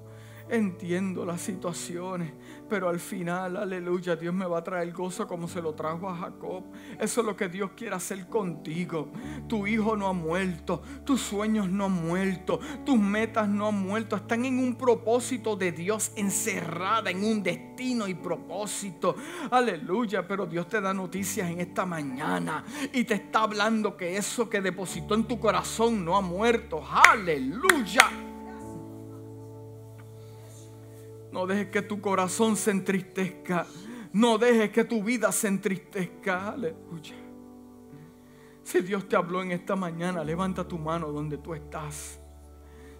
Entiendo 0.48 1.24
las 1.24 1.42
situaciones 1.42 2.32
pero 2.68 2.88
al 2.88 3.00
final, 3.00 3.56
aleluya, 3.56 4.16
Dios 4.16 4.34
me 4.34 4.46
va 4.46 4.58
a 4.58 4.64
traer 4.64 4.92
gozo 4.92 5.26
como 5.26 5.48
se 5.48 5.60
lo 5.60 5.74
trajo 5.74 6.08
a 6.08 6.16
Jacob. 6.16 6.64
Eso 6.98 7.20
es 7.20 7.26
lo 7.26 7.36
que 7.36 7.48
Dios 7.48 7.70
quiere 7.76 7.94
hacer 7.94 8.26
contigo. 8.28 9.10
Tu 9.48 9.66
hijo 9.66 9.96
no 9.96 10.08
ha 10.08 10.12
muerto, 10.12 10.82
tus 11.04 11.20
sueños 11.20 11.68
no 11.68 11.86
han 11.86 11.92
muerto, 11.92 12.60
tus 12.84 12.98
metas 12.98 13.48
no 13.48 13.68
han 13.68 13.80
muerto. 13.80 14.16
Están 14.16 14.44
en 14.44 14.58
un 14.58 14.76
propósito 14.76 15.56
de 15.56 15.72
Dios 15.72 16.12
encerrada 16.16 17.10
en 17.10 17.24
un 17.24 17.42
destino 17.42 18.08
y 18.08 18.14
propósito. 18.14 19.16
Aleluya, 19.50 20.26
pero 20.26 20.46
Dios 20.46 20.68
te 20.68 20.80
da 20.80 20.94
noticias 20.94 21.50
en 21.50 21.60
esta 21.60 21.86
mañana 21.86 22.64
y 22.92 23.04
te 23.04 23.14
está 23.14 23.42
hablando 23.42 23.96
que 23.96 24.16
eso 24.16 24.48
que 24.48 24.60
depositó 24.60 25.14
en 25.14 25.24
tu 25.24 25.38
corazón 25.38 26.04
no 26.04 26.16
ha 26.16 26.20
muerto. 26.20 26.82
Aleluya. 26.86 28.33
No 31.34 31.48
dejes 31.48 31.66
que 31.66 31.82
tu 31.82 32.00
corazón 32.00 32.56
se 32.56 32.70
entristezca. 32.70 33.66
No 34.12 34.38
dejes 34.38 34.70
que 34.70 34.84
tu 34.84 35.02
vida 35.02 35.32
se 35.32 35.48
entristezca. 35.48 36.50
Aleluya. 36.50 37.16
Si 38.62 38.80
Dios 38.82 39.08
te 39.08 39.16
habló 39.16 39.42
en 39.42 39.50
esta 39.50 39.74
mañana, 39.74 40.22
levanta 40.22 40.62
tu 40.66 40.78
mano 40.78 41.08
donde 41.08 41.38
tú 41.38 41.52
estás. 41.52 42.20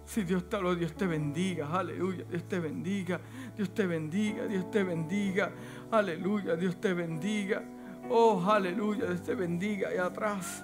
Si 0.05 0.25
Dios 0.25 0.49
te 0.49 0.57
habló, 0.57 0.75
Dios 0.75 0.93
te 0.97 1.07
bendiga. 1.07 1.69
Aleluya. 1.79 2.25
Dios 2.25 2.45
te 2.45 2.59
bendiga. 2.59 3.21
Dios 3.55 3.73
te 3.73 3.87
bendiga. 3.87 4.47
Dios 4.47 4.69
te 4.69 4.83
bendiga. 4.83 5.53
Aleluya. 5.89 6.57
Dios 6.57 6.81
te 6.81 6.93
bendiga. 6.93 7.63
Oh, 8.09 8.43
aleluya. 8.45 9.05
Dios 9.05 9.23
te 9.23 9.33
bendiga. 9.33 9.95
Y 9.95 9.97
atrás. 9.97 10.61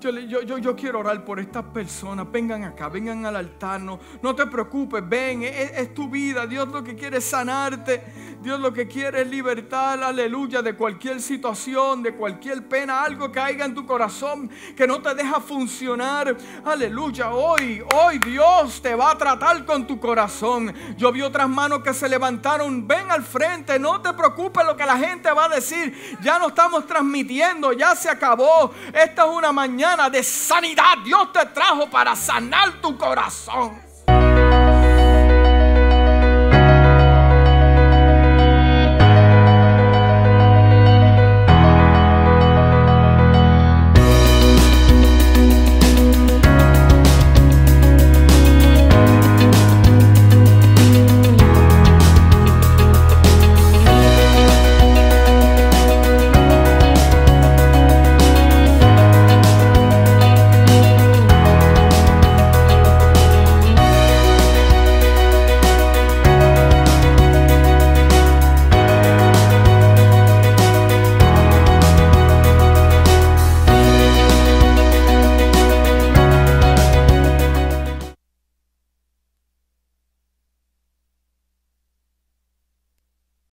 Yo, 0.00 0.76
quiero 0.76 1.00
orar 1.00 1.24
por 1.24 1.38
estas 1.38 1.64
personas. 1.64 2.30
Vengan 2.30 2.64
acá, 2.64 2.88
vengan 2.88 3.26
al 3.26 3.36
altar. 3.36 3.80
No, 3.80 4.00
no 4.22 4.34
te 4.34 4.46
preocupes, 4.46 5.06
ven, 5.06 5.42
es, 5.42 5.72
es, 5.72 5.94
tu 5.94 6.08
vida. 6.08 6.46
Dios 6.46 6.68
lo 6.68 6.82
que 6.82 6.94
quiere 6.94 7.18
es 7.18 7.24
sanarte. 7.24 8.02
Dios 8.40 8.58
lo 8.58 8.72
que 8.72 8.88
quiere 8.88 9.20
es 9.20 9.28
libertar, 9.28 10.02
aleluya, 10.02 10.62
de 10.62 10.74
cualquier 10.74 11.20
situación, 11.20 12.02
de 12.02 12.14
cualquier 12.14 12.66
pena, 12.66 13.02
algo 13.02 13.30
que 13.30 13.38
haya 13.38 13.66
en 13.66 13.74
tu 13.74 13.84
corazón 13.84 14.50
que 14.74 14.86
no 14.86 15.02
te 15.02 15.14
deja 15.14 15.40
funcionar. 15.40 16.34
Aleluya, 16.64 17.32
hoy, 17.32 17.82
hoy 17.94 18.18
Dios 18.18 18.80
te 18.80 18.94
va 18.94 19.10
a 19.10 19.18
tratar 19.18 19.66
con 19.66 19.86
tu 19.86 20.00
corazón. 20.00 20.74
Yo 20.96 21.12
vi 21.12 21.20
otras 21.20 21.50
manos 21.50 21.82
que 21.82 21.92
se 21.92 22.08
levantaron. 22.08 22.88
Ven 22.88 23.10
al 23.10 23.22
frente, 23.22 23.78
no 23.78 24.00
te 24.00 24.14
preocupes 24.14 24.64
lo 24.64 24.74
que 24.74 24.86
la 24.86 24.96
gente 24.96 25.30
va 25.32 25.44
a 25.44 25.48
decir. 25.50 26.16
Ya 26.22 26.38
no 26.38 26.48
estamos 26.48 26.86
transmitiendo, 26.86 27.74
ya 27.74 27.94
se 27.94 28.08
acabó. 28.08 28.72
Esta 28.94 29.24
es 29.24 29.30
una 29.30 29.52
mañana 29.52 30.08
de 30.08 30.22
sanidad. 30.22 30.96
Dios 31.04 31.30
te 31.30 31.44
trajo 31.44 31.90
para 31.90 32.16
sanar 32.16 32.80
tu 32.80 32.96
corazón. 32.96 33.89